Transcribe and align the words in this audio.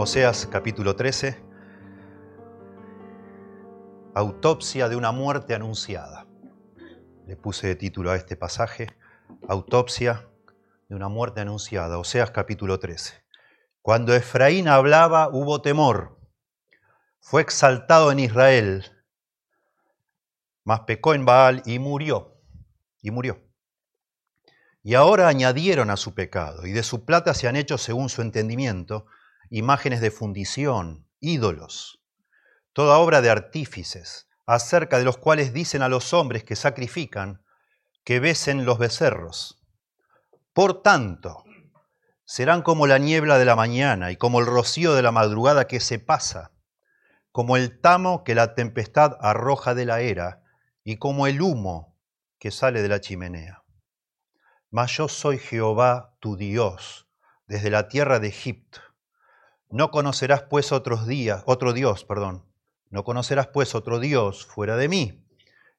Oseas 0.00 0.46
capítulo 0.46 0.94
13. 0.94 1.42
Autopsia 4.14 4.88
de 4.88 4.94
una 4.94 5.10
muerte 5.10 5.56
anunciada. 5.56 6.24
Le 7.26 7.34
puse 7.34 7.66
de 7.66 7.74
título 7.74 8.12
a 8.12 8.14
este 8.14 8.36
pasaje, 8.36 8.96
Autopsia 9.48 10.28
de 10.88 10.94
una 10.94 11.08
muerte 11.08 11.40
anunciada. 11.40 11.98
Oseas 11.98 12.30
capítulo 12.30 12.78
13. 12.78 13.24
Cuando 13.82 14.14
Efraín 14.14 14.68
hablaba 14.68 15.30
hubo 15.30 15.62
temor. 15.62 16.16
Fue 17.18 17.42
exaltado 17.42 18.12
en 18.12 18.20
Israel, 18.20 18.84
mas 20.62 20.82
pecó 20.86 21.12
en 21.12 21.24
Baal 21.24 21.60
y 21.66 21.80
murió. 21.80 22.40
Y 23.02 23.10
murió. 23.10 23.42
Y 24.84 24.94
ahora 24.94 25.26
añadieron 25.26 25.90
a 25.90 25.96
su 25.96 26.14
pecado, 26.14 26.68
y 26.68 26.70
de 26.70 26.84
su 26.84 27.04
plata 27.04 27.34
se 27.34 27.48
han 27.48 27.56
hecho 27.56 27.78
según 27.78 28.08
su 28.08 28.22
entendimiento 28.22 29.04
imágenes 29.50 30.00
de 30.00 30.10
fundición, 30.10 31.06
ídolos, 31.20 32.02
toda 32.72 32.98
obra 32.98 33.20
de 33.20 33.30
artífices, 33.30 34.28
acerca 34.46 34.98
de 34.98 35.04
los 35.04 35.18
cuales 35.18 35.52
dicen 35.52 35.82
a 35.82 35.88
los 35.88 36.12
hombres 36.14 36.44
que 36.44 36.56
sacrifican 36.56 37.42
que 38.04 38.20
besen 38.20 38.64
los 38.64 38.78
becerros. 38.78 39.62
Por 40.52 40.82
tanto, 40.82 41.44
serán 42.24 42.62
como 42.62 42.86
la 42.86 42.98
niebla 42.98 43.38
de 43.38 43.44
la 43.44 43.56
mañana 43.56 44.10
y 44.10 44.16
como 44.16 44.40
el 44.40 44.46
rocío 44.46 44.94
de 44.94 45.02
la 45.02 45.12
madrugada 45.12 45.66
que 45.66 45.80
se 45.80 45.98
pasa, 45.98 46.52
como 47.32 47.56
el 47.56 47.80
tamo 47.80 48.24
que 48.24 48.34
la 48.34 48.54
tempestad 48.54 49.16
arroja 49.20 49.74
de 49.74 49.84
la 49.84 50.00
era 50.00 50.42
y 50.84 50.96
como 50.96 51.26
el 51.26 51.42
humo 51.42 51.96
que 52.38 52.50
sale 52.50 52.82
de 52.82 52.88
la 52.88 53.00
chimenea. 53.00 53.62
Mas 54.70 54.96
yo 54.96 55.08
soy 55.08 55.38
Jehová 55.38 56.16
tu 56.20 56.36
Dios, 56.36 57.08
desde 57.46 57.70
la 57.70 57.88
tierra 57.88 58.18
de 58.18 58.28
Egipto 58.28 58.80
no 59.70 59.90
conocerás 59.90 60.42
pues 60.42 60.72
otros 60.72 61.06
días, 61.06 61.42
otro 61.46 61.72
Dios, 61.72 62.04
perdón. 62.04 62.44
No 62.90 63.04
conocerás 63.04 63.48
pues 63.48 63.74
otro 63.74 63.98
Dios 64.00 64.46
fuera 64.46 64.76
de 64.76 64.88
mí, 64.88 65.26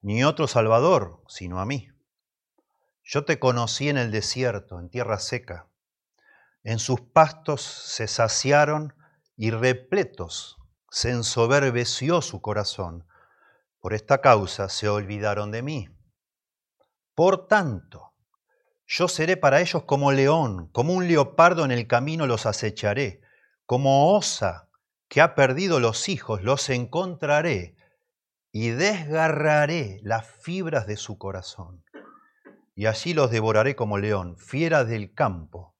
ni 0.02 0.23
otro 0.23 0.48
Salvador, 0.48 1.23
sino 1.28 1.59
a 1.59 1.66
mí. 1.66 1.90
Yo 3.04 3.26
te 3.26 3.40
conocí 3.40 3.90
en 3.90 3.98
el 3.98 4.12
desierto, 4.12 4.80
en 4.80 4.90
tierra 4.90 5.17
seca. 5.17 5.67
En 6.64 6.78
sus 6.78 7.02
pastos 7.02 7.64
se 7.64 8.08
saciaron 8.08 8.94
y 9.36 9.50
repletos 9.50 10.58
se 10.92 11.10
ensoberbeció 11.10 12.22
su 12.22 12.42
corazón. 12.42 13.08
Por 13.80 13.94
esta 13.94 14.22
causa 14.22 14.70
se 14.70 14.88
olvidaron 14.88 15.50
de 15.52 15.64
mí. 15.64 15.90
Por 17.16 17.48
tanto, 17.48 18.14
yo 18.86 19.08
seré 19.08 19.36
para 19.36 19.62
ellos 19.62 19.84
como 19.86 20.12
león, 20.12 20.67
como 20.72 20.94
un 20.94 21.08
leopardo 21.08 21.66
en 21.66 21.72
el 21.72 21.88
camino 21.88 22.28
los 22.28 22.45
acecharé 22.45 23.22
como 23.70 24.16
osa 24.16 24.67
que 25.08 25.22
ha 25.22 25.36
perdido 25.36 25.80
los 25.80 26.09
hijos, 26.09 26.42
los 26.42 26.72
encontraré 26.72 27.78
y 28.52 28.70
desgarraré 28.70 30.00
las 30.02 30.26
fibras 30.26 30.88
de 30.88 30.98
su 30.98 31.20
corazón. 31.20 31.86
Y 32.73 32.88
allí 32.88 33.14
los 33.14 33.30
devoraré 33.30 33.76
como 33.76 34.00
león, 34.00 34.38
fiera 34.39 34.86
del 34.86 35.14
campo 35.14 35.76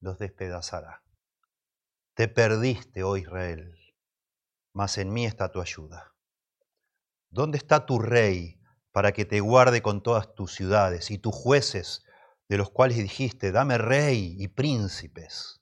los 0.00 0.18
despedazará. 0.18 1.02
Te 2.14 2.28
perdiste, 2.28 3.02
oh 3.02 3.18
Israel, 3.18 3.76
mas 4.72 4.96
en 4.96 5.12
mí 5.12 5.26
está 5.26 5.52
tu 5.52 5.60
ayuda. 5.60 6.14
¿Dónde 7.28 7.58
está 7.58 7.84
tu 7.84 7.98
rey 7.98 8.58
para 8.90 9.12
que 9.12 9.26
te 9.26 9.40
guarde 9.40 9.82
con 9.82 10.02
todas 10.02 10.34
tus 10.34 10.54
ciudades 10.54 11.10
y 11.10 11.18
tus 11.18 11.34
jueces, 11.34 12.06
de 12.48 12.56
los 12.56 12.70
cuales 12.70 12.96
dijiste, 12.96 13.52
dame 13.52 13.76
rey 13.76 14.34
y 14.38 14.48
príncipes? 14.48 15.60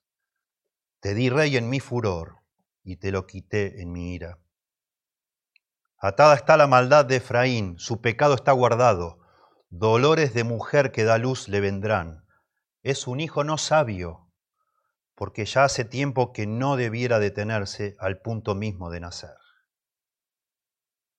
Te 1.03 1.15
di 1.15 1.31
rey 1.31 1.57
en 1.57 1.69
mi 1.69 1.81
furor 1.81 2.37
y 2.85 2.99
te 2.99 3.11
lo 3.11 3.27
quité 3.27 3.83
en 3.83 3.91
mi 3.91 4.15
ira. 4.15 4.39
Atada 5.99 6.37
está 6.37 6.57
la 6.57 6.69
maldad 6.69 7.05
de 7.05 7.17
Efraín, 7.17 7.77
su 7.81 8.01
pecado 8.01 8.35
está 8.35 8.53
guardado, 8.53 9.19
dolores 9.69 10.33
de 10.33 10.45
mujer 10.45 10.93
que 10.93 11.03
da 11.03 11.19
luz 11.19 11.49
le 11.49 11.59
vendrán. 11.59 12.25
Es 12.85 13.09
un 13.09 13.19
hijo 13.19 13.43
no 13.43 13.59
sabio, 13.59 14.31
porque 15.17 15.45
ya 15.45 15.65
hace 15.65 15.85
tiempo 15.85 16.33
que 16.33 16.47
no 16.47 16.77
debiera 16.77 17.19
detenerse 17.19 17.97
al 17.99 18.21
punto 18.21 18.55
mismo 18.55 18.89
de 18.89 19.01
nacer. 19.01 19.37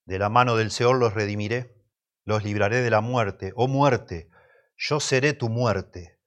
De 0.06 0.18
la 0.18 0.30
mano 0.30 0.56
del 0.56 0.72
Seol 0.72 0.98
los 0.98 1.14
redimiré, 1.14 1.76
los 2.24 2.46
libraré 2.46 2.78
de 2.78 2.90
la 2.90 3.02
muerte. 3.02 3.52
Oh 3.58 3.68
muerte, 3.68 4.30
yo 4.78 5.02
seré 5.02 5.34
tu 5.34 5.50
muerte 5.50 6.22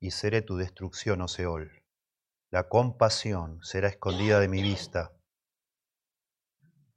y 0.00 0.10
seré 0.10 0.42
tu 0.42 0.56
destrucción, 0.56 1.20
oh 1.20 1.28
Seol 1.28 1.77
la 2.50 2.68
compasión 2.68 3.62
será 3.62 3.88
escondida 3.88 4.40
de 4.40 4.48
mi 4.48 4.62
vista. 4.62 5.12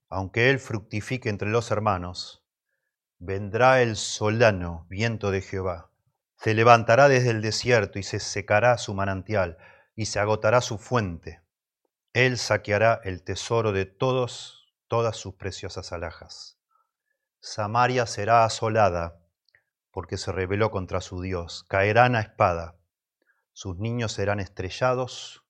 Aunque 0.08 0.50
él 0.50 0.60
fructifique 0.60 1.30
entre 1.30 1.50
los 1.50 1.72
hermanos, 1.72 2.46
vendrá 3.20 3.82
el 3.82 3.98
solano 3.98 4.86
viento 4.90 5.30
de 5.30 5.42
Jehová. 5.42 5.92
Se 6.38 6.54
levantará 6.54 7.10
desde 7.10 7.32
el 7.32 7.42
desierto 7.42 8.00
y 8.00 8.04
se 8.04 8.20
secará 8.20 8.78
su 8.78 8.94
manantial 8.94 9.58
y 9.94 10.06
se 10.06 10.20
agotará 10.20 10.62
su 10.62 10.78
fuente. 10.78 11.42
Él 12.14 12.38
saqueará 12.38 13.02
el 13.04 13.22
tesoro 13.24 13.74
de 13.74 13.86
todos, 13.86 14.74
todas 14.88 15.18
sus 15.18 15.36
preciosas 15.36 15.92
alhajas. 15.92 16.58
Samaria 17.42 18.06
será 18.06 18.46
asolada 18.46 19.20
porque 19.92 20.18
se 20.18 20.32
rebeló 20.32 20.72
contra 20.72 21.02
su 21.02 21.22
Dios. 21.22 21.66
Caerán 21.68 22.16
a 22.16 22.22
espada. 22.22 22.78
Sus 23.52 23.78
niños 23.78 24.14
serán 24.14 24.40
estrellados 24.40 25.41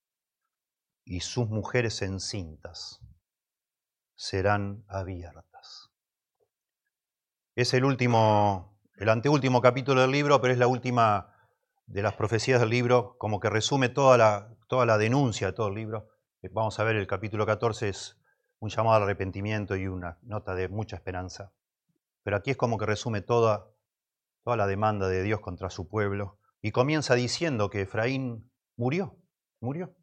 y 1.04 1.22
sus 1.22 1.50
mujeres 1.50 2.02
encintas 2.02 3.02
serán 4.16 4.86
abiertas. 4.88 5.90
Es 7.56 7.74
el 7.74 7.86
último, 7.86 8.80
el 8.96 9.10
anteúltimo 9.10 9.62
capítulo 9.62 10.02
del 10.02 10.12
libro, 10.12 10.40
pero 10.42 10.54
es 10.54 10.60
la 10.60 10.68
última 10.68 11.36
de 11.86 12.02
las 12.02 12.14
profecías 12.14 12.60
del 12.60 12.70
libro, 12.70 13.18
como 13.18 13.40
que 13.40 13.50
resume 13.50 13.90
toda 13.90 14.18
la, 14.18 14.56
toda 14.68 14.86
la 14.86 14.98
denuncia 14.98 15.48
de 15.48 15.54
todo 15.54 15.68
el 15.68 15.76
libro. 15.76 16.10
Eh, 16.42 16.50
vamos 16.52 16.80
a 16.80 16.84
ver, 16.84 16.96
el 16.96 17.08
capítulo 17.08 17.46
14 17.46 17.90
es 17.90 18.22
un 18.60 18.70
llamado 18.70 18.98
al 18.98 19.04
arrepentimiento 19.04 19.76
y 19.76 19.88
una 19.88 20.20
nota 20.22 20.56
de 20.56 20.70
mucha 20.70 20.96
esperanza. 20.96 21.52
Pero 22.24 22.38
aquí 22.38 22.52
es 22.52 22.58
como 22.58 22.78
que 22.78 22.86
resume 22.86 23.22
toda, 23.22 23.68
toda 24.44 24.56
la 24.56 24.68
demanda 24.68 25.08
de 25.08 25.24
Dios 25.24 25.42
contra 25.42 25.70
su 25.70 25.90
pueblo 25.90 26.40
y 26.62 26.72
comienza 26.72 27.16
diciendo 27.16 27.70
que 27.70 27.82
Efraín 27.82 28.52
murió, 28.78 29.18
murió 29.60 29.96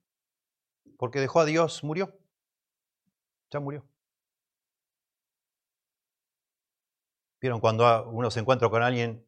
porque 0.98 1.20
dejó 1.20 1.40
a 1.40 1.44
Dios, 1.46 1.82
murió. 1.84 2.12
Ya 3.50 3.60
murió. 3.60 3.88
Vieron 7.40 7.60
cuando 7.60 8.10
uno 8.10 8.30
se 8.30 8.40
encuentra 8.40 8.68
con 8.68 8.82
alguien 8.82 9.24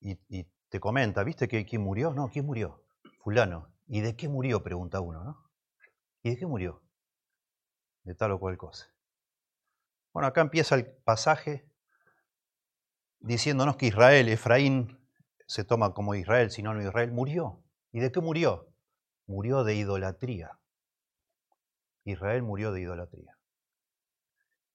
y, 0.00 0.44
te 0.68 0.80
comenta, 0.80 1.24
¿viste 1.24 1.48
que 1.48 1.64
quién 1.64 1.82
murió? 1.82 2.12
No, 2.12 2.28
¿quién 2.28 2.44
murió? 2.44 2.84
Fulano. 3.20 3.72
¿Y 3.86 4.00
de 4.02 4.16
qué 4.16 4.28
murió? 4.28 4.62
Pregunta 4.62 5.00
uno, 5.00 5.24
¿no? 5.24 5.50
¿Y 6.22 6.30
de 6.30 6.36
qué 6.36 6.46
murió? 6.46 6.82
De 8.02 8.14
tal 8.14 8.32
o 8.32 8.40
cual 8.40 8.58
cosa. 8.58 8.92
Bueno, 10.12 10.26
acá 10.26 10.42
empieza 10.42 10.74
el 10.74 10.86
pasaje 10.86 11.70
diciéndonos 13.20 13.76
que 13.76 13.86
Israel, 13.86 14.28
Efraín, 14.28 15.00
se 15.46 15.64
toma 15.64 15.94
como 15.94 16.14
Israel, 16.14 16.50
sino 16.50 16.74
no 16.74 16.82
Israel, 16.82 17.12
murió. 17.12 17.64
¿Y 17.92 18.00
de 18.00 18.12
qué 18.12 18.20
murió? 18.20 18.73
Murió 19.26 19.64
de 19.64 19.74
idolatría. 19.74 20.58
Israel 22.04 22.42
murió 22.42 22.72
de 22.72 22.82
idolatría. 22.82 23.38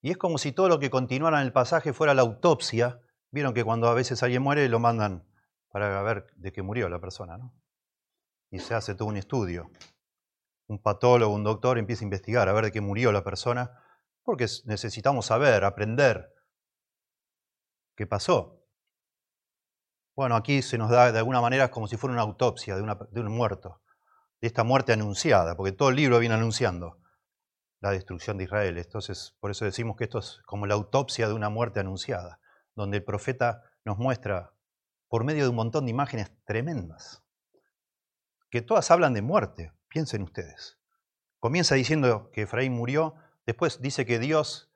Y 0.01 0.11
es 0.11 0.17
como 0.17 0.37
si 0.37 0.51
todo 0.51 0.69
lo 0.69 0.79
que 0.79 0.89
continuara 0.89 1.39
en 1.41 1.45
el 1.45 1.53
pasaje 1.53 1.93
fuera 1.93 2.13
la 2.13 2.21
autopsia. 2.21 3.01
Vieron 3.31 3.53
que 3.53 3.63
cuando 3.63 3.87
a 3.87 3.93
veces 3.93 4.23
alguien 4.23 4.41
muere 4.41 4.67
lo 4.69 4.79
mandan 4.79 5.27
para 5.69 6.01
ver 6.01 6.27
de 6.35 6.51
qué 6.51 6.61
murió 6.61 6.89
la 6.89 6.99
persona, 6.99 7.37
¿no? 7.37 7.53
Y 8.49 8.59
se 8.59 8.73
hace 8.73 8.95
todo 8.95 9.07
un 9.07 9.17
estudio. 9.17 9.69
Un 10.67 10.81
patólogo, 10.81 11.33
un 11.33 11.43
doctor 11.43 11.77
empieza 11.77 12.03
a 12.03 12.05
investigar 12.05 12.49
a 12.49 12.53
ver 12.53 12.65
de 12.65 12.71
qué 12.71 12.81
murió 12.81 13.11
la 13.11 13.23
persona, 13.23 13.83
porque 14.23 14.47
necesitamos 14.65 15.27
saber, 15.27 15.63
aprender 15.63 16.33
qué 17.95 18.07
pasó. 18.07 18.65
Bueno, 20.15 20.35
aquí 20.35 20.61
se 20.61 20.77
nos 20.77 20.89
da 20.89 21.11
de 21.11 21.19
alguna 21.19 21.41
manera 21.41 21.69
como 21.69 21.87
si 21.87 21.97
fuera 21.97 22.13
una 22.13 22.23
autopsia 22.23 22.75
de, 22.75 22.95
de 23.11 23.19
un 23.19 23.31
muerto 23.31 23.81
de 24.41 24.47
esta 24.47 24.63
muerte 24.63 24.93
anunciada, 24.93 25.55
porque 25.55 25.71
todo 25.71 25.89
el 25.89 25.95
libro 25.95 26.19
viene 26.19 26.35
anunciando 26.35 26.99
la 27.81 27.91
destrucción 27.91 28.37
de 28.37 28.45
Israel. 28.45 28.77
Entonces, 28.77 29.35
por 29.39 29.51
eso 29.51 29.65
decimos 29.65 29.95
que 29.97 30.05
esto 30.05 30.19
es 30.19 30.41
como 30.45 30.65
la 30.65 30.75
autopsia 30.75 31.27
de 31.27 31.33
una 31.33 31.49
muerte 31.49 31.79
anunciada, 31.79 32.39
donde 32.75 32.97
el 32.97 33.03
profeta 33.03 33.63
nos 33.85 33.97
muestra 33.97 34.53
por 35.07 35.23
medio 35.23 35.43
de 35.43 35.49
un 35.49 35.55
montón 35.55 35.85
de 35.85 35.91
imágenes 35.91 36.31
tremendas, 36.45 37.23
que 38.49 38.61
todas 38.61 38.91
hablan 38.91 39.13
de 39.13 39.21
muerte, 39.21 39.73
piensen 39.87 40.21
ustedes. 40.21 40.77
Comienza 41.39 41.75
diciendo 41.75 42.29
que 42.31 42.43
Efraín 42.43 42.73
murió, 42.73 43.15
después 43.45 43.81
dice 43.81 44.05
que 44.05 44.19
Dios 44.19 44.71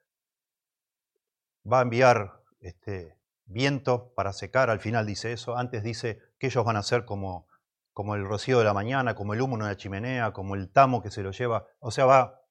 va 1.72 1.80
a 1.80 1.84
enviar 1.84 2.42
este 2.62 3.18
viento 3.46 4.14
para 4.16 4.34
secar, 4.34 4.70
al 4.70 4.80
final 4.80 5.06
dice 5.06 5.34
eso, 5.34 5.58
antes 5.58 5.84
dice 5.84 6.20
que 6.40 6.48
ellos 6.48 6.66
van 6.66 6.78
a 6.78 6.84
ser 6.84 7.06
como 7.06 7.48
como 7.94 8.16
el 8.16 8.26
rocío 8.26 8.58
de 8.58 8.66
la 8.66 8.74
mañana, 8.74 9.16
como 9.16 9.34
el 9.34 9.42
humo 9.42 9.56
en 9.56 9.64
una 9.64 9.78
chimenea, 9.78 10.34
como 10.34 10.56
el 10.56 10.72
tamo 10.72 11.02
que 11.02 11.12
se 11.12 11.22
lo 11.24 11.32
lleva, 11.32 11.68
o 11.80 11.92
sea, 11.92 12.06
va 12.06 12.42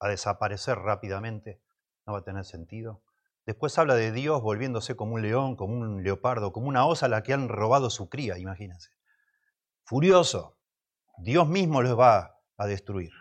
a 0.00 0.08
desaparecer 0.08 0.78
rápidamente, 0.78 1.60
no 2.06 2.12
va 2.12 2.20
a 2.20 2.24
tener 2.24 2.44
sentido. 2.44 3.02
Después 3.44 3.78
habla 3.78 3.94
de 3.94 4.12
Dios 4.12 4.42
volviéndose 4.42 4.96
como 4.96 5.14
un 5.14 5.22
león, 5.22 5.56
como 5.56 5.74
un 5.74 6.02
leopardo, 6.02 6.52
como 6.52 6.68
una 6.68 6.86
osa 6.86 7.06
a 7.06 7.08
la 7.08 7.22
que 7.22 7.32
han 7.32 7.48
robado 7.48 7.90
su 7.90 8.08
cría, 8.08 8.38
imagínense. 8.38 8.90
Furioso, 9.84 10.58
Dios 11.18 11.48
mismo 11.48 11.82
los 11.82 11.98
va 11.98 12.40
a 12.56 12.66
destruir. 12.66 13.12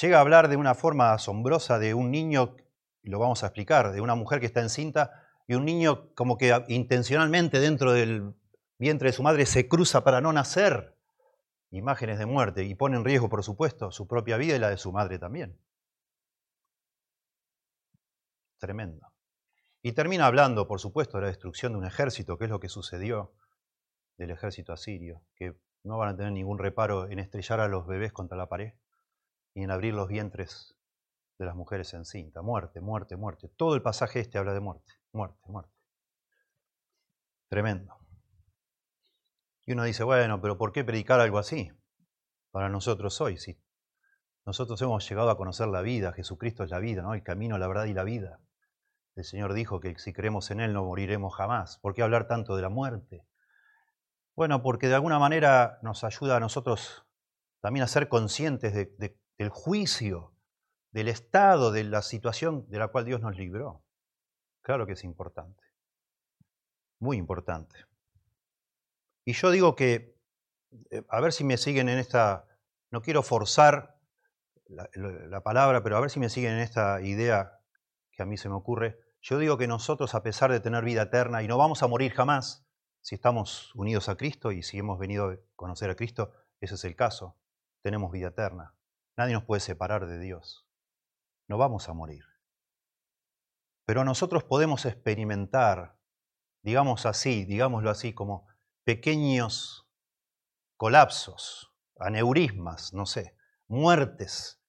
Llega 0.00 0.18
a 0.18 0.20
hablar 0.20 0.48
de 0.48 0.56
una 0.56 0.74
forma 0.74 1.12
asombrosa 1.12 1.78
de 1.78 1.94
un 1.94 2.10
niño, 2.10 2.56
lo 3.02 3.18
vamos 3.18 3.42
a 3.42 3.46
explicar, 3.46 3.92
de 3.92 4.00
una 4.00 4.14
mujer 4.14 4.40
que 4.40 4.46
está 4.46 4.60
encinta 4.60 5.10
y 5.48 5.54
un 5.54 5.64
niño 5.64 6.14
como 6.14 6.36
que 6.36 6.64
intencionalmente 6.68 7.58
dentro 7.58 7.92
del 7.92 8.34
vientre 8.80 9.10
de 9.10 9.12
su 9.12 9.22
madre 9.22 9.46
se 9.46 9.68
cruza 9.68 10.02
para 10.02 10.20
no 10.20 10.32
nacer. 10.32 10.96
Imágenes 11.70 12.18
de 12.18 12.26
muerte 12.26 12.64
y 12.64 12.74
pone 12.74 12.96
en 12.96 13.04
riesgo, 13.04 13.28
por 13.28 13.44
supuesto, 13.44 13.92
su 13.92 14.08
propia 14.08 14.36
vida 14.38 14.56
y 14.56 14.58
la 14.58 14.70
de 14.70 14.78
su 14.78 14.90
madre 14.90 15.20
también. 15.20 15.56
Tremendo. 18.58 19.06
Y 19.82 19.92
termina 19.92 20.26
hablando, 20.26 20.66
por 20.66 20.80
supuesto, 20.80 21.18
de 21.18 21.22
la 21.22 21.28
destrucción 21.28 21.72
de 21.72 21.78
un 21.78 21.84
ejército, 21.84 22.36
que 22.36 22.46
es 22.46 22.50
lo 22.50 22.58
que 22.58 22.68
sucedió 22.68 23.32
del 24.16 24.30
ejército 24.30 24.72
asirio, 24.72 25.22
que 25.36 25.54
no 25.84 25.96
van 25.96 26.08
a 26.08 26.16
tener 26.16 26.32
ningún 26.32 26.58
reparo 26.58 27.08
en 27.08 27.20
estrellar 27.20 27.60
a 27.60 27.68
los 27.68 27.86
bebés 27.86 28.12
contra 28.12 28.36
la 28.36 28.48
pared 28.48 28.74
y 29.54 29.62
en 29.62 29.70
abrir 29.70 29.94
los 29.94 30.08
vientres 30.08 30.76
de 31.38 31.44
las 31.46 31.54
mujeres 31.54 31.94
en 31.94 32.04
cinta. 32.04 32.42
Muerte, 32.42 32.80
muerte, 32.80 33.16
muerte. 33.16 33.48
Todo 33.48 33.74
el 33.74 33.82
pasaje 33.82 34.20
este 34.20 34.38
habla 34.38 34.52
de 34.52 34.60
muerte, 34.60 34.92
muerte, 35.12 35.40
muerte. 35.46 35.72
Tremendo. 37.48 37.99
Y 39.70 39.72
uno 39.72 39.84
dice, 39.84 40.02
bueno, 40.02 40.40
pero 40.40 40.58
¿por 40.58 40.72
qué 40.72 40.82
predicar 40.82 41.20
algo 41.20 41.38
así? 41.38 41.70
Para 42.50 42.68
nosotros 42.68 43.20
hoy, 43.20 43.36
sí. 43.36 43.62
Nosotros 44.44 44.82
hemos 44.82 45.08
llegado 45.08 45.30
a 45.30 45.36
conocer 45.36 45.68
la 45.68 45.80
vida, 45.80 46.12
Jesucristo 46.12 46.64
es 46.64 46.70
la 46.70 46.80
vida, 46.80 47.02
¿no? 47.02 47.14
El 47.14 47.22
camino, 47.22 47.56
la 47.56 47.68
verdad 47.68 47.84
y 47.84 47.94
la 47.94 48.02
vida. 48.02 48.40
El 49.14 49.22
Señor 49.22 49.52
dijo 49.52 49.78
que 49.78 49.96
si 50.00 50.12
creemos 50.12 50.50
en 50.50 50.58
Él 50.58 50.72
no 50.72 50.84
moriremos 50.84 51.36
jamás. 51.36 51.78
¿Por 51.78 51.94
qué 51.94 52.02
hablar 52.02 52.26
tanto 52.26 52.56
de 52.56 52.62
la 52.62 52.68
muerte? 52.68 53.24
Bueno, 54.34 54.60
porque 54.60 54.88
de 54.88 54.96
alguna 54.96 55.20
manera 55.20 55.78
nos 55.82 56.02
ayuda 56.02 56.38
a 56.38 56.40
nosotros 56.40 57.06
también 57.60 57.84
a 57.84 57.86
ser 57.86 58.08
conscientes 58.08 58.74
del 58.74 59.50
juicio, 59.50 60.34
del 60.90 61.06
estado, 61.06 61.70
de 61.70 61.84
la 61.84 62.02
situación 62.02 62.68
de 62.70 62.78
la 62.80 62.88
cual 62.88 63.04
Dios 63.04 63.20
nos 63.20 63.36
libró. 63.36 63.84
Claro 64.62 64.84
que 64.84 64.94
es 64.94 65.04
importante. 65.04 65.62
Muy 66.98 67.18
importante. 67.18 67.88
Y 69.24 69.32
yo 69.32 69.50
digo 69.50 69.76
que, 69.76 70.16
eh, 70.90 71.02
a 71.08 71.20
ver 71.20 71.32
si 71.32 71.44
me 71.44 71.56
siguen 71.56 71.88
en 71.88 71.98
esta, 71.98 72.46
no 72.90 73.02
quiero 73.02 73.22
forzar 73.22 73.98
la, 74.66 75.40
palabra, 75.42 75.82
pero 75.82 75.96
a 75.96 76.00
ver 76.00 76.10
si 76.10 76.20
me 76.20 76.28
siguen 76.28 76.52
en 76.52 76.60
esta 76.60 77.00
idea 77.00 77.60
que 78.12 78.22
a 78.22 78.26
mí 78.26 78.36
se 78.36 78.48
me 78.48 78.54
ocurre. 78.54 78.98
Yo 79.20 79.38
digo 79.38 79.58
que 79.58 79.66
nosotros, 79.66 80.14
a 80.14 80.22
pesar 80.22 80.50
de 80.52 80.60
tener 80.60 80.84
vida 80.84 81.02
eterna, 81.02 81.42
y 81.42 81.48
no 81.48 81.58
vamos 81.58 81.82
a 81.82 81.88
morir 81.88 82.12
jamás, 82.12 82.66
si 83.02 83.14
estamos 83.14 83.74
unidos 83.74 84.08
a 84.08 84.16
Cristo 84.16 84.52
y 84.52 84.62
si 84.62 84.78
hemos 84.78 84.98
venido 84.98 85.30
a 85.30 85.36
conocer 85.56 85.90
a 85.90 85.96
Cristo, 85.96 86.32
ese 86.60 86.74
es 86.74 86.84
el 86.84 86.94
caso, 86.94 87.36
tenemos 87.82 88.12
vida 88.12 88.28
eterna. 88.28 88.74
Nadie 89.16 89.34
nos 89.34 89.44
puede 89.44 89.60
separar 89.60 90.06
de 90.06 90.18
Dios. 90.18 90.66
No 91.48 91.58
vamos 91.58 91.88
a 91.88 91.92
morir. 91.92 92.24
Pero 93.86 94.04
nosotros 94.04 94.44
podemos 94.44 94.86
experimentar, 94.86 95.98
digamos 96.62 97.06
así, 97.06 97.44
digámoslo 97.44 97.90
así, 97.90 98.12
como 98.12 98.46
pequeños 98.90 99.88
colapsos, 100.76 101.72
aneurismas, 102.00 102.92
no 102.92 103.06
sé, 103.06 103.36
muertes. 103.68 104.60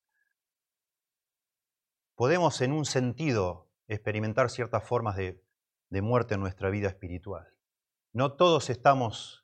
Podemos 2.13 2.61
en 2.61 2.71
un 2.71 2.85
sentido 2.85 3.71
experimentar 3.87 4.51
ciertas 4.51 4.83
formas 4.83 5.15
de, 5.15 5.43
muerte 5.89 6.35
en 6.35 6.39
nuestra 6.39 6.69
vida 6.69 6.87
espiritual. 6.87 7.47
No 8.13 8.35
todos 8.35 8.69
estamos 8.69 9.43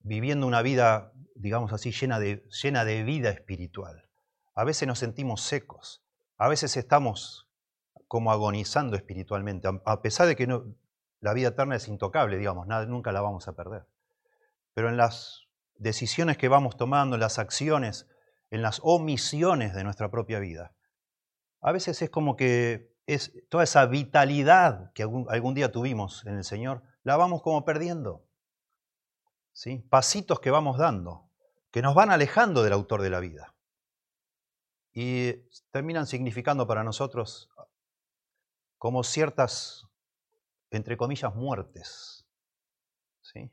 viviendo 0.00 0.46
una 0.46 0.60
vida, 0.60 1.14
digamos 1.36 1.72
así, 1.72 1.90
llena 1.90 2.20
de, 2.20 2.46
llena 2.62 2.84
de 2.84 3.02
vida 3.02 3.30
espiritual. 3.30 4.10
A 4.54 4.64
veces 4.64 4.86
nos 4.86 4.98
sentimos 4.98 5.40
secos, 5.40 6.04
a 6.36 6.48
veces 6.48 6.76
estamos 6.76 7.48
como 8.08 8.30
agonizando 8.30 8.94
espiritualmente, 8.94 9.66
a 9.86 10.02
pesar 10.02 10.26
de 10.26 10.36
que 10.36 10.46
no, 10.46 10.66
la 11.20 11.32
vida 11.32 11.48
eterna 11.48 11.76
es 11.76 11.88
intocable, 11.88 12.36
digamos, 12.36 12.66
nada, 12.66 12.86
nunca 12.86 13.12
la 13.12 13.20
vamos 13.20 13.48
a 13.48 13.54
perder. 13.54 13.86
Pero 14.74 14.88
en 14.88 14.96
las 14.96 15.46
decisiones 15.74 16.36
que 16.36 16.48
vamos 16.48 16.76
tomando, 16.76 17.16
en 17.16 17.20
las 17.20 17.38
acciones, 17.38 18.08
en 18.50 18.62
las 18.62 18.80
omisiones 18.82 19.74
de 19.74 19.84
nuestra 19.84 20.10
propia 20.10 20.38
vida, 20.38 20.74
a 21.60 21.72
veces 21.72 22.00
es 22.02 22.10
como 22.10 22.36
que 22.36 22.94
es 23.06 23.32
toda 23.48 23.64
esa 23.64 23.86
vitalidad 23.86 24.92
que 24.92 25.02
algún, 25.02 25.54
día 25.54 25.72
tuvimos 25.72 26.24
en 26.26 26.36
el 26.36 26.44
Señor, 26.44 26.82
la 27.02 27.16
vamos 27.16 27.42
como 27.42 27.64
perdiendo. 27.64 28.24
¿Sí? 29.52 29.78
Pasitos 29.90 30.40
que 30.40 30.50
vamos 30.50 30.78
dando, 30.78 31.30
que 31.72 31.82
nos 31.82 31.94
van 31.94 32.10
alejando 32.10 32.62
del 32.62 32.74
autor 32.74 33.02
de 33.02 33.10
la 33.10 33.18
vida. 33.18 33.56
Y 34.92 35.32
terminan 35.70 36.06
significando 36.06 36.66
para 36.66 36.84
nosotros 36.84 37.50
como 38.76 39.02
ciertas 39.02 39.87
entre 40.70 40.96
comillas, 40.96 41.34
muertes. 41.34 42.26
¿sí? 43.22 43.50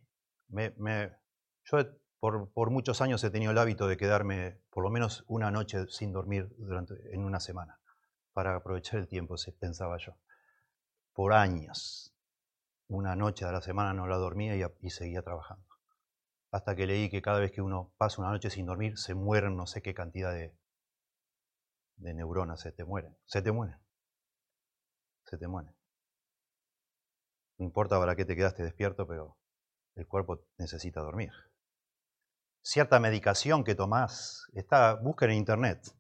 yo 0.50 1.78
por, 2.20 2.70
muchos 2.72 3.02
años 3.02 3.24
he 3.24 3.30
tenido 3.30 3.52
el 3.52 3.58
hábito 3.58 3.88
de 3.88 3.98
quedarme 3.98 4.60
por 4.72 4.84
lo 4.84 4.90
menos 4.90 5.24
una 5.28 5.52
noche 5.52 5.86
sin 5.90 6.12
dormir 6.12 6.50
durante, 6.58 6.96
en 7.14 7.24
una 7.24 7.40
semana, 7.40 7.80
para 8.34 8.56
aprovechar 8.56 9.00
el 9.00 9.08
tiempo, 9.08 9.36
pensaba 9.60 9.98
yo. 9.98 10.18
Por 11.14 11.34
años. 11.34 12.14
Una 12.88 13.16
noche 13.16 13.46
de 13.46 13.52
la 13.52 13.62
semana 13.62 13.94
no 13.94 14.08
la 14.08 14.18
dormía 14.18 14.56
y, 14.56 14.90
seguía 14.90 15.22
trabajando. 15.22 15.66
Hasta 16.52 16.76
que 16.76 16.86
leí 16.86 17.10
que 17.10 17.22
cada 17.22 17.40
vez 17.40 17.52
que 17.52 17.62
uno 17.62 17.94
pasa 17.98 18.22
una 18.22 18.32
noche 18.32 18.50
sin 18.50 18.66
dormir, 18.66 18.98
se 18.98 19.14
mueren 19.14 19.56
no 19.56 19.66
sé 19.66 19.82
qué 19.82 19.94
cantidad 19.94 20.32
de, 20.32 20.56
de 21.98 22.14
neuronas, 22.14 22.62
se 22.62 22.72
te 22.72 22.86
mueren. 22.86 23.18
Se 23.26 23.42
te 23.42 23.52
mueren. 23.52 23.78
Se 25.26 25.38
te 25.38 25.48
mueren. 25.48 25.76
No 27.58 27.66
importa 27.66 28.00
para 28.00 28.16
qué 28.16 28.26
te 28.26 28.36
quedaste 28.36 28.64
despierto, 28.64 29.08
pero 29.08 29.38
el 29.96 30.08
cuerpo 30.08 30.46
necesita 30.58 31.02
dormir. 31.02 31.32
Cierta 32.62 33.00
medicación 33.00 33.64
que 33.64 33.76
tomás, 33.76 34.48
está, 34.54 34.96
busca 34.96 35.26
en 35.26 35.34
internet, 35.34 35.96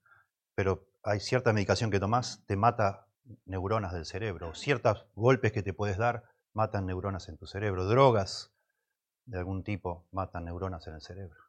pero 0.56 0.88
hay 1.04 1.20
cierta 1.20 1.54
medicación 1.54 1.92
que 1.92 2.00
tomás, 2.00 2.44
te 2.48 2.56
mata 2.56 3.08
neuronas 3.46 3.94
del 3.94 4.06
cerebro. 4.06 4.54
Ciertos 4.56 5.06
golpes 5.16 5.52
que 5.52 5.64
te 5.64 5.74
puedes 5.74 5.98
dar 5.98 6.24
matan 6.54 6.86
neuronas 6.86 7.30
en 7.30 7.38
tu 7.38 7.46
cerebro. 7.46 7.86
Drogas 7.86 8.52
de 9.26 9.38
algún 9.38 9.64
tipo 9.64 10.08
matan 10.12 10.46
neuronas 10.46 10.88
en 10.88 10.96
el 10.96 11.02
cerebro. 11.02 11.40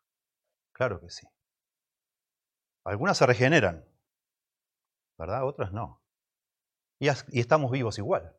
Claro 0.72 1.00
que 1.00 1.10
sí. 1.10 1.26
Algunas 2.84 3.18
se 3.18 3.26
regeneran, 3.26 3.84
¿verdad? 5.18 5.44
Otras 5.44 5.72
no. 5.72 6.02
Y, 6.98 7.08
y 7.08 7.40
estamos 7.40 7.70
vivos 7.70 7.98
igual. 7.98 8.36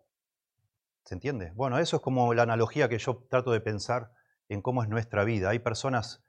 ¿Se 1.08 1.14
entiende? 1.14 1.54
Bueno, 1.56 1.80
eso 1.80 1.96
es 1.96 2.02
como 2.02 2.34
la 2.34 2.44
analogía 2.44 2.90
que 2.90 2.98
yo 2.98 3.26
trato 3.30 3.54
de 3.54 3.62
pensar 3.62 4.12
en 4.50 4.62
cómo 4.62 4.84
es 4.84 4.90
nuestra 4.90 5.24
vida. 5.24 5.52
Hay 5.52 5.60
personas 5.60 6.22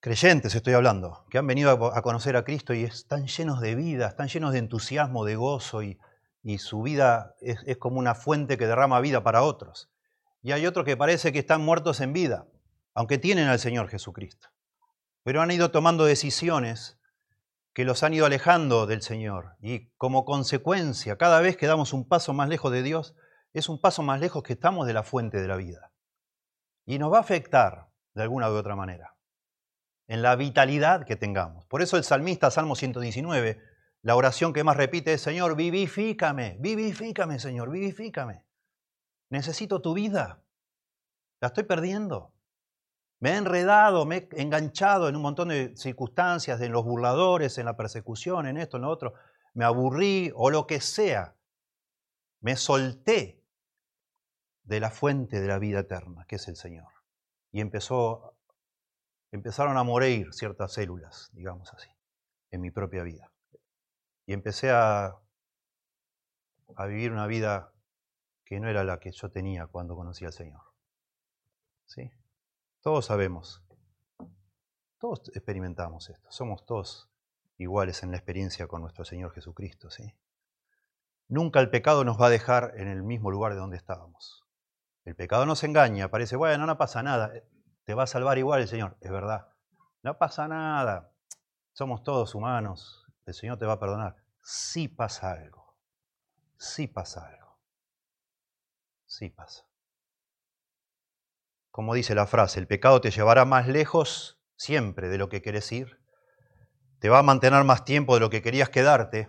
creyentes, 0.00 0.56
estoy 0.56 0.74
hablando, 0.74 1.24
que 1.30 1.38
han 1.38 1.46
venido 1.46 1.70
a 1.94 2.02
conocer 2.02 2.34
a 2.34 2.42
Cristo 2.42 2.74
y 2.74 2.82
están 2.82 3.28
llenos 3.28 3.60
de 3.60 3.76
vida, 3.76 4.08
están 4.08 4.26
llenos 4.26 4.50
de 4.50 4.58
entusiasmo, 4.58 5.24
de 5.24 5.36
gozo 5.36 5.84
y, 5.84 6.00
su 6.58 6.82
vida 6.82 7.36
es, 7.40 7.76
como 7.78 8.00
una 8.00 8.16
fuente 8.16 8.58
que 8.58 8.66
derrama 8.66 8.98
vida 8.98 9.22
para 9.22 9.44
otros. 9.44 9.92
Y 10.42 10.50
hay 10.50 10.66
otros 10.66 10.84
que 10.84 10.96
parece 10.96 11.32
que 11.32 11.38
están 11.38 11.60
muertos 11.60 12.00
en 12.00 12.12
vida, 12.12 12.48
aunque 12.94 13.18
tienen 13.18 13.46
al 13.46 13.60
Señor 13.60 13.88
Jesucristo. 13.88 14.48
Pero 15.22 15.40
han 15.40 15.52
ido 15.52 15.70
tomando 15.70 16.04
decisiones 16.04 16.98
que 17.72 17.84
los 17.84 18.02
han 18.02 18.14
ido 18.14 18.26
alejando 18.26 18.86
del 18.86 19.02
Señor. 19.02 19.56
Y 19.60 19.90
como 19.96 20.24
consecuencia, 20.24 21.16
cada 21.16 21.40
vez 21.40 21.56
que 21.56 21.66
damos 21.66 21.92
un 21.92 22.08
paso 22.08 22.32
más 22.32 22.48
lejos 22.48 22.72
de 22.72 22.82
Dios, 22.82 23.14
es 23.52 23.68
un 23.68 23.80
paso 23.80 24.02
más 24.02 24.20
lejos 24.20 24.42
que 24.42 24.54
estamos 24.54 24.86
de 24.86 24.94
la 24.94 25.02
fuente 25.02 25.40
de 25.40 25.48
la 25.48 25.56
vida. 25.56 25.92
Y 26.86 26.98
nos 26.98 27.12
va 27.12 27.18
a 27.18 27.22
afectar 27.22 27.90
de 28.14 28.22
alguna 28.22 28.50
u 28.50 28.54
otra 28.54 28.76
manera 28.76 29.14
en 30.10 30.22
la 30.22 30.34
vitalidad 30.34 31.04
que 31.04 31.14
tengamos. 31.14 31.66
Por 31.66 31.82
eso 31.82 31.96
el 31.96 32.02
salmista, 32.02 32.50
Salmo 32.50 32.74
119, 32.74 33.62
la 34.02 34.16
oración 34.16 34.52
que 34.52 34.64
más 34.64 34.76
repite 34.76 35.12
es, 35.12 35.20
Señor, 35.20 35.54
vivifícame, 35.54 36.56
vivifícame, 36.58 37.38
Señor, 37.38 37.70
vivifícame. 37.70 38.44
Necesito 39.30 39.80
tu 39.80 39.94
vida. 39.94 40.42
La 41.40 41.48
estoy 41.48 41.62
perdiendo. 41.62 42.34
Me 43.20 43.32
he 43.32 43.36
enredado, 43.36 44.06
me 44.06 44.28
he 44.32 44.42
enganchado 44.42 45.08
en 45.08 45.14
un 45.14 45.22
montón 45.22 45.48
de 45.48 45.76
circunstancias, 45.76 46.60
en 46.62 46.72
los 46.72 46.84
burladores, 46.84 47.58
en 47.58 47.66
la 47.66 47.76
persecución, 47.76 48.46
en 48.46 48.56
esto, 48.56 48.78
en 48.78 48.84
lo 48.84 48.88
otro. 48.88 49.12
Me 49.52 49.66
aburrí 49.66 50.32
o 50.34 50.50
lo 50.50 50.66
que 50.66 50.80
sea. 50.80 51.36
Me 52.40 52.56
solté 52.56 53.44
de 54.62 54.80
la 54.80 54.90
fuente 54.90 55.40
de 55.40 55.48
la 55.48 55.58
vida 55.58 55.80
eterna, 55.80 56.24
que 56.26 56.36
es 56.36 56.48
el 56.48 56.56
Señor. 56.56 56.88
Y 57.52 57.60
empezó, 57.60 58.38
empezaron 59.32 59.76
a 59.76 59.82
morir 59.82 60.32
ciertas 60.32 60.72
células, 60.72 61.28
digamos 61.34 61.72
así, 61.74 61.90
en 62.50 62.62
mi 62.62 62.70
propia 62.70 63.02
vida. 63.02 63.30
Y 64.24 64.32
empecé 64.32 64.70
a, 64.70 65.18
a 66.74 66.86
vivir 66.86 67.12
una 67.12 67.26
vida 67.26 67.74
que 68.44 68.60
no 68.60 68.68
era 68.68 68.82
la 68.82 68.98
que 68.98 69.12
yo 69.12 69.30
tenía 69.30 69.66
cuando 69.66 69.94
conocí 69.94 70.24
al 70.24 70.32
Señor. 70.32 70.62
¿Sí? 71.84 72.10
Todos 72.82 73.04
sabemos, 73.04 73.62
todos 74.98 75.30
experimentamos 75.34 76.08
esto, 76.08 76.32
somos 76.32 76.64
todos 76.64 77.10
iguales 77.58 78.02
en 78.02 78.10
la 78.10 78.16
experiencia 78.16 78.66
con 78.68 78.80
nuestro 78.80 79.04
Señor 79.04 79.32
Jesucristo. 79.32 79.90
¿sí? 79.90 80.16
Nunca 81.28 81.60
el 81.60 81.68
pecado 81.68 82.04
nos 82.04 82.18
va 82.18 82.26
a 82.26 82.30
dejar 82.30 82.72
en 82.76 82.88
el 82.88 83.02
mismo 83.02 83.30
lugar 83.30 83.52
de 83.52 83.58
donde 83.58 83.76
estábamos. 83.76 84.46
El 85.04 85.14
pecado 85.14 85.44
nos 85.44 85.62
engaña, 85.62 86.08
parece, 86.08 86.36
bueno, 86.36 86.64
no 86.64 86.78
pasa 86.78 87.02
nada, 87.02 87.36
eh, 87.36 87.46
te 87.84 87.92
va 87.92 88.04
a 88.04 88.06
salvar 88.06 88.38
igual 88.38 88.62
el 88.62 88.68
Señor. 88.68 88.96
Es 89.00 89.10
verdad, 89.10 89.48
no 90.02 90.16
pasa 90.16 90.48
nada, 90.48 91.12
somos 91.72 92.02
todos 92.02 92.34
humanos, 92.34 93.06
el 93.26 93.34
Señor 93.34 93.58
te 93.58 93.66
va 93.66 93.74
a 93.74 93.80
perdonar. 93.80 94.16
Sí 94.42 94.88
pasa 94.88 95.32
algo, 95.32 95.76
sí 96.56 96.86
pasa 96.86 97.26
algo, 97.26 97.58
sí 99.04 99.28
pasa. 99.28 99.69
Como 101.70 101.94
dice 101.94 102.14
la 102.14 102.26
frase, 102.26 102.60
el 102.60 102.66
pecado 102.66 103.00
te 103.00 103.10
llevará 103.10 103.44
más 103.44 103.68
lejos 103.68 104.40
siempre 104.56 105.08
de 105.08 105.18
lo 105.18 105.28
que 105.28 105.42
querés 105.42 105.70
ir, 105.72 106.00
te 106.98 107.08
va 107.08 107.20
a 107.20 107.22
mantener 107.22 107.64
más 107.64 107.84
tiempo 107.84 108.14
de 108.14 108.20
lo 108.20 108.30
que 108.30 108.42
querías 108.42 108.68
quedarte 108.68 109.28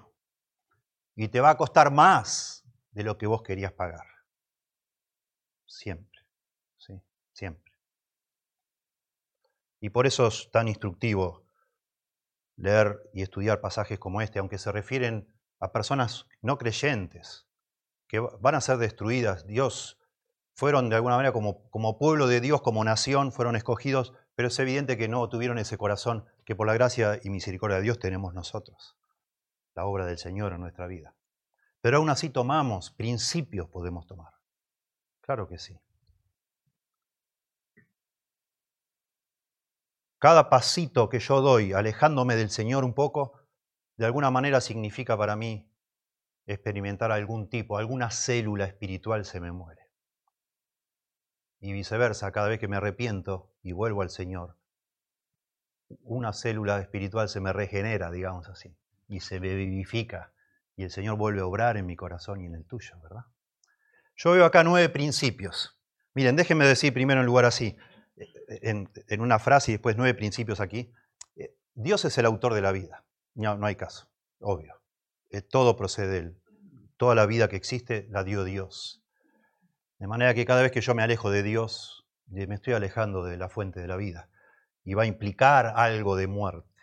y 1.16 1.30
te 1.30 1.40
va 1.40 1.52
a 1.52 1.58
costar 1.58 1.92
más 1.92 2.66
de 2.92 3.04
lo 3.04 3.18
que 3.18 3.28
vos 3.28 3.44
querías 3.44 3.72
pagar. 3.72 4.06
Siempre, 5.66 6.20
¿sí? 6.78 7.02
Siempre. 7.32 7.74
Y 9.80 9.90
por 9.90 10.06
eso 10.06 10.28
es 10.28 10.50
tan 10.52 10.68
instructivo 10.68 11.46
leer 12.58 13.02
y 13.14 13.22
estudiar 13.22 13.62
pasajes 13.62 14.00
como 14.00 14.22
este, 14.22 14.40
aunque 14.40 14.58
se 14.58 14.72
refieren 14.72 15.34
a 15.60 15.72
personas 15.72 16.28
no 16.42 16.58
creyentes, 16.58 17.48
que 18.08 18.20
van 18.20 18.56
a 18.56 18.62
ser 18.62 18.78
destruidas. 18.78 19.48
Dios 19.48 20.01
fueron 20.62 20.90
de 20.90 20.96
alguna 20.96 21.16
manera 21.16 21.34
como, 21.34 21.68
como 21.72 21.98
pueblo 21.98 22.28
de 22.28 22.40
Dios, 22.40 22.62
como 22.62 22.84
nación, 22.84 23.32
fueron 23.32 23.56
escogidos, 23.56 24.14
pero 24.36 24.50
es 24.50 24.60
evidente 24.60 24.96
que 24.96 25.08
no 25.08 25.28
tuvieron 25.28 25.58
ese 25.58 25.76
corazón 25.76 26.24
que 26.46 26.56
por 26.56 26.68
la 26.68 26.76
gracia 26.76 27.20
y 27.24 27.32
misericordia 27.32 27.78
de 27.78 27.82
Dios 27.82 27.98
tenemos 27.98 28.36
nosotros, 28.36 28.96
la 29.74 29.88
obra 29.88 30.06
del 30.06 30.20
Señor 30.20 30.54
en 30.54 30.62
nuestra 30.62 30.86
vida. 30.86 31.16
Pero 31.82 31.98
aún 31.98 32.12
así 32.12 32.30
tomamos, 32.30 32.92
principios 32.92 33.70
podemos 33.70 34.06
tomar. 34.06 34.34
Claro 35.22 35.48
que 35.48 35.58
sí. 35.58 35.80
Cada 40.20 40.48
pasito 40.48 41.10
que 41.10 41.18
yo 41.18 41.42
doy 41.42 41.74
alejándome 41.74 42.36
del 42.36 42.52
Señor 42.52 42.84
un 42.84 42.94
poco, 42.94 43.34
de 43.98 44.06
alguna 44.06 44.30
manera 44.30 44.62
significa 44.62 45.18
para 45.18 45.36
mí 45.36 45.68
experimentar 46.46 47.12
algún 47.12 47.50
tipo, 47.50 47.80
alguna 47.80 48.12
célula 48.12 48.66
espiritual 48.66 49.26
se 49.26 49.40
me 49.40 49.52
muere. 49.52 49.81
Y 51.62 51.72
viceversa, 51.72 52.32
cada 52.32 52.50
vez 52.50 52.60
que 52.60 52.68
me 52.68 52.76
arrepiento 52.76 53.54
y 53.64 53.72
vuelvo 53.72 54.02
al 54.02 54.10
Señor, 54.10 54.58
una 56.04 56.34
célula 56.34 56.80
espiritual 56.80 57.30
se 57.30 57.40
me 57.40 57.54
regenera, 57.54 58.12
digamos 58.12 58.50
así, 58.50 58.76
y 59.08 59.20
se 59.22 59.40
me 59.40 59.56
vivifica, 59.56 60.34
y 60.76 60.84
el 60.84 60.92
Señor 60.92 61.18
vuelve 61.18 61.42
a 61.42 61.46
obrar 61.46 61.78
en 61.78 61.86
mi 61.86 61.96
corazón 61.96 62.42
y 62.42 62.48
en 62.48 62.56
el 62.56 62.66
tuyo, 62.66 63.00
¿verdad? 63.02 63.26
Yo 64.16 64.32
veo 64.32 64.46
acá 64.46 64.64
nueve 64.64 64.90
principios. 64.90 65.80
Miren, 66.14 66.36
déjenme 66.36 66.66
decir 66.66 66.94
primero 66.94 67.22
en 67.22 67.26
lugar 67.26 67.46
así, 67.46 67.78
en, 68.48 68.90
una 69.20 69.40
frase 69.40 69.72
y 69.72 69.76
después 69.76 69.96
nueve 69.98 70.14
principios 70.14 70.60
aquí. 70.60 70.92
Eh, 71.36 71.56
Dios 71.74 72.06
es 72.06 72.18
el 72.18 72.26
autor 72.26 72.54
de 72.54 72.62
la 72.62 72.72
vida, 72.72 73.06
no, 73.36 73.56
no 73.58 73.66
hay 73.66 73.76
caso, 73.76 74.10
obvio. 74.40 74.82
Eh, 75.30 75.42
todo 75.42 75.76
procede 75.76 76.08
de 76.08 76.18
Él. 76.18 76.42
Toda 76.98 77.16
la 77.16 77.26
vida 77.26 77.48
que 77.48 77.56
existe 77.56 78.08
la 78.10 78.24
dio 78.24 78.44
Dios. 78.44 79.01
De 80.02 80.08
manera 80.08 80.34
que 80.34 80.46
cada 80.46 80.64
vez 80.64 80.72
que 80.72 80.82
yo 80.82 80.96
me 80.96 81.04
alejo 81.04 81.30
de 81.30 81.44
Dios, 81.44 82.08
me 82.26 82.56
estoy 82.56 82.74
alejando 82.74 83.24
de 83.24 83.38
la 83.38 83.50
fuente 83.50 83.80
de 83.80 83.88
la 83.88 83.98
vida. 83.98 84.32
Y 84.84 84.96
va 84.96 85.04
a 85.04 85.06
implicar 85.06 85.74
algo 85.76 86.16
de 86.16 86.26
muerte. 86.26 86.82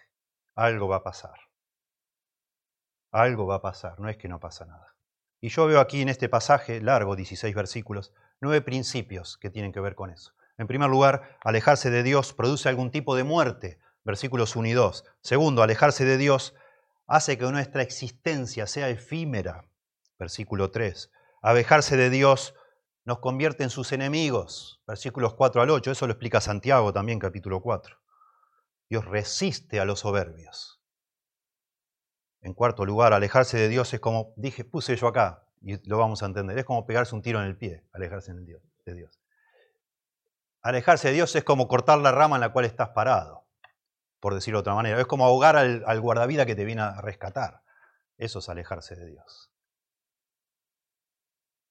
Algo 0.55 0.87
va 0.87 0.99
a 0.99 1.03
pasar. 1.03 1.35
Algo 3.11 3.45
va 3.49 3.57
a 3.57 3.61
pasar, 3.61 3.99
no 3.99 4.09
es 4.09 4.17
que 4.19 4.29
no 4.29 4.39
pasa 4.39 4.67
nada. 4.67 4.95
Y 5.41 5.49
yo 5.49 5.67
veo 5.67 5.81
aquí 5.81 6.01
en 6.01 6.09
este 6.09 6.29
pasaje 6.29 6.81
largo, 6.81 7.17
16 7.17 7.53
versículos, 7.57 8.15
nueve 8.41 8.61
principios 8.61 9.37
que 9.37 9.51
tienen 9.51 9.73
que 9.73 9.81
ver 9.81 9.97
con 9.97 10.11
eso. 10.11 10.35
En 10.57 10.69
primer 10.69 10.89
lugar, 10.89 11.39
alejarse 11.43 11.91
de 11.91 12.05
Dios 12.05 12.33
produce 12.33 12.69
algún 12.69 12.93
tipo 12.93 13.17
de 13.17 13.25
muerte, 13.25 13.81
versículos 14.05 14.55
1 14.55 14.69
y 14.69 14.73
2. 14.75 15.05
Segundo, 15.23 15.65
alejarse 15.65 16.05
de 16.05 16.19
Dios 16.19 16.55
hace 17.09 17.37
que 17.37 17.51
nuestra 17.51 17.83
existencia 17.83 18.69
sea 18.69 18.89
efímera, 18.89 19.65
versículo 20.21 20.71
3. 20.71 21.11
Alejarse 21.43 21.97
de 21.97 22.11
Dios 22.11 22.55
nos 23.09 23.21
convierte 23.21 23.65
en 23.65 23.71
sus 23.71 23.93
enemigos, 23.93 24.83
versículos 24.87 25.33
4 25.33 25.63
al 25.63 25.71
8. 25.71 25.93
Eso 25.93 26.07
lo 26.07 26.13
explica 26.13 26.43
Santiago 26.43 26.93
también, 26.93 27.19
capítulo 27.19 27.63
4. 27.63 27.97
Dios 28.91 29.07
resiste 29.07 29.81
a 29.81 29.87
los 29.87 30.01
soberbios. 30.01 30.83
En 32.43 32.53
cuarto 32.53 32.85
lugar, 32.85 33.15
alejarse 33.15 33.57
de 33.57 33.69
Dios 33.69 33.95
es 33.95 34.01
como, 34.01 34.35
dije, 34.37 34.63
puse 34.63 34.95
yo 34.95 35.07
acá, 35.07 35.47
y 35.63 35.89
lo 35.89 35.97
vamos 35.97 36.23
a 36.23 36.27
entender, 36.27 36.59
es 36.59 36.67
como 36.67 36.85
pegarse 36.85 37.15
un 37.15 37.23
tiro 37.23 37.41
en 37.41 37.47
el 37.47 37.57
pie, 37.57 37.83
alejarse 37.95 38.35
de 38.35 38.95
Dios. 38.95 39.19
Alejarse 40.61 41.09
de 41.09 41.15
Dios 41.15 41.35
es 41.35 41.45
como 41.45 41.67
cortar 41.67 41.99
la 42.01 42.13
rama 42.13 42.37
en 42.37 42.43
la 42.43 42.53
cual 42.53 42.67
estás 42.67 42.91
parado, 42.91 43.47
por 44.21 44.35
decirlo 44.35 44.59
de 44.59 44.61
otra 44.61 44.75
manera. 44.75 45.01
Es 45.01 45.07
como 45.07 45.25
ahogar 45.25 45.57
al, 45.57 45.83
al 45.87 46.01
guardavida 46.03 46.45
que 46.45 46.55
te 46.55 46.67
viene 46.67 46.83
a 46.83 47.01
rescatar. 47.01 47.63
Eso 48.19 48.41
es 48.41 48.51
alejarse 48.51 48.97
de 48.97 49.07
Dios. 49.07 49.51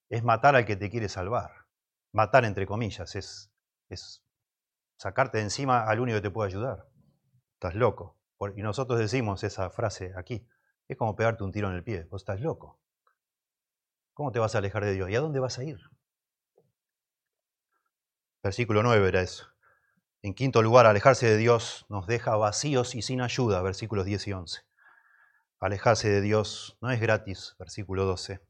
Es 0.09 0.23
matar 0.23 0.55
al 0.55 0.65
que 0.65 0.75
te 0.75 0.89
quiere 0.89 1.09
salvar. 1.09 1.65
Matar 2.11 2.45
entre 2.45 2.65
comillas, 2.65 3.15
es, 3.15 3.51
es 3.89 4.23
sacarte 4.97 5.37
de 5.37 5.43
encima 5.43 5.83
al 5.83 5.99
único 5.99 6.17
que 6.17 6.21
te 6.21 6.31
puede 6.31 6.49
ayudar. 6.49 6.87
Estás 7.53 7.75
loco. 7.75 8.17
Y 8.55 8.61
nosotros 8.61 8.99
decimos 8.99 9.43
esa 9.43 9.69
frase 9.69 10.13
aquí. 10.15 10.47
Es 10.87 10.97
como 10.97 11.15
pegarte 11.15 11.43
un 11.43 11.51
tiro 11.51 11.69
en 11.69 11.75
el 11.75 11.83
pie. 11.83 12.03
Vos 12.05 12.21
estás 12.21 12.39
loco. 12.39 12.79
¿Cómo 14.13 14.31
te 14.31 14.39
vas 14.39 14.55
a 14.55 14.59
alejar 14.59 14.85
de 14.85 14.93
Dios? 14.93 15.09
¿Y 15.09 15.15
a 15.15 15.19
dónde 15.19 15.39
vas 15.39 15.59
a 15.59 15.63
ir? 15.63 15.79
Versículo 18.43 18.81
9 18.83 19.07
era 19.07 19.21
eso. 19.21 19.47
En 20.21 20.33
quinto 20.33 20.61
lugar, 20.61 20.85
alejarse 20.85 21.27
de 21.27 21.37
Dios 21.37 21.85
nos 21.89 22.07
deja 22.07 22.35
vacíos 22.35 22.95
y 22.95 23.01
sin 23.01 23.21
ayuda, 23.21 23.61
versículos 23.61 24.05
10 24.05 24.27
y 24.27 24.33
11. 24.33 24.61
Alejarse 25.59 26.09
de 26.09 26.21
Dios 26.21 26.77
no 26.81 26.91
es 26.91 26.99
gratis, 26.99 27.55
versículo 27.59 28.05
12. 28.05 28.41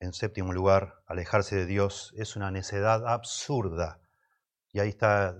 En 0.00 0.12
séptimo 0.12 0.52
lugar, 0.52 1.02
alejarse 1.06 1.56
de 1.56 1.66
Dios 1.66 2.12
es 2.16 2.34
una 2.34 2.50
necedad 2.50 3.06
absurda. 3.06 4.00
Y 4.72 4.80
ahí 4.80 4.88
está 4.88 5.36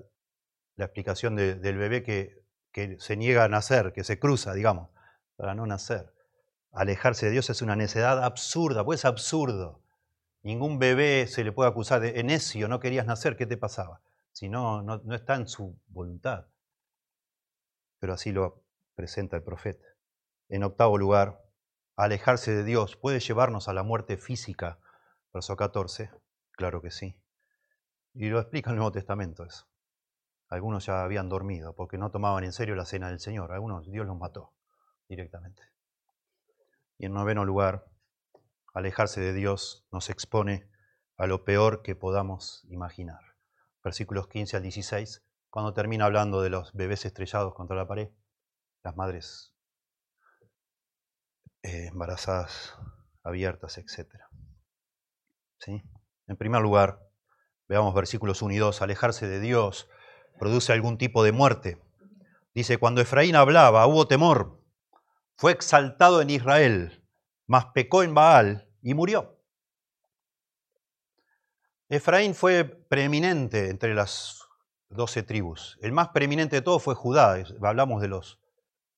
la 0.77 0.85
explicación 0.85 1.35
del 1.35 1.77
bebé 1.77 2.03
que, 2.03 2.39
se 2.99 3.17
niega 3.17 3.45
a 3.45 3.49
nacer, 3.49 3.93
que 3.93 4.05
se 4.05 4.19
cruza, 4.19 4.55
digamos 4.55 4.91
para 5.41 5.55
no 5.55 5.65
nacer. 5.65 6.13
Alejarse 6.71 7.27
de 7.27 7.33
Dios 7.33 7.49
es 7.49 7.63
una 7.63 7.75
necedad 7.75 8.23
absurda, 8.23 8.85
pues 8.85 9.01
es 9.01 9.05
absurdo. 9.07 9.81
Ningún 10.43 10.79
bebé 10.79 11.27
se 11.29 11.45
le 11.45 11.51
puede 11.51 11.71
acusar 11.71 12.03
de 12.03 12.23
necio, 12.23 12.69
no 12.69 12.79
querías 12.79 13.07
nacer, 13.07 13.39
¿qué 13.39 13.47
te 13.47 13.57
pasaba? 13.57 14.03
Si 14.33 14.51
no, 14.51 14.83
no 14.83 15.15
está 15.15 15.37
en 15.37 15.49
su 15.49 15.79
voluntad. 15.89 16.47
Pero 18.01 18.13
así 18.13 18.33
lo 18.33 18.63
presenta 18.95 19.37
el 19.37 19.43
profeta. 19.43 19.87
En 20.51 20.63
octavo 20.63 20.99
lugar, 20.99 21.41
alejarse 22.05 22.55
de 22.55 22.65
Dios 22.65 22.97
puede 22.97 23.21
llevarnos 23.21 23.69
a 23.69 23.75
la 23.75 23.83
muerte 23.83 24.17
física. 24.17 24.79
Verso 25.35 25.57
14, 25.57 26.11
claro 26.53 26.81
que 26.81 26.91
sí. 26.91 27.21
Y 28.15 28.29
lo 28.29 28.41
explica 28.41 28.71
el 28.71 28.77
Nuevo 28.77 28.91
Testamento 28.91 29.45
eso. 29.45 29.69
Algunos 30.49 30.87
ya 30.87 31.05
habían 31.05 31.29
dormido 31.29 31.75
porque 31.77 31.99
no 31.99 32.11
tomaban 32.11 32.45
en 32.45 32.53
serio 32.53 32.75
la 32.75 32.87
cena 32.87 33.09
del 33.09 33.21
Señor. 33.21 33.53
Algunos 33.53 33.89
Dios 33.91 34.07
los 34.07 34.17
mató 34.17 34.55
directamente. 35.09 35.63
Y 36.97 37.07
en 37.07 37.13
noveno 37.13 37.45
lugar, 37.45 37.87
alejarse 38.73 39.21
de 39.21 39.35
Dios 39.35 39.87
nos 39.93 40.09
expone 40.09 40.71
a 41.19 41.27
lo 41.27 41.45
peor 41.45 41.83
que 41.83 41.95
podamos 41.95 42.65
imaginar. 42.69 43.21
Versículos 43.85 44.27
15 44.27 44.57
al 44.57 44.63
16, 44.63 45.23
cuando 45.51 45.75
termina 45.75 46.07
hablando 46.07 46.41
de 46.41 46.51
los 46.51 46.73
bebés 46.73 47.05
estrellados 47.05 47.55
contra 47.55 47.77
la 47.77 47.87
pared, 47.87 48.11
las 48.83 48.97
madres 48.97 49.55
eh, 51.63 51.87
embarazadas, 51.87 52.75
abiertas, 53.23 53.79
etc. 53.79 54.09
¿Sí? 55.59 55.83
En 56.27 56.37
primer 56.37 56.63
lugar, 56.63 57.01
veamos 57.69 57.95
versículos 57.95 58.43
1 58.43 58.55
y 58.55 58.59
2, 58.59 58.83
alejarse 58.83 59.29
de 59.29 59.41
Dios 59.41 59.89
produce 60.39 60.73
algún 60.73 60.97
tipo 60.97 61.23
de 61.23 61.33
muerte. 61.33 61.83
Dice, 62.55 62.79
cuando 62.79 63.01
Efraín 63.01 63.37
hablaba, 63.37 63.87
hubo 63.87 64.09
temor, 64.09 64.61
fue 65.37 65.53
exaltado 65.53 66.21
en 66.21 66.31
Israel, 66.31 67.05
mas 67.47 67.67
pecó 67.75 68.03
en 68.03 68.15
Baal 68.15 68.69
y 68.83 68.95
murió. 68.95 69.39
Efraín 71.89 72.35
fue 72.35 72.65
preeminente 72.65 73.69
entre 73.69 73.95
las 73.95 74.41
doce 74.89 75.23
tribus. 75.23 75.79
El 75.83 75.93
más 75.93 76.09
preeminente 76.09 76.57
de 76.57 76.63
todos 76.63 76.83
fue 76.83 76.95
Judá. 76.95 77.43
Hablamos 77.63 78.01
de 78.01 78.09
los, 78.09 78.41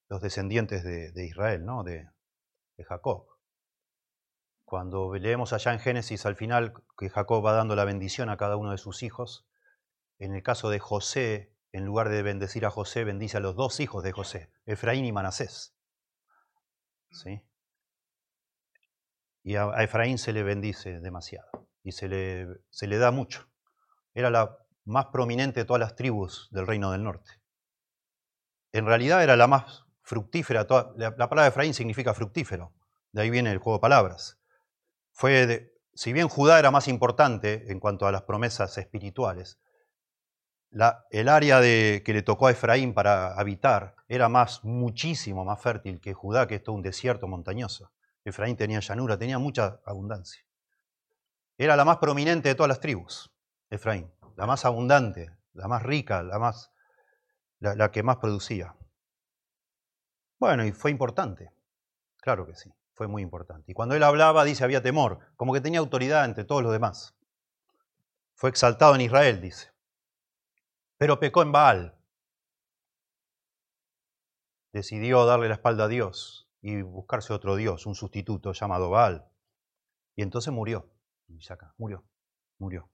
los 0.09 0.21
descendientes 0.21 0.85
de, 0.85 1.27
Israel, 1.27 1.65
¿no? 1.65 1.85
de, 1.85 2.09
Jacob. 2.85 3.27
Cuando 4.65 5.15
leemos 5.15 5.53
allá 5.53 5.73
en 5.73 5.81
Génesis 5.81 6.25
al 6.25 6.37
final 6.37 6.73
que 6.97 7.11
Jacob 7.11 7.45
va 7.45 7.53
dando 7.53 7.77
la 7.77 7.85
bendición 7.85 8.31
a 8.31 8.37
cada 8.37 8.57
uno 8.57 8.71
de 8.71 8.79
sus 8.79 9.03
hijos, 9.03 9.47
en 10.19 10.35
el 10.35 10.43
caso 10.43 10.71
de 10.71 10.79
José, 10.79 11.55
en 11.73 11.85
lugar 11.85 12.09
de 12.09 12.23
bendecir 12.23 12.65
a 12.65 12.71
José, 12.71 13.05
bendice 13.05 13.37
a 13.37 13.41
los 13.41 13.57
dos 13.57 13.81
hijos 13.81 14.03
de 14.03 14.13
José, 14.13 14.53
Efraín 14.65 15.05
y 15.05 15.13
Manasés. 15.13 15.75
¿Sí? 17.11 17.43
Y 19.43 19.57
a, 19.57 19.71
Efraín 19.83 20.19
se 20.19 20.33
le 20.33 20.43
bendice 20.43 21.01
demasiado 21.01 21.69
y 21.83 21.93
se 21.93 22.09
le, 22.09 22.47
se 22.71 22.87
le 22.87 22.99
da 22.99 23.11
mucho. 23.11 23.51
Era 24.15 24.31
la 24.31 24.59
más 24.85 25.07
prominente 25.07 25.61
de 25.61 25.67
todas 25.67 25.81
las 25.81 25.97
tribus 25.97 26.49
del 26.51 26.67
reino 26.67 26.93
del 26.93 27.05
norte. 27.05 27.43
En 28.73 28.87
realidad 28.87 29.23
era 29.23 29.37
la 29.37 29.47
más 29.47 29.85
fructífera. 30.03 30.67
la, 30.97 31.17
palabra 31.17 31.47
Efraín 31.47 31.75
significa 31.75 32.15
fructífero. 32.15 32.73
De 33.13 33.23
ahí 33.23 33.31
viene 33.31 33.51
el 33.53 33.59
juego 33.59 33.79
de 33.79 33.83
palabras. 33.83 34.39
Fue 35.13 35.73
si 35.95 36.13
bien 36.13 36.29
Judá 36.29 36.59
era 36.59 36.71
más 36.71 36.89
importante 36.89 37.71
en 37.71 37.79
cuanto 37.79 38.07
a 38.07 38.13
las 38.13 38.23
promesas 38.23 38.77
espirituales, 38.79 39.59
el 41.11 41.29
área 41.29 41.61
de, 41.61 42.03
que 42.05 42.15
le 42.15 42.23
tocó 42.23 42.47
a 42.47 42.51
Efraín 42.51 42.95
para 42.95 43.35
habitar 43.35 43.95
era 44.09 44.31
más, 44.31 44.65
muchísimo 44.65 45.45
más 45.45 45.61
fértil 45.61 46.01
que 46.01 46.15
Judá, 46.15 46.47
que 46.47 46.57
es 46.57 46.63
todo 46.63 46.75
un 46.75 46.83
desierto 46.83 47.29
montañoso. 47.29 47.93
Efraín 48.25 48.57
tenía 48.57 48.81
llanura, 48.81 49.19
tenía 49.19 49.39
mucha 49.39 49.81
abundancia. 49.85 50.43
Era 51.59 51.77
la 51.77 51.85
más 51.85 51.99
prominente 51.99 52.49
de 52.49 52.55
todas 52.55 52.69
las 52.69 52.81
tribus, 52.81 53.31
Efraín, 53.69 54.11
la 54.37 54.47
más 54.47 54.65
abundante, 54.65 55.31
la 55.53 55.69
más 55.69 55.83
rica, 55.83 56.23
la, 56.23 56.39
más, 56.39 56.73
la 57.59 57.91
que 57.91 58.03
más 58.03 58.17
producía. 58.17 58.75
Bueno, 60.43 60.65
y 60.65 60.73
fue 60.73 60.91
importante, 60.91 61.53
claro 62.17 62.45
que 62.45 62.57
sí, 62.57 62.69
fue 62.95 63.07
muy 63.07 63.23
importante. 63.23 63.71
Y 63.71 63.75
cuando 63.75 63.95
él 63.95 64.03
hablaba, 64.03 64.43
dice, 64.43 64.65
había 64.65 64.83
temor, 64.83 65.21
como 65.37 65.53
que 65.53 65.61
tenía 65.61 65.79
autoridad 65.79 66.25
entre 66.25 66.43
todos 66.43 66.65
los 66.65 66.73
demás. 66.73 67.15
Fue 68.35 68.51
exaltado 68.51 68.97
en 68.97 69.03
Israel, 69.03 69.41
dice. 69.41 69.71
Pero 70.99 71.21
pecó 71.21 71.43
en 71.43 71.53
Baal. 71.53 71.97
Decidió 74.73 75.25
darle 75.27 75.47
la 75.47 75.55
espalda 75.55 75.85
a 75.85 75.89
Dios 75.89 76.51
y 76.61 76.83
buscarse 76.83 77.33
otro 77.33 77.55
Dios, 77.55 77.87
un 77.87 77.95
sustituto 77.95 78.53
llamado 78.53 78.91
Baal. 78.91 79.25
Y 80.17 80.23
entonces 80.23 80.53
murió. 80.53 80.91
murió, 81.79 82.05
murió. 82.59 82.91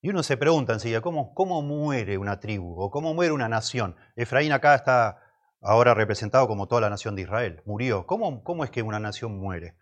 Y 0.00 0.08
uno 0.08 0.24
se 0.24 0.36
pregunta 0.36 0.72
enseguida, 0.72 1.00
¿cómo, 1.00 1.34
¿cómo 1.34 1.62
muere 1.62 2.18
una 2.18 2.40
tribu 2.40 2.80
o 2.80 2.90
cómo 2.90 3.14
muere 3.14 3.32
una 3.32 3.48
nación? 3.48 3.94
Efraín 4.16 4.50
acá 4.50 4.74
está 4.74 5.22
ahora 5.60 5.94
representado 5.94 6.46
como 6.46 6.68
toda 6.68 6.80
la 6.82 6.90
nación 6.90 7.16
de 7.16 7.22
Israel. 7.22 7.62
Murió. 7.64 8.06
¿Cómo, 8.06 8.42
cómo 8.42 8.64
es 8.64 8.70
que 8.70 8.82
una 8.82 9.00
nación 9.00 9.38
muere? 9.38 9.76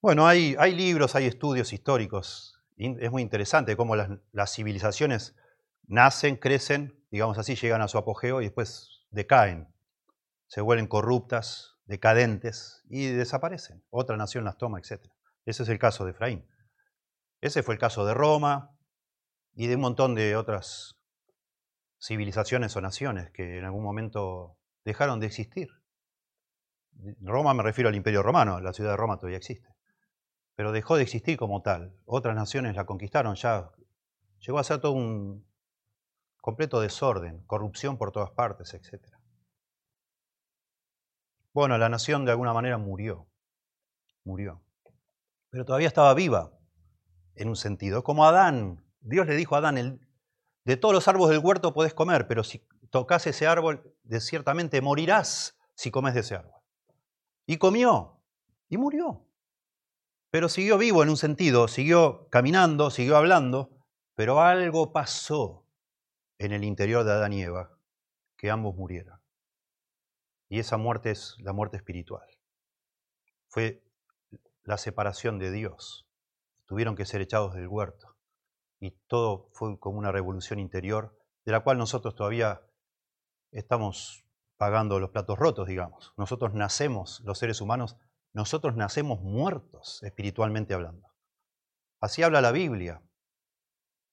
Bueno, 0.00 0.26
hay, 0.26 0.56
hay 0.58 0.74
libros, 0.74 1.14
hay 1.14 1.26
estudios 1.26 1.72
históricos. 1.72 2.60
Es 2.76 3.10
muy 3.10 3.22
interesante 3.22 3.76
cómo 3.76 3.96
las, 3.96 4.10
las 4.32 4.52
civilizaciones 4.54 5.36
nacen, 5.86 6.36
crecen, 6.36 6.98
digamos 7.10 7.38
así, 7.38 7.54
llegan 7.54 7.82
a 7.82 7.88
su 7.88 7.98
apogeo 7.98 8.40
y 8.40 8.44
después 8.44 9.04
decaen 9.10 9.74
se 10.54 10.60
vuelven 10.60 10.86
corruptas, 10.86 11.76
decadentes 11.86 12.84
y 12.88 13.06
desaparecen. 13.06 13.82
Otra 13.90 14.16
nación 14.16 14.44
las 14.44 14.56
toma, 14.56 14.78
etc. 14.78 15.04
Ese 15.44 15.64
es 15.64 15.68
el 15.68 15.80
caso 15.80 16.04
de 16.04 16.12
Efraín. 16.12 16.46
Ese 17.40 17.62
fue 17.62 17.74
el 17.74 17.80
caso 17.80 18.06
de 18.06 18.14
Roma 18.14 18.70
y 19.54 19.66
de 19.66 19.74
un 19.74 19.80
montón 19.80 20.14
de 20.14 20.36
otras 20.36 20.96
civilizaciones 22.00 22.76
o 22.76 22.80
naciones 22.80 23.30
que 23.32 23.58
en 23.58 23.64
algún 23.64 23.82
momento 23.82 24.56
dejaron 24.84 25.20
de 25.20 25.26
existir. 25.26 25.68
Roma 27.20 27.54
me 27.54 27.62
refiero 27.62 27.88
al 27.88 27.94
Imperio 27.94 28.22
Romano, 28.22 28.60
la 28.60 28.72
ciudad 28.72 28.90
de 28.90 28.96
Roma 28.96 29.16
todavía 29.16 29.38
existe. 29.38 29.68
Pero 30.54 30.72
dejó 30.72 30.96
de 30.96 31.02
existir 31.02 31.36
como 31.36 31.62
tal. 31.62 31.96
Otras 32.04 32.36
naciones 32.36 32.76
la 32.76 32.86
conquistaron, 32.86 33.34
ya 33.34 33.70
llegó 34.38 34.58
a 34.58 34.64
ser 34.64 34.80
todo 34.80 34.92
un 34.92 35.46
completo 36.40 36.80
desorden, 36.80 37.42
corrupción 37.46 37.98
por 37.98 38.12
todas 38.12 38.30
partes, 38.30 38.74
etc. 38.74 39.02
Bueno, 41.52 41.78
la 41.78 41.88
nación 41.88 42.24
de 42.24 42.32
alguna 42.32 42.52
manera 42.52 42.78
murió, 42.78 43.28
murió. 44.24 44.62
Pero 45.50 45.64
todavía 45.64 45.88
estaba 45.88 46.14
viva, 46.14 46.52
en 47.34 47.48
un 47.48 47.56
sentido. 47.56 48.04
Como 48.04 48.24
Adán, 48.26 48.84
Dios 49.00 49.26
le 49.26 49.36
dijo 49.36 49.54
a 49.54 49.58
Adán, 49.58 50.00
de 50.64 50.76
todos 50.76 50.94
los 50.94 51.08
árboles 51.08 51.36
del 51.36 51.44
huerto 51.44 51.74
puedes 51.74 51.94
comer, 51.94 52.26
pero 52.26 52.44
si 52.44 52.66
tocas 52.94 53.26
ese 53.26 53.48
árbol, 53.48 53.92
de 54.04 54.20
ciertamente 54.20 54.80
morirás 54.80 55.58
si 55.74 55.90
comes 55.90 56.14
de 56.14 56.20
ese 56.20 56.36
árbol. 56.36 56.62
Y 57.44 57.56
comió, 57.56 58.22
y 58.68 58.76
murió. 58.76 59.26
Pero 60.30 60.48
siguió 60.48 60.78
vivo 60.78 61.02
en 61.02 61.08
un 61.08 61.16
sentido, 61.16 61.66
siguió 61.66 62.28
caminando, 62.28 62.90
siguió 62.90 63.16
hablando, 63.16 63.72
pero 64.14 64.40
algo 64.40 64.92
pasó 64.92 65.66
en 66.38 66.52
el 66.52 66.62
interior 66.62 67.02
de 67.02 67.10
Adán 67.10 67.32
y 67.32 67.42
Eva, 67.42 67.76
que 68.36 68.48
ambos 68.48 68.76
murieron. 68.76 69.20
Y 70.48 70.60
esa 70.60 70.76
muerte 70.76 71.10
es 71.10 71.34
la 71.40 71.52
muerte 71.52 71.76
espiritual. 71.76 72.28
Fue 73.48 73.82
la 74.62 74.78
separación 74.78 75.40
de 75.40 75.50
Dios. 75.50 76.06
Tuvieron 76.64 76.94
que 76.94 77.06
ser 77.06 77.22
echados 77.22 77.54
del 77.54 77.66
huerto. 77.66 78.14
Y 78.78 78.92
todo 79.08 79.50
fue 79.52 79.80
como 79.80 79.98
una 79.98 80.12
revolución 80.12 80.60
interior, 80.60 81.18
de 81.44 81.50
la 81.50 81.64
cual 81.64 81.76
nosotros 81.76 82.14
todavía 82.14 82.60
estamos 83.54 84.24
pagando 84.56 85.00
los 85.00 85.10
platos 85.10 85.38
rotos, 85.38 85.66
digamos. 85.66 86.12
Nosotros 86.16 86.52
nacemos, 86.54 87.20
los 87.24 87.38
seres 87.38 87.60
humanos, 87.60 87.96
nosotros 88.32 88.76
nacemos 88.76 89.20
muertos 89.20 90.02
espiritualmente 90.02 90.74
hablando. 90.74 91.08
Así 92.00 92.22
habla 92.22 92.40
la 92.40 92.52
Biblia. 92.52 93.02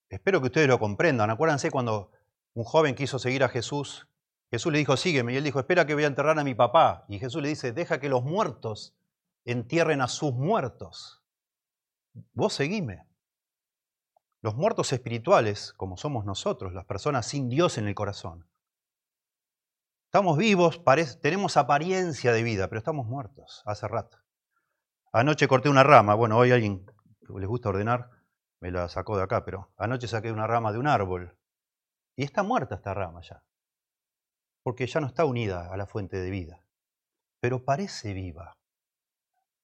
Espero 0.09 0.39
que 0.39 0.47
ustedes 0.47 0.67
lo 0.67 0.79
comprendan. 0.79 1.29
Acuérdense 1.29 1.71
cuando 1.71 2.11
un 2.53 2.63
joven 2.63 2.95
quiso 2.95 3.19
seguir 3.19 3.43
a 3.43 3.49
Jesús 3.49 4.07
Jesús 4.51 4.71
le 4.73 4.79
dijo, 4.79 4.97
sígueme. 4.97 5.33
Y 5.33 5.37
él 5.37 5.45
dijo, 5.45 5.59
espera 5.59 5.87
que 5.87 5.93
voy 5.93 6.03
a 6.03 6.07
enterrar 6.07 6.37
a 6.37 6.43
mi 6.43 6.53
papá. 6.53 7.05
Y 7.07 7.19
Jesús 7.19 7.41
le 7.41 7.47
dice, 7.47 7.71
deja 7.71 7.99
que 7.99 8.09
los 8.09 8.23
muertos 8.23 8.93
entierren 9.45 10.01
a 10.01 10.09
sus 10.09 10.33
muertos. 10.33 11.23
Vos 12.33 12.53
seguime. 12.53 13.07
Los 14.41 14.55
muertos 14.55 14.91
espirituales, 14.91 15.71
como 15.73 15.95
somos 15.95 16.25
nosotros, 16.25 16.73
las 16.73 16.85
personas 16.85 17.25
sin 17.25 17.47
Dios 17.47 17.77
en 17.77 17.87
el 17.87 17.95
corazón. 17.95 18.45
Estamos 20.13 20.37
vivos, 20.37 20.81
tenemos 21.21 21.55
apariencia 21.55 22.33
de 22.33 22.43
vida, 22.43 22.67
pero 22.67 22.79
estamos 22.79 23.05
muertos 23.07 23.63
hace 23.65 23.87
rato. 23.87 24.17
Anoche 25.13 25.47
corté 25.47 25.69
una 25.69 25.83
rama, 25.83 26.15
bueno, 26.15 26.37
hoy 26.37 26.51
alguien 26.51 26.85
que 26.85 27.39
les 27.39 27.47
gusta 27.47 27.69
ordenar 27.69 28.09
me 28.59 28.71
la 28.71 28.89
sacó 28.89 29.15
de 29.15 29.23
acá, 29.23 29.45
pero 29.45 29.71
anoche 29.77 30.09
saqué 30.09 30.29
una 30.33 30.47
rama 30.47 30.73
de 30.73 30.79
un 30.79 30.87
árbol 30.87 31.37
y 32.17 32.23
está 32.23 32.43
muerta 32.43 32.75
esta 32.75 32.93
rama 32.93 33.21
ya 33.21 33.41
porque 34.63 34.85
ya 34.85 34.99
no 34.99 35.07
está 35.07 35.23
unida 35.23 35.71
a 35.71 35.77
la 35.77 35.87
fuente 35.87 36.17
de 36.17 36.29
vida, 36.29 36.65
pero 37.39 37.63
parece 37.63 38.13
viva, 38.13 38.57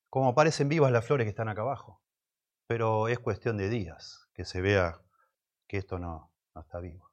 como 0.10 0.34
parecen 0.34 0.70
vivas 0.70 0.94
las 0.94 1.06
flores 1.06 1.26
que 1.26 1.30
están 1.30 1.50
acá 1.50 1.64
abajo, 1.64 2.02
pero 2.68 3.10
es 3.10 3.20
cuestión 3.20 3.58
de 3.58 3.68
días 3.68 4.30
que 4.34 4.46
se 4.46 4.62
vea 4.62 5.02
que 5.68 5.76
esto 5.78 6.00
no, 6.00 6.32
no 6.56 6.62
está 6.62 6.80
vivo. 6.80 7.12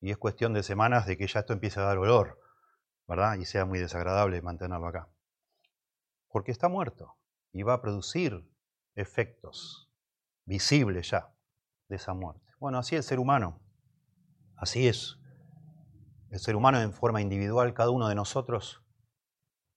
Y 0.00 0.10
es 0.10 0.18
cuestión 0.18 0.52
de 0.52 0.64
semanas 0.64 1.06
de 1.06 1.16
que 1.16 1.28
ya 1.28 1.38
esto 1.38 1.52
empiece 1.52 1.78
a 1.78 1.84
dar 1.84 1.98
olor, 1.98 2.43
¿verdad? 3.06 3.36
Y 3.36 3.44
sea 3.44 3.64
muy 3.64 3.78
desagradable 3.78 4.42
mantenerlo 4.42 4.86
acá. 4.86 5.08
Porque 6.28 6.52
está 6.52 6.68
muerto 6.68 7.16
y 7.52 7.62
va 7.62 7.74
a 7.74 7.82
producir 7.82 8.50
efectos 8.94 9.90
visibles 10.44 11.10
ya 11.10 11.32
de 11.88 11.96
esa 11.96 12.14
muerte. 12.14 12.52
Bueno, 12.58 12.78
así 12.78 12.96
es 12.96 13.04
el 13.04 13.08
ser 13.08 13.18
humano. 13.18 13.60
Así 14.56 14.88
es 14.88 15.18
el 16.34 16.40
ser 16.40 16.56
humano 16.56 16.80
en 16.80 16.92
forma 16.92 17.20
individual, 17.20 17.74
cada 17.74 17.90
uno 17.90 18.08
de 18.08 18.16
nosotros, 18.16 18.82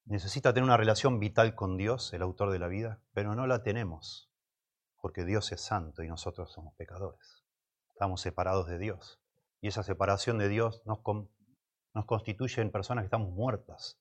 necesita 0.05 0.55
tener 0.55 0.63
una 0.63 0.75
relación 0.75 1.19
vital 1.19 1.53
con 1.53 1.77
Dios, 1.77 2.11
el 2.13 2.23
autor 2.23 2.49
de 2.49 2.57
la 2.57 2.67
vida, 2.67 2.99
pero 3.13 3.35
no 3.35 3.45
la 3.45 3.61
tenemos, 3.61 4.31
porque 4.99 5.23
Dios 5.23 5.51
es 5.51 5.61
santo 5.61 6.01
y 6.01 6.07
nosotros 6.07 6.51
somos 6.51 6.73
pecadores. 6.73 7.45
Estamos 7.89 8.21
separados 8.21 8.65
de 8.65 8.79
Dios. 8.79 9.21
Y 9.61 9.67
esa 9.67 9.83
separación 9.83 10.39
de 10.39 10.49
Dios 10.49 10.81
nos, 10.87 10.97
nos 11.97 12.05
constituye 12.05 12.62
en 12.62 12.71
personas 12.71 13.03
que 13.03 13.07
estamos 13.07 13.31
muertas, 13.31 13.99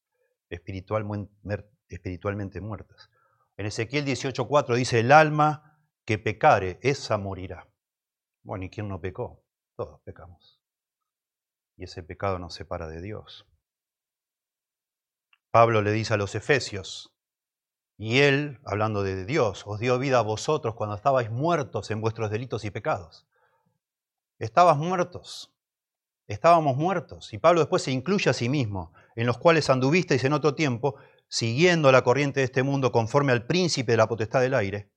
espiritualmente 0.48 2.60
muertas. 2.60 3.10
En 3.56 3.66
Ezequiel 3.66 4.04
18.4 4.04 4.76
dice, 4.76 5.00
el 5.00 5.10
alma 5.10 5.80
que 6.04 6.18
pecare, 6.18 6.78
esa 6.82 7.18
morirá. 7.18 7.68
Bueno, 8.44 8.64
¿y 8.64 8.70
quién 8.70 8.88
no 8.88 9.00
pecó? 9.00 9.42
Todos 9.74 10.00
pecamos 10.02 10.60
y 11.76 11.84
ese 11.84 12.02
pecado 12.02 12.38
nos 12.38 12.54
separa 12.54 12.88
de 12.88 13.02
Dios. 13.02 13.46
Pablo 15.50 15.82
le 15.82 15.92
dice 15.92 16.14
a 16.14 16.16
los 16.16 16.34
efesios, 16.34 17.12
Y 17.98 18.18
Él, 18.18 18.60
hablando 18.66 19.02
de 19.02 19.24
Dios, 19.24 19.66
os 19.66 19.78
dio 19.78 19.98
vida 19.98 20.18
a 20.18 20.22
vosotros 20.22 20.74
cuando 20.74 20.96
estabais 20.96 21.30
muertos 21.30 21.90
en 21.90 22.02
vuestros 22.02 22.30
delitos 22.30 22.66
y 22.66 22.70
pecados. 22.70 23.26
Estabas 24.38 24.76
muertos, 24.76 25.55
estábamos 26.26 26.76
muertos. 26.76 27.32
Y 27.32 27.38
Pablo 27.38 27.60
después 27.60 27.82
se 27.82 27.92
incluye 27.92 28.30
a 28.30 28.34
sí 28.34 28.48
mismo, 28.48 28.92
en 29.14 29.26
los 29.26 29.38
cuales 29.38 29.70
anduvisteis 29.70 30.24
en 30.24 30.32
otro 30.32 30.54
tiempo, 30.54 30.96
siguiendo 31.28 31.92
la 31.92 32.02
corriente 32.02 32.40
de 32.40 32.44
este 32.44 32.62
mundo 32.62 32.92
conforme 32.92 33.32
al 33.32 33.46
príncipe 33.46 33.92
de 33.92 33.98
la 33.98 34.08
potestad 34.08 34.40
del 34.40 34.54
aire, 34.54 34.90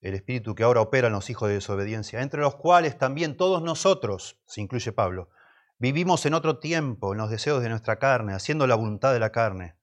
el 0.00 0.14
espíritu 0.14 0.54
que 0.54 0.64
ahora 0.64 0.82
opera 0.82 1.06
en 1.06 1.14
los 1.14 1.30
hijos 1.30 1.48
de 1.48 1.54
desobediencia, 1.54 2.20
entre 2.20 2.40
los 2.40 2.56
cuales 2.56 2.98
también 2.98 3.36
todos 3.36 3.62
nosotros, 3.62 4.38
se 4.46 4.60
incluye 4.60 4.92
Pablo, 4.92 5.30
vivimos 5.78 6.26
en 6.26 6.34
otro 6.34 6.58
tiempo, 6.58 7.12
en 7.12 7.18
los 7.18 7.30
deseos 7.30 7.62
de 7.62 7.70
nuestra 7.70 7.98
carne, 7.98 8.34
haciendo 8.34 8.66
la 8.66 8.74
voluntad 8.74 9.12
de 9.12 9.20
la 9.20 9.32
carne 9.32 9.76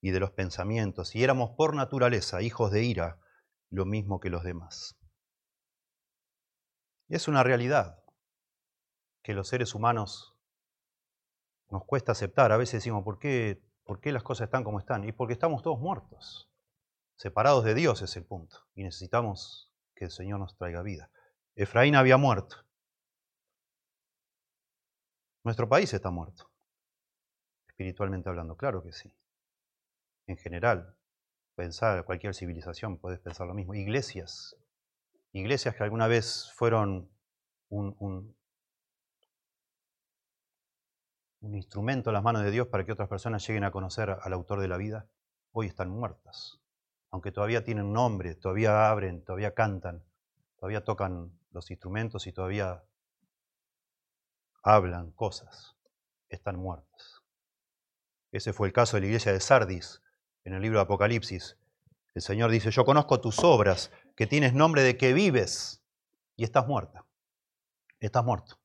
y 0.00 0.12
de 0.12 0.20
los 0.20 0.30
pensamientos, 0.30 1.14
y 1.14 1.22
éramos 1.22 1.50
por 1.56 1.74
naturaleza 1.74 2.40
hijos 2.40 2.70
de 2.70 2.84
ira, 2.84 3.18
lo 3.68 3.84
mismo 3.84 4.18
que 4.18 4.30
los 4.30 4.44
demás. 4.44 4.96
Es 7.08 7.28
una 7.28 7.42
realidad 7.42 7.99
que 9.22 9.34
los 9.34 9.48
seres 9.48 9.74
humanos 9.74 10.36
nos 11.70 11.84
cuesta 11.84 12.12
aceptar. 12.12 12.52
A 12.52 12.56
veces 12.56 12.74
decimos, 12.74 13.04
¿por 13.04 13.18
qué, 13.18 13.62
¿por 13.84 14.00
qué 14.00 14.12
las 14.12 14.22
cosas 14.22 14.46
están 14.46 14.64
como 14.64 14.78
están? 14.78 15.04
Y 15.04 15.12
porque 15.12 15.32
estamos 15.32 15.62
todos 15.62 15.78
muertos. 15.78 16.50
Separados 17.16 17.64
de 17.64 17.74
Dios 17.74 18.02
es 18.02 18.16
el 18.16 18.24
punto. 18.24 18.58
Y 18.74 18.82
necesitamos 18.82 19.72
que 19.94 20.06
el 20.06 20.10
Señor 20.10 20.40
nos 20.40 20.56
traiga 20.56 20.82
vida. 20.82 21.10
Efraín 21.54 21.94
había 21.94 22.16
muerto. 22.16 22.56
Nuestro 25.44 25.68
país 25.68 25.92
está 25.92 26.10
muerto. 26.10 26.50
Espiritualmente 27.68 28.28
hablando, 28.28 28.56
claro 28.56 28.82
que 28.82 28.92
sí. 28.92 29.14
En 30.26 30.36
general, 30.36 30.96
pensar 31.54 32.04
cualquier 32.04 32.34
civilización, 32.34 32.98
puedes 32.98 33.20
pensar 33.20 33.46
lo 33.46 33.54
mismo. 33.54 33.74
Iglesias. 33.74 34.56
Iglesias 35.32 35.74
que 35.74 35.84
alguna 35.84 36.06
vez 36.08 36.50
fueron 36.54 37.10
un, 37.68 37.96
un, 37.98 38.36
un 41.40 41.54
instrumento 41.54 42.10
en 42.10 42.14
las 42.14 42.22
manos 42.22 42.42
de 42.42 42.50
Dios 42.50 42.68
para 42.68 42.84
que 42.84 42.92
otras 42.92 43.08
personas 43.08 43.46
lleguen 43.46 43.64
a 43.64 43.70
conocer 43.70 44.16
al 44.20 44.32
autor 44.32 44.60
de 44.60 44.68
la 44.68 44.76
vida, 44.76 45.08
hoy 45.52 45.66
están 45.66 45.90
muertas. 45.90 46.60
Aunque 47.10 47.32
todavía 47.32 47.64
tienen 47.64 47.92
nombre, 47.92 48.34
todavía 48.34 48.90
abren, 48.90 49.24
todavía 49.24 49.54
cantan, 49.54 50.04
todavía 50.58 50.84
tocan 50.84 51.32
los 51.50 51.70
instrumentos 51.70 52.26
y 52.26 52.32
todavía 52.32 52.84
hablan 54.62 55.10
cosas, 55.12 55.76
están 56.28 56.56
muertas. 56.56 57.22
Ese 58.30 58.52
fue 58.52 58.68
el 58.68 58.72
caso 58.72 58.96
de 58.96 59.00
la 59.00 59.06
iglesia 59.06 59.32
de 59.32 59.40
Sardis 59.40 60.02
en 60.44 60.54
el 60.54 60.62
libro 60.62 60.78
de 60.78 60.84
Apocalipsis. 60.84 61.56
El 62.14 62.22
Señor 62.22 62.50
dice, 62.50 62.70
yo 62.70 62.84
conozco 62.84 63.20
tus 63.20 63.38
obras, 63.40 63.90
que 64.14 64.26
tienes 64.26 64.52
nombre 64.52 64.82
de 64.82 64.96
que 64.96 65.14
vives 65.14 65.82
y 66.36 66.44
estás 66.44 66.66
muerta. 66.66 67.06
Estás 67.98 68.24
muerto. 68.24 68.59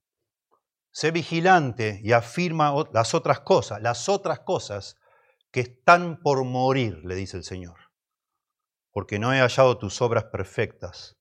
Sé 0.95 1.11
vigilante 1.11 1.99
y 2.01 2.13
afirma 2.13 2.73
las 2.93 3.13
otras 3.13 3.41
cosas, 3.41 3.81
las 3.81 4.07
otras 4.07 4.39
cosas 4.39 4.97
que 5.51 5.59
están 5.59 6.21
por 6.21 6.45
morir, 6.45 7.03
le 7.03 7.15
dice 7.15 7.35
el 7.35 7.43
Señor, 7.43 7.91
porque 8.91 9.19
no 9.19 9.33
he 9.33 9.39
hallado 9.39 9.77
tus 9.77 10.01
obras 10.01 10.23
perfectas 10.31 11.17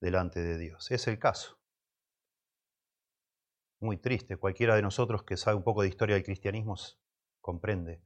delante 0.00 0.40
de 0.40 0.56
Dios. 0.56 0.90
Es 0.90 1.08
el 1.08 1.18
caso. 1.18 1.60
Muy 3.80 3.98
triste. 3.98 4.38
Cualquiera 4.38 4.76
de 4.76 4.80
nosotros 4.80 5.24
que 5.24 5.36
sabe 5.36 5.58
un 5.58 5.62
poco 5.62 5.82
de 5.82 5.88
historia 5.88 6.14
del 6.14 6.24
cristianismo 6.24 6.76
comprende 7.42 8.02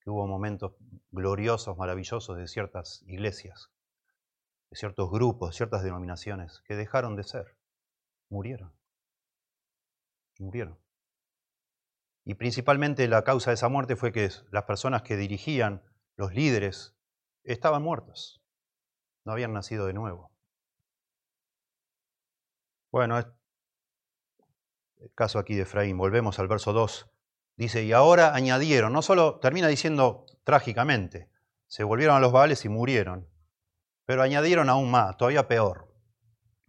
que 0.00 0.10
hubo 0.10 0.26
momentos 0.26 0.72
gloriosos, 1.12 1.76
maravillosos 1.76 2.36
de 2.36 2.48
ciertas 2.48 3.04
iglesias, 3.06 3.70
de 4.70 4.76
ciertos 4.76 5.12
grupos, 5.12 5.54
ciertas 5.54 5.84
denominaciones 5.84 6.60
que 6.66 6.74
dejaron 6.74 7.14
de 7.14 7.22
ser, 7.22 7.56
murieron 8.28 8.74
murieron. 10.42 10.78
Y 12.24 12.34
principalmente 12.34 13.06
la 13.08 13.22
causa 13.22 13.50
de 13.50 13.54
esa 13.54 13.68
muerte 13.68 13.96
fue 13.96 14.12
que 14.12 14.28
las 14.50 14.64
personas 14.64 15.02
que 15.02 15.16
dirigían, 15.16 15.82
los 16.16 16.34
líderes, 16.34 16.96
estaban 17.44 17.82
muertos. 17.82 18.42
No 19.24 19.32
habían 19.32 19.52
nacido 19.52 19.86
de 19.86 19.92
nuevo. 19.92 20.32
Bueno, 22.90 23.18
el 23.18 23.26
caso 25.14 25.38
aquí 25.38 25.54
de 25.54 25.62
Efraín, 25.62 25.98
volvemos 25.98 26.38
al 26.38 26.48
verso 26.48 26.72
2. 26.72 27.10
Dice, 27.56 27.84
y 27.84 27.92
ahora 27.92 28.34
añadieron, 28.34 28.92
no 28.92 29.02
solo 29.02 29.38
termina 29.38 29.68
diciendo 29.68 30.26
trágicamente, 30.44 31.30
se 31.68 31.84
volvieron 31.84 32.16
a 32.16 32.20
los 32.20 32.32
Baales 32.32 32.64
y 32.64 32.68
murieron, 32.68 33.28
pero 34.04 34.22
añadieron 34.22 34.68
aún 34.68 34.90
más, 34.90 35.16
todavía 35.16 35.48
peor, 35.48 35.94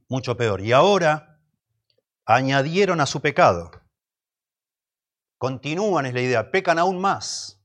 mucho 0.07 0.37
peor. 0.37 0.61
Y 0.61 0.71
ahora 0.71 1.36
añadieron 2.27 2.99
a 2.99 3.05
su 3.05 3.21
pecado. 3.21 3.71
Continúan, 5.37 6.05
es 6.05 6.13
la 6.13 6.21
idea, 6.21 6.51
pecan 6.51 6.77
aún 6.77 6.99
más. 6.99 7.61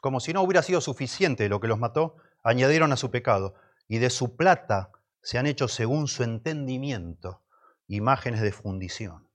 Como 0.00 0.18
si 0.20 0.32
no 0.32 0.42
hubiera 0.42 0.62
sido 0.62 0.80
suficiente 0.80 1.48
lo 1.48 1.60
que 1.60 1.68
los 1.68 1.78
mató, 1.78 2.16
añadieron 2.42 2.92
a 2.92 2.96
su 2.96 3.10
pecado. 3.10 3.54
Y 3.86 3.98
de 3.98 4.10
su 4.10 4.36
plata 4.36 4.90
se 5.22 5.38
han 5.38 5.46
hecho 5.46 5.68
según 5.68 6.08
su 6.08 6.24
entendimiento 6.24 7.44
imágenes 7.86 8.40
de 8.40 8.52
fundición, 8.52 9.30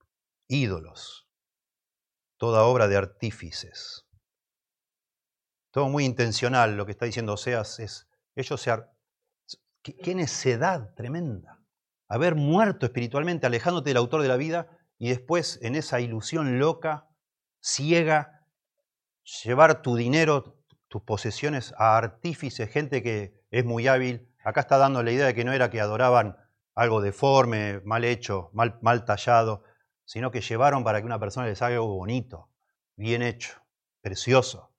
ídolos, 0.47 1.29
toda 2.37 2.63
obra 2.63 2.87
de 2.87 2.97
artífices. 2.97 4.07
Todo 5.71 5.87
muy 5.89 6.05
intencional 6.05 6.75
lo 6.75 6.85
que 6.85 6.91
está 6.91 7.05
diciendo 7.05 7.33
Oseas 7.33 7.79
es, 7.79 8.09
ellos 8.35 8.59
se... 8.59 8.73
qué 9.83 10.15
necedad 10.15 10.93
tremenda 10.95 11.56
haber 12.07 12.35
muerto 12.35 12.85
espiritualmente, 12.85 13.45
alejándote 13.45 13.89
del 13.89 13.97
autor 13.97 14.21
de 14.21 14.27
la 14.27 14.37
vida, 14.37 14.67
y 14.97 15.09
después 15.09 15.59
en 15.61 15.75
esa 15.75 15.99
ilusión 15.99 16.59
loca, 16.59 17.07
ciega, 17.61 18.45
llevar 19.43 19.81
tu 19.81 19.95
dinero, 19.95 20.57
tus 20.87 21.01
posesiones 21.03 21.73
a 21.77 21.97
artífices, 21.97 22.69
gente 22.69 23.03
que 23.03 23.41
es 23.51 23.65
muy 23.65 23.87
hábil. 23.87 24.33
Acá 24.43 24.61
está 24.61 24.77
dando 24.77 25.03
la 25.03 25.11
idea 25.11 25.25
de 25.25 25.35
que 25.35 25.43
no 25.43 25.53
era 25.53 25.69
que 25.69 25.81
adoraban 25.81 26.37
algo 26.75 27.01
deforme, 27.01 27.81
mal 27.83 28.03
hecho, 28.03 28.49
mal, 28.53 28.77
mal 28.81 29.03
tallado, 29.03 29.63
sino 30.05 30.31
que 30.31 30.41
llevaron 30.41 30.83
para 30.83 30.99
que 30.99 31.05
una 31.05 31.19
persona 31.19 31.47
les 31.47 31.61
haga 31.61 31.75
algo 31.75 31.95
bonito, 31.95 32.49
bien 32.95 33.21
hecho, 33.21 33.61
precioso, 34.01 34.71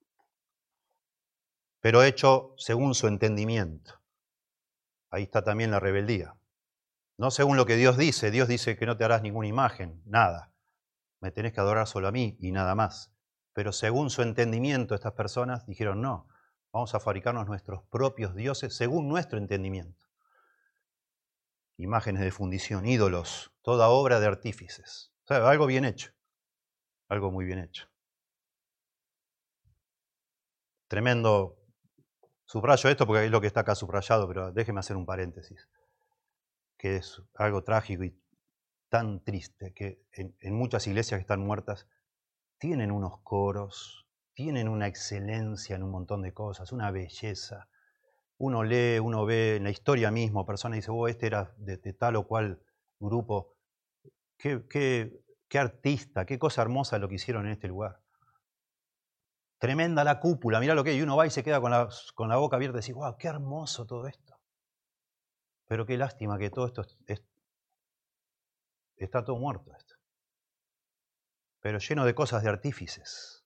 pero 1.81 2.03
hecho 2.03 2.55
según 2.57 2.95
su 2.95 3.09
entendimiento. 3.09 4.01
Ahí 5.11 5.25
está 5.25 5.43
también 5.43 5.71
la 5.71 5.81
rebeldía. 5.81 6.38
No 7.19 7.33
según 7.33 7.57
lo 7.57 7.67
que 7.67 7.77
Dios 7.77 7.99
dice. 7.99 8.31
Dios 8.31 8.47
dice 8.47 8.77
que 8.77 8.87
no 8.87 8.97
te 8.97 9.05
harás 9.05 9.23
ninguna 9.23 9.49
imagen, 9.49 10.01
nada. 10.07 10.53
Me 11.21 11.33
tenés 11.33 11.53
que 11.53 11.61
adorar 11.61 11.89
solo 11.89 12.07
a 12.07 12.13
mí 12.13 12.39
y 12.41 12.53
nada 12.53 12.77
más. 12.77 13.13
Pero 13.53 13.73
según 13.73 14.09
su 14.09 14.23
entendimiento, 14.23 14.95
estas 14.95 15.15
personas 15.15 15.67
dijeron, 15.67 16.01
no, 16.01 16.29
vamos 16.73 16.95
a 16.95 17.01
fabricarnos 17.01 17.49
nuestros 17.49 17.83
propios 17.91 18.37
dioses 18.37 18.77
según 18.77 19.09
nuestro 19.09 19.39
entendimiento. 19.39 20.07
Imágenes 21.77 22.23
de 22.23 22.31
fundición, 22.31 22.87
ídolos, 22.87 23.53
toda 23.63 23.89
obra 23.89 24.21
de 24.21 24.27
artífices. 24.27 25.13
O 25.25 25.27
sea, 25.27 25.49
algo 25.49 25.67
bien 25.67 25.85
hecho. 25.85 26.13
Algo 27.09 27.33
muy 27.33 27.45
bien 27.45 27.59
hecho. 27.59 27.89
Tremendo. 30.87 31.57
Subrayo 32.45 32.89
esto 32.89 33.07
porque 33.07 33.25
es 33.25 33.31
lo 33.31 33.41
que 33.41 33.49
está 33.49 33.61
acá 33.61 33.75
subrayado, 33.75 34.29
pero 34.29 34.53
déjeme 34.53 34.81
hacer 34.81 34.97
un 34.97 35.05
paréntesis 35.05 35.69
que 36.79 36.97
es 36.97 37.21
algo 37.35 37.65
trágico 37.65 38.05
y 38.05 38.17
tan 38.89 39.23
triste, 39.23 39.75
que 39.75 40.01
en, 40.13 40.55
muchas 40.55 40.87
iglesias 40.87 41.19
que 41.19 41.23
están 41.23 41.41
muertas 41.41 41.87
tienen 42.59 42.91
unos 42.91 43.19
coros, 43.23 44.07
tienen 44.33 44.69
una 44.69 44.87
excelencia 44.87 45.77
en 45.77 45.83
un 45.83 45.91
montón 45.91 46.23
de 46.23 46.33
cosas, 46.33 46.73
una 46.73 46.91
belleza. 46.91 47.69
Uno 48.39 48.63
lee, 48.63 49.01
uno 49.01 49.27
ve 49.27 49.57
en 49.57 49.65
la 49.65 49.71
historia 49.71 50.11
mismo, 50.11 50.47
persona 50.47 50.77
dice, 50.77 50.91
oh, 50.93 51.09
este 51.09 51.27
era 51.27 51.53
de, 51.59 51.77
tal 51.93 52.17
o 52.17 52.27
cual 52.27 52.63
grupo. 53.01 53.57
Qué, 54.39 54.65
qué, 54.71 55.21
qué 55.49 55.59
artista, 55.59 56.25
qué 56.25 56.39
cosa 56.39 56.63
hermosa 56.63 56.99
lo 56.99 57.09
que 57.09 57.17
hicieron 57.17 57.47
en 57.47 57.53
este 57.53 57.67
lugar. 57.67 58.01
Tremenda 59.59 60.05
la 60.05 60.21
cúpula, 60.21 60.61
mira 60.61 60.77
lo 60.77 60.85
que 60.85 60.91
hay. 60.91 60.99
Y 60.99 61.03
uno 61.03 61.17
va 61.17 61.27
y 61.27 61.31
se 61.31 61.43
queda 61.43 61.61
con 61.61 61.73
la, 61.73 61.89
con 62.15 62.29
la 62.29 62.37
boca 62.37 62.57
abierta 62.57 62.79
y 62.79 62.81
dice, 62.81 62.93
wow, 62.93 63.17
qué 63.19 63.27
hermoso 63.27 63.87
todo 63.87 64.07
esto. 64.07 64.28
Pero 65.69 65.85
qué 65.85 65.99
lástima 65.99 66.39
que 66.39 66.51
todo 66.51 66.67
esto 66.67 66.85
está 68.97 69.25
todo 69.25 69.37
muerto 69.37 69.71
esto. 69.77 69.95
Pero 71.61 71.79
lleno 71.79 72.05
de 72.07 72.15
cosas 72.15 72.43
de 72.43 72.49
artífices, 72.49 73.45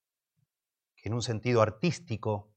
que 0.96 1.08
en 1.08 1.14
un 1.14 1.22
sentido 1.22 1.60
artístico 1.62 2.54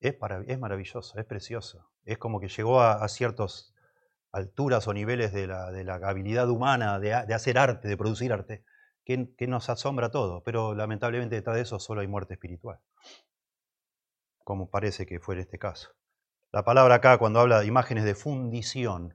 es, 0.00 0.18
maravilloso, 0.58 1.18
es 1.18 1.24
precioso. 1.26 1.90
Es 2.04 2.16
como 2.16 2.40
que 2.40 2.48
llegó 2.48 2.80
a, 2.80 3.06
ciertas 3.08 3.74
alturas 4.32 4.88
o 4.88 4.94
niveles 4.94 5.32
de 5.32 5.46
la, 5.46 5.70
de 5.70 5.84
la 5.84 5.96
habilidad 5.96 6.48
humana 6.48 6.98
de, 6.98 7.12
hacer 7.12 7.58
arte, 7.58 7.88
de 7.88 7.96
producir 7.96 8.32
arte, 8.32 8.64
que, 9.04 9.34
que 9.36 9.46
nos 9.46 9.68
asombra 9.68 10.10
todo. 10.10 10.42
Pero 10.44 10.74
lamentablemente 10.74 11.36
detrás 11.36 11.56
de 11.56 11.62
eso 11.62 11.78
solo 11.78 12.00
hay 12.00 12.06
muerte 12.06 12.34
espiritual, 12.34 12.80
como 14.44 14.70
parece 14.70 15.04
que 15.04 15.20
fue 15.20 15.34
en 15.34 15.42
este 15.42 15.58
caso. 15.58 15.98
La 16.50 16.64
palabra 16.64 16.96
acá, 16.96 17.18
cuando 17.18 17.40
habla 17.40 17.60
de 17.60 17.66
imágenes 17.66 18.04
de 18.04 18.14
fundición, 18.14 19.14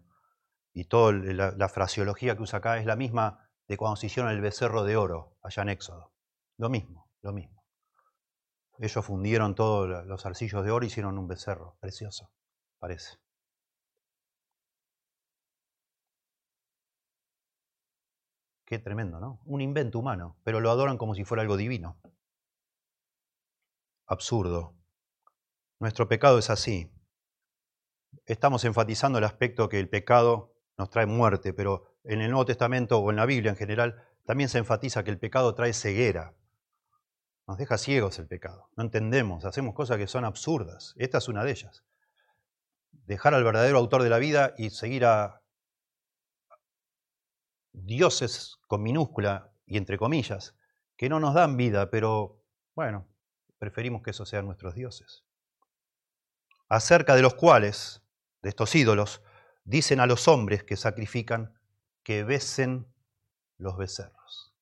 y 0.73 0.85
toda 0.85 1.13
la, 1.13 1.69
fraseología 1.69 2.35
que 2.35 2.43
usa 2.43 2.59
acá 2.59 2.77
es 2.77 2.85
la 2.85 2.95
misma 2.95 3.49
de 3.67 3.77
cuando 3.77 3.95
se 3.95 4.07
hicieron 4.07 4.31
el 4.31 4.41
becerro 4.41 4.83
de 4.83 4.97
oro 4.97 5.37
allá 5.41 5.63
en 5.63 5.69
Éxodo. 5.69 6.13
Lo 6.57 6.69
mismo, 6.69 7.09
lo 7.21 7.31
mismo. 7.31 7.63
Ellos 8.79 9.05
fundieron 9.05 9.55
todos 9.55 10.05
los 10.05 10.25
arcillos 10.25 10.63
de 10.63 10.71
oro 10.71 10.85
y 10.85 10.87
hicieron 10.87 11.17
un 11.17 11.27
becerro, 11.27 11.77
precioso, 11.79 12.31
parece. 12.79 13.17
Qué 18.65 18.79
tremendo, 18.79 19.19
¿no? 19.19 19.41
Un 19.45 19.61
invento 19.61 19.99
humano, 19.99 20.37
pero 20.43 20.59
lo 20.59 20.71
adoran 20.71 20.97
como 20.97 21.13
si 21.13 21.23
fuera 21.23 21.41
algo 21.41 21.57
divino. 21.57 21.99
Absurdo. 24.07 24.75
Nuestro 25.79 26.07
pecado 26.07 26.39
es 26.39 26.49
así. 26.49 26.92
Estamos 28.25 28.65
enfatizando 28.65 29.17
el 29.17 29.23
aspecto 29.25 29.69
que 29.69 29.79
el 29.79 29.89
pecado 29.89 30.53
nos 30.77 30.89
trae 30.89 31.05
muerte, 31.05 31.53
pero 31.53 31.85
en 32.03 32.21
el 32.21 32.31
Nuevo 32.31 32.45
Testamento 32.45 32.99
o 32.99 33.09
en 33.09 33.15
la 33.17 33.25
Biblia 33.25 33.51
en 33.51 33.57
general 33.57 34.03
también 34.25 34.49
se 34.49 34.57
enfatiza 34.57 35.03
que 35.03 35.11
el 35.11 35.19
pecado 35.19 35.53
trae 35.55 35.73
ceguera. 35.73 36.33
Nos 37.47 37.57
deja 37.57 37.77
ciegos 37.77 38.19
el 38.19 38.27
pecado. 38.27 38.69
No 38.75 38.83
entendemos, 38.83 39.45
hacemos 39.45 39.75
cosas 39.75 39.97
que 39.97 40.07
son 40.07 40.25
absurdas. 40.25 40.93
Esta 40.97 41.17
es 41.17 41.27
una 41.27 41.43
de 41.43 41.51
ellas. 41.51 41.83
Dejar 42.91 43.33
al 43.33 43.43
verdadero 43.43 43.77
autor 43.77 44.03
de 44.03 44.09
la 44.09 44.17
vida 44.17 44.53
y 44.57 44.69
seguir 44.69 45.05
a 45.05 45.41
dioses 47.73 48.59
con 48.67 48.81
minúscula 48.81 49.51
y 49.65 49.77
entre 49.77 49.97
comillas, 49.97 50.55
que 50.95 51.09
no 51.09 51.19
nos 51.19 51.33
dan 51.33 51.57
vida, 51.57 51.89
pero 51.89 52.41
bueno, 52.75 53.07
preferimos 53.57 54.03
que 54.03 54.11
esos 54.11 54.29
sean 54.29 54.45
nuestros 54.45 54.75
dioses. 54.75 55.23
Acerca 56.69 57.15
de 57.15 57.21
los 57.21 57.33
cuales, 57.33 58.02
de 58.43 58.49
estos 58.49 58.75
ídolos, 58.75 59.23
dicen 59.63 59.99
a 59.99 60.05
los 60.05 60.27
hombres 60.27 60.63
que 60.63 60.75
sacrifican 60.75 61.57
que 62.03 62.23
besen 62.23 62.85
los 63.57 63.77
becerros. 63.77 64.53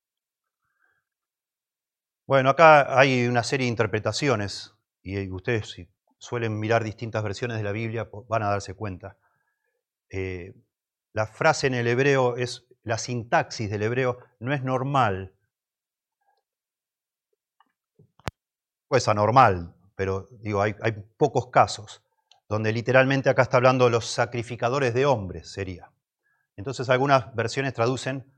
Bueno, 2.28 2.52
acá 2.52 2.98
hay 2.98 3.28
una 3.28 3.44
serie 3.44 3.65
de 3.65 3.72
interpretaciones 3.72 4.76
y 5.02 5.30
ustedes 5.32 5.72
si 5.72 5.89
suelen 6.20 6.60
mirar 6.60 6.84
distintas 6.84 7.24
versiones 7.24 7.58
de 7.58 7.63
la 7.63 7.72
Biblia 7.72 8.08
van 8.30 8.44
a 8.44 8.50
darse 8.50 8.76
cuenta. 8.76 9.17
Eh, 10.10 10.54
la 11.13 11.26
frase 11.26 11.67
en 11.67 11.74
el 11.74 11.88
hebreo 11.88 12.38
es, 12.38 12.67
la 12.84 13.00
sintaxis 13.00 13.70
del 13.70 13.82
hebreo 13.82 14.20
no 14.39 14.54
es 14.54 14.63
normal, 14.63 15.34
pues 18.88 19.08
anormal, 19.08 19.74
pero 19.96 20.28
digo, 20.41 20.62
hay 20.62 20.76
pocos 21.17 21.48
casos 21.48 22.04
donde 22.52 22.74
literalmente 22.74 23.30
acá 23.30 23.44
está 23.44 23.56
hablando 23.56 23.90
los 23.90 24.08
sacrificadores 24.08 24.94
de 24.94 25.06
hombres, 25.06 25.50
sería. 25.50 25.94
Entonces 26.58 26.90
algunas 26.90 27.34
versiones 27.34 27.74
traducen 27.74 28.30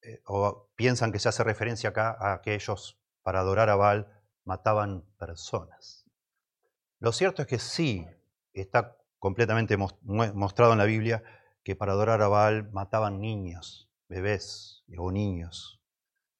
eh, 0.00 0.22
o 0.24 0.70
piensan 0.74 1.12
que 1.12 1.18
se 1.18 1.28
hace 1.28 1.44
referencia 1.44 1.90
acá 1.90 2.16
a 2.18 2.40
que 2.40 2.54
ellos, 2.54 2.98
para 3.22 3.40
adorar 3.40 3.68
a 3.68 3.76
Baal, 3.76 4.08
mataban 4.46 5.04
personas. 5.18 6.06
Lo 6.98 7.12
cierto 7.12 7.42
es 7.42 7.48
que 7.48 7.58
sí 7.58 8.06
está 8.54 8.96
completamente 9.18 9.76
mostrado 9.76 10.72
en 10.72 10.78
la 10.78 10.86
Biblia 10.86 11.22
que 11.62 11.76
para 11.76 11.92
adorar 11.92 12.22
a 12.22 12.28
Baal 12.28 12.72
mataban 12.72 13.20
niños, 13.20 13.90
bebés 14.08 14.82
o 14.96 15.12
niños, 15.12 15.78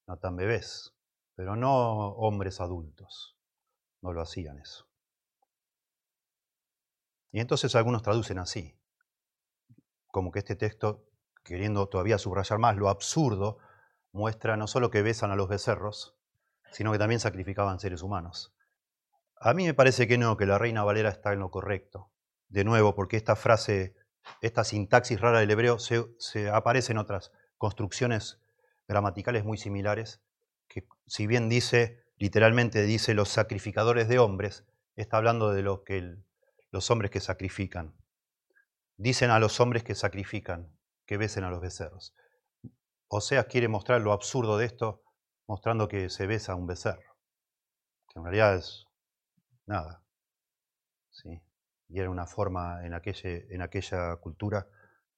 matan 0.07 0.35
bebés, 0.35 0.95
pero 1.35 1.55
no 1.55 2.07
hombres 2.13 2.59
adultos. 2.59 3.37
No 4.01 4.13
lo 4.13 4.21
hacían 4.21 4.57
eso. 4.57 4.87
Y 7.33 7.39
entonces 7.39 7.75
algunos 7.75 8.03
traducen 8.03 8.37
así, 8.37 8.77
como 10.07 10.31
que 10.31 10.37
este 10.37 10.55
texto, 10.55 11.09
queriendo 11.43 11.89
todavía 11.89 12.19
subrayar 12.19 12.59
más 12.59 12.77
lo 12.77 12.89
absurdo, 12.89 13.57
muestra 14.11 14.55
no 14.55 14.67
solo 14.67 14.91
que 14.91 15.01
besan 15.01 15.31
a 15.31 15.35
los 15.35 15.49
becerros, 15.49 16.15
sino 16.71 16.91
que 16.91 16.99
también 16.99 17.19
sacrificaban 17.19 17.79
seres 17.79 18.03
humanos. 18.03 18.53
A 19.35 19.55
mí 19.55 19.65
me 19.65 19.73
parece 19.73 20.07
que 20.07 20.19
no, 20.19 20.37
que 20.37 20.45
la 20.45 20.59
Reina 20.59 20.83
Valera 20.83 21.09
está 21.09 21.33
en 21.33 21.39
lo 21.39 21.49
correcto. 21.49 22.11
De 22.49 22.63
nuevo, 22.63 22.93
porque 22.93 23.17
esta 23.17 23.35
frase, 23.35 23.95
esta 24.41 24.63
sintaxis 24.63 25.19
rara 25.19 25.39
del 25.39 25.49
hebreo 25.49 25.79
se, 25.79 26.49
aparece 26.51 26.91
en 26.91 26.99
otras 26.99 27.31
construcciones 27.57 28.43
gramaticales 28.87 29.43
muy 29.43 29.57
similares, 29.57 30.21
que 30.67 30.87
si 31.07 31.25
bien 31.25 31.49
dice, 31.49 32.03
literalmente 32.17 32.83
dice 32.83 33.15
los 33.15 33.29
sacrificadores 33.29 34.07
de 34.07 34.19
hombres, 34.19 34.65
está 34.95 35.17
hablando 35.17 35.51
de 35.51 35.63
lo 35.63 35.83
que 35.83 35.97
el 35.97 36.23
los 36.73 36.89
hombres 36.89 37.11
que 37.11 37.19
sacrifican. 37.19 37.95
Dicen 38.97 39.29
a 39.29 39.39
los 39.39 39.59
hombres 39.59 39.83
que 39.83 39.93
sacrifican, 39.93 40.75
que 41.05 41.17
besen 41.17 41.43
a 41.43 41.51
los 41.51 41.61
becerros. 41.61 42.15
O 43.07 43.21
sea, 43.21 43.43
quiere 43.45 43.67
mostrar 43.67 44.01
lo 44.01 44.11
absurdo 44.11 44.57
de 44.57 44.65
esto, 44.65 45.03
mostrando 45.47 45.87
que 45.87 46.09
se 46.09 46.25
besa 46.25 46.53
a 46.53 46.55
un 46.55 46.65
becerro. 46.65 47.15
Que 48.09 48.19
en 48.19 48.25
realidad 48.25 48.55
es 48.55 48.85
nada. 49.67 50.03
¿sí? 51.11 51.43
Y 51.89 51.99
era 51.99 52.09
una 52.09 52.25
forma 52.25 52.83
en 52.83 52.95
aquella, 52.95 53.29
en 53.29 53.61
aquella 53.61 54.15
cultura, 54.15 54.67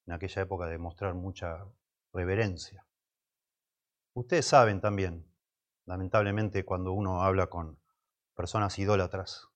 en 0.06 0.12
aquella 0.12 0.42
época, 0.42 0.66
de 0.66 0.76
mostrar 0.76 1.14
mucha 1.14 1.64
reverencia. 2.12 2.86
Ustedes 4.12 4.44
saben 4.44 4.82
también, 4.82 5.26
lamentablemente, 5.86 6.66
cuando 6.66 6.92
uno 6.92 7.22
habla 7.22 7.46
con 7.46 7.80
personas 8.34 8.78
idólatras, 8.78 9.48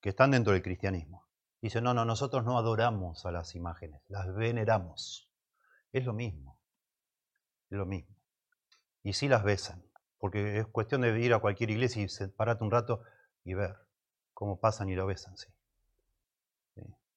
que 0.00 0.08
están 0.08 0.30
dentro 0.30 0.52
del 0.52 0.62
cristianismo. 0.62 1.28
Dicen, 1.60 1.84
no, 1.84 1.92
no, 1.92 2.04
nosotros 2.04 2.44
no 2.44 2.58
adoramos 2.58 3.26
a 3.26 3.32
las 3.32 3.54
imágenes, 3.54 4.02
las 4.08 4.34
veneramos. 4.34 5.30
Es 5.92 6.04
lo 6.04 6.12
mismo, 6.12 6.58
es 7.68 7.76
lo 7.76 7.84
mismo. 7.84 8.16
Y 9.02 9.12
sí 9.12 9.28
las 9.28 9.44
besan, 9.44 9.84
porque 10.18 10.58
es 10.58 10.66
cuestión 10.66 11.02
de 11.02 11.18
ir 11.20 11.34
a 11.34 11.38
cualquier 11.38 11.70
iglesia 11.70 12.02
y 12.02 12.26
pararte 12.28 12.64
un 12.64 12.70
rato 12.70 13.02
y 13.44 13.54
ver 13.54 13.76
cómo 14.32 14.58
pasan 14.58 14.88
y 14.88 14.94
lo 14.94 15.06
besan, 15.06 15.36
sí. 15.36 15.48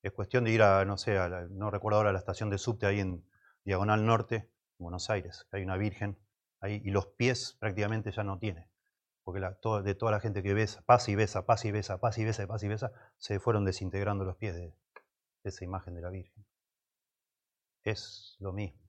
Es 0.01 0.11
cuestión 0.11 0.43
de 0.43 0.51
ir 0.51 0.61
a, 0.63 0.83
no 0.83 0.97
sé, 0.97 1.17
no 1.51 1.71
recuerdo 1.71 1.99
ahora 1.99 2.11
la 2.11 2.19
estación 2.19 2.49
de 2.49 2.57
subte 2.57 2.85
ahí 2.85 2.99
en 2.99 3.25
Diagonal 3.63 4.05
Norte, 4.05 4.51
Buenos 4.77 5.09
Aires, 5.09 5.47
hay 5.51 5.63
una 5.63 5.77
virgen 5.77 6.19
ahí 6.59 6.81
y 6.83 6.91
los 6.91 7.07
pies 7.07 7.55
prácticamente 7.57 8.11
ya 8.11 8.25
no 8.25 8.37
tiene 8.37 8.72
porque 9.23 9.39
de 9.39 9.95
toda 9.95 10.12
la 10.12 10.19
gente 10.19 10.43
que 10.43 10.53
besa, 10.53 10.81
pasa 10.86 11.12
y 11.12 11.15
besa, 11.15 11.45
pasa 11.45 11.67
y 11.67 11.71
besa, 11.71 11.99
pasa 11.99 12.21
y 12.21 12.25
besa, 12.25 12.47
pasa 12.47 12.65
y 12.65 12.69
besa, 12.69 12.91
se 13.17 13.39
fueron 13.39 13.63
desintegrando 13.63 14.25
los 14.25 14.36
pies 14.36 14.55
de, 14.55 14.73
esa 15.43 15.63
imagen 15.63 15.95
de 15.95 16.01
la 16.01 16.09
Virgen. 16.09 16.45
Es 17.83 18.36
lo 18.39 18.53
mismo. 18.53 18.79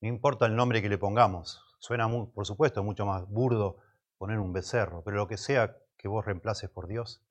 No 0.00 0.08
importa 0.08 0.46
el 0.46 0.54
nombre 0.54 0.82
que 0.82 0.88
le 0.88 0.98
pongamos, 0.98 1.62
suena, 1.78 2.08
por 2.08 2.46
supuesto, 2.46 2.82
mucho 2.84 3.06
más 3.06 3.28
burdo 3.28 3.78
poner 4.18 4.38
un 4.38 4.52
becerro, 4.52 5.02
pero 5.02 5.16
lo 5.16 5.28
que 5.28 5.36
sea 5.36 5.76
que 5.96 6.08
vos 6.08 6.24
reemplaces 6.24 6.70
por 6.70 6.86
Dios 6.86 7.24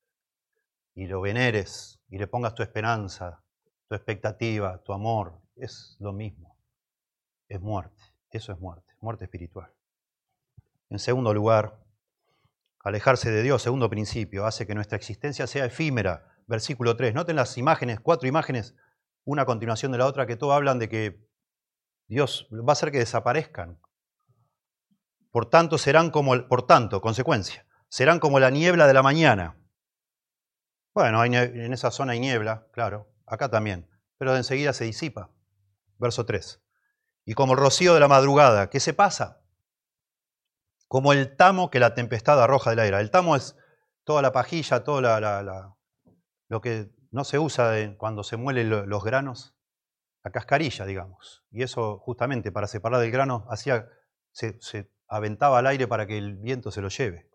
y 0.96 1.08
lo 1.08 1.22
veneres 1.22 2.02
y 2.10 2.18
le 2.18 2.28
pongas 2.28 2.56
tu 2.56 2.64
esperanza, 2.64 3.44
tu 3.88 3.96
expectativa, 3.96 4.82
tu 4.84 4.94
amor, 4.94 5.40
es 5.56 5.98
lo 6.00 6.14
mismo. 6.14 6.58
Es 7.48 7.62
muerte, 7.62 8.02
eso 8.32 8.52
es 8.52 8.60
muerte, 8.60 8.94
muerte 9.00 9.26
espiritual. 9.26 9.72
En 10.94 11.00
segundo 11.00 11.34
lugar, 11.34 11.80
alejarse 12.82 13.32
de 13.32 13.42
Dios, 13.42 13.64
segundo 13.64 13.90
principio, 13.90 14.46
hace 14.46 14.68
que 14.68 14.76
nuestra 14.76 14.96
existencia 14.96 15.48
sea 15.48 15.66
efímera. 15.66 16.38
Versículo 16.46 16.96
3. 16.96 17.16
Noten 17.16 17.36
las 17.36 17.58
imágenes, 17.58 18.00
cuatro 18.00 18.28
imágenes, 18.28 18.76
una 19.24 19.42
a 19.42 19.46
continuación 19.48 19.92
de 19.92 19.98
la 19.98 20.06
otra, 20.06 20.28
que 20.28 20.36
todos 20.36 20.54
hablan 20.54 20.78
de 20.78 20.90
que 20.90 21.28
Dios 22.06 22.48
va 22.52 22.70
a 22.70 22.72
hacer 22.74 22.92
que 22.92 23.00
desaparezcan. 23.00 23.82
Por 25.32 25.50
tanto, 25.50 25.80
serán 25.80 26.12
como, 26.12 26.48
por 26.48 26.68
tanto, 26.68 27.02
consecuencia, 27.02 27.66
serán 27.90 28.20
como 28.20 28.40
la 28.40 28.52
niebla 28.52 28.86
de 28.86 28.94
la 28.94 29.02
mañana. 29.02 29.58
Bueno, 30.94 31.26
en 31.26 31.74
esa 31.74 31.90
zona 31.90 32.12
hay 32.12 32.20
niebla, 32.20 32.68
claro, 32.72 33.12
acá 33.26 33.50
también, 33.50 33.90
pero 34.20 34.34
de 34.34 34.38
enseguida 34.38 34.74
se 34.74 34.84
disipa. 34.84 35.32
Verso 35.98 36.24
3. 36.28 36.62
Y 37.26 37.34
como 37.34 37.54
el 37.54 37.60
rocío 37.60 37.96
de 37.96 38.00
la 38.00 38.08
madrugada, 38.08 38.70
¿qué 38.70 38.80
se 38.80 38.94
pasa? 38.94 39.43
Como 40.94 41.12
el 41.12 41.36
tamo 41.36 41.72
que 41.72 41.80
la 41.80 41.96
tempestad 41.96 42.40
arroja 42.40 42.70
de 42.70 42.76
la 42.76 42.86
era. 42.86 43.00
El 43.00 43.10
tamo 43.10 43.36
es 43.36 43.58
toda 44.04 44.22
la 44.22 44.32
pajilla, 44.32 44.84
todo 44.84 45.02
lo 45.02 46.62
que 46.62 46.92
no 47.10 47.24
se 47.24 47.40
usa 47.40 47.74
cuando 47.98 48.24
se 48.24 48.38
muelen 48.38 48.70
los 48.70 49.04
granos, 49.04 49.56
la 50.24 50.30
cascarilla, 50.30 50.86
digamos. 50.86 51.44
Y 51.50 51.64
eso 51.64 51.98
justamente 51.98 52.52
para 52.52 52.68
separar 52.68 53.02
del 53.02 53.10
grano 53.10 53.48
hacía, 53.50 53.90
se, 54.34 54.92
aventaba 55.08 55.58
al 55.58 55.66
aire 55.66 55.88
para 55.88 56.06
que 56.06 56.16
el 56.16 56.36
viento 56.36 56.70
se 56.70 56.82
lo 56.82 56.90
lleve. 56.90 57.28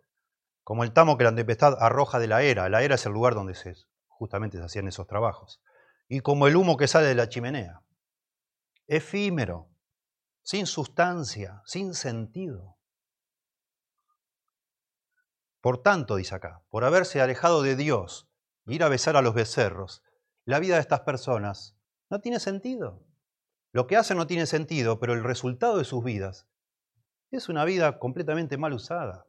Como 0.62 0.85
el 0.85 0.92
tamo 0.92 1.18
que 1.18 1.25
la 1.25 1.35
tempestad 1.35 1.79
arroja 1.81 2.21
de 2.21 2.29
la 2.29 2.42
era. 2.42 2.68
La 2.68 2.83
era 2.83 2.94
es 2.94 3.07
el 3.07 3.12
lugar 3.12 3.35
donde 3.35 3.57
se, 3.57 3.75
justamente 4.07 4.59
se 4.59 4.64
hacían 4.66 4.87
esos 4.87 5.09
trabajos. 5.09 5.61
Y 6.07 6.21
como 6.21 6.47
el 6.47 6.55
humo 6.55 6.77
que 6.77 6.87
sale 6.87 7.09
de 7.09 7.16
la 7.16 7.29
chimenea. 7.29 7.83
Efímero, 8.87 9.68
sin 10.42 10.64
sustancia, 10.64 11.61
sin 11.64 11.94
sentido. 11.94 12.78
Por 15.61 15.83
tanto, 15.83 16.16
dice 16.16 16.35
acá, 16.35 16.62
por 16.71 16.85
haberse 16.85 17.21
alejado 17.21 17.62
de 17.62 17.77
Dios, 17.77 18.29
ir 18.66 18.83
a 18.83 18.88
besar 18.88 19.16
a 19.16 19.23
los 19.23 19.35
becerros, 19.35 20.03
la 20.44 20.61
vida 20.61 20.75
de 20.77 20.81
estas 20.81 21.01
personas 21.01 21.77
no 22.11 22.21
tiene 22.21 22.40
sentido. 22.40 23.05
Lo 23.73 23.87
que 23.87 23.97
hacen 23.97 24.16
no 24.16 24.27
tiene 24.27 24.47
sentido, 24.47 24.99
pero 24.99 25.12
el 25.12 25.23
resultado 25.23 25.79
de 25.79 25.85
sus 25.85 26.03
vidas 26.03 26.47
es 27.31 27.49
una 27.49 27.64
vida 27.64 27.99
completamente 27.99 28.57
mal 28.57 28.73
usada, 28.73 29.27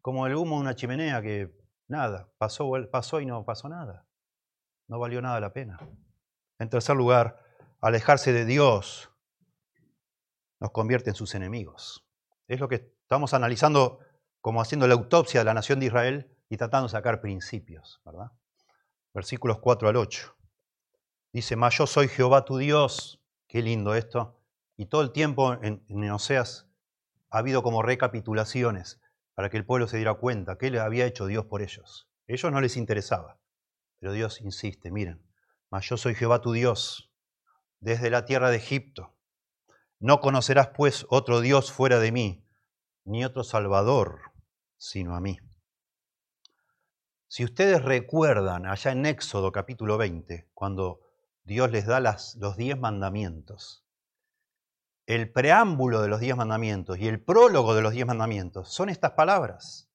como 0.00 0.26
el 0.26 0.34
humo 0.34 0.56
de 0.56 0.62
una 0.62 0.74
chimenea 0.74 1.20
que 1.20 1.54
nada, 1.86 2.30
pasó, 2.38 2.70
pasó 2.90 3.20
y 3.20 3.26
no 3.26 3.44
pasó 3.44 3.68
nada. 3.68 4.06
No 4.86 4.98
valió 4.98 5.20
nada 5.20 5.40
la 5.40 5.52
pena. 5.52 5.78
En 6.58 6.70
tercer 6.70 6.96
lugar, 6.96 7.44
alejarse 7.80 8.32
de 8.32 8.46
Dios 8.46 9.10
nos 10.60 10.70
convierte 10.70 11.10
en 11.10 11.16
sus 11.16 11.34
enemigos. 11.34 12.06
Es 12.46 12.58
lo 12.60 12.68
que 12.68 12.96
estamos 13.02 13.34
analizando 13.34 14.00
como 14.40 14.60
haciendo 14.60 14.86
la 14.86 14.94
autopsia 14.94 15.40
de 15.40 15.44
la 15.44 15.54
nación 15.54 15.80
de 15.80 15.86
Israel 15.86 16.36
y 16.48 16.56
tratando 16.56 16.88
de 16.88 16.92
sacar 16.92 17.20
principios, 17.20 18.00
¿verdad? 18.04 18.32
Versículos 19.14 19.58
4 19.58 19.88
al 19.88 19.96
8. 19.96 20.36
Dice, 21.32 21.56
mas 21.56 21.76
yo 21.76 21.86
soy 21.86 22.08
Jehová 22.08 22.44
tu 22.44 22.56
Dios. 22.56 23.22
Qué 23.46 23.62
lindo 23.62 23.94
esto. 23.94 24.40
Y 24.76 24.86
todo 24.86 25.02
el 25.02 25.12
tiempo 25.12 25.54
en, 25.62 25.84
en 25.88 26.10
Oseas 26.10 26.68
ha 27.30 27.38
habido 27.38 27.62
como 27.62 27.82
recapitulaciones 27.82 29.00
para 29.34 29.50
que 29.50 29.56
el 29.56 29.64
pueblo 29.66 29.86
se 29.86 29.96
diera 29.96 30.14
cuenta 30.14 30.58
qué 30.58 30.70
le 30.70 30.80
había 30.80 31.06
hecho 31.06 31.26
Dios 31.26 31.46
por 31.46 31.62
ellos. 31.62 32.08
A 32.28 32.32
ellos 32.32 32.50
no 32.52 32.60
les 32.60 32.76
interesaba, 32.76 33.38
pero 33.98 34.12
Dios 34.12 34.40
insiste, 34.40 34.90
miren, 34.90 35.22
mas 35.70 35.88
yo 35.88 35.96
soy 35.96 36.14
Jehová 36.14 36.40
tu 36.40 36.52
Dios, 36.52 37.12
desde 37.80 38.10
la 38.10 38.24
tierra 38.24 38.50
de 38.50 38.56
Egipto. 38.56 39.14
No 40.00 40.20
conocerás 40.20 40.68
pues 40.68 41.06
otro 41.08 41.40
Dios 41.40 41.72
fuera 41.72 41.98
de 41.98 42.12
mí, 42.12 42.44
ni 43.08 43.24
otro 43.24 43.42
Salvador 43.42 44.20
sino 44.76 45.16
a 45.16 45.20
mí. 45.20 45.38
Si 47.26 47.44
ustedes 47.44 47.82
recuerdan 47.82 48.66
allá 48.66 48.92
en 48.92 49.04
Éxodo 49.06 49.50
capítulo 49.50 49.98
20, 49.98 50.50
cuando 50.54 51.00
Dios 51.42 51.70
les 51.70 51.86
da 51.86 52.00
las, 52.00 52.36
los 52.36 52.56
diez 52.56 52.78
mandamientos, 52.78 53.84
el 55.06 55.32
preámbulo 55.32 56.00
de 56.00 56.08
los 56.08 56.20
diez 56.20 56.36
mandamientos 56.36 56.98
y 56.98 57.08
el 57.08 57.22
prólogo 57.22 57.74
de 57.74 57.82
los 57.82 57.92
diez 57.92 58.06
mandamientos 58.06 58.72
son 58.72 58.88
estas 58.88 59.12
palabras. 59.12 59.90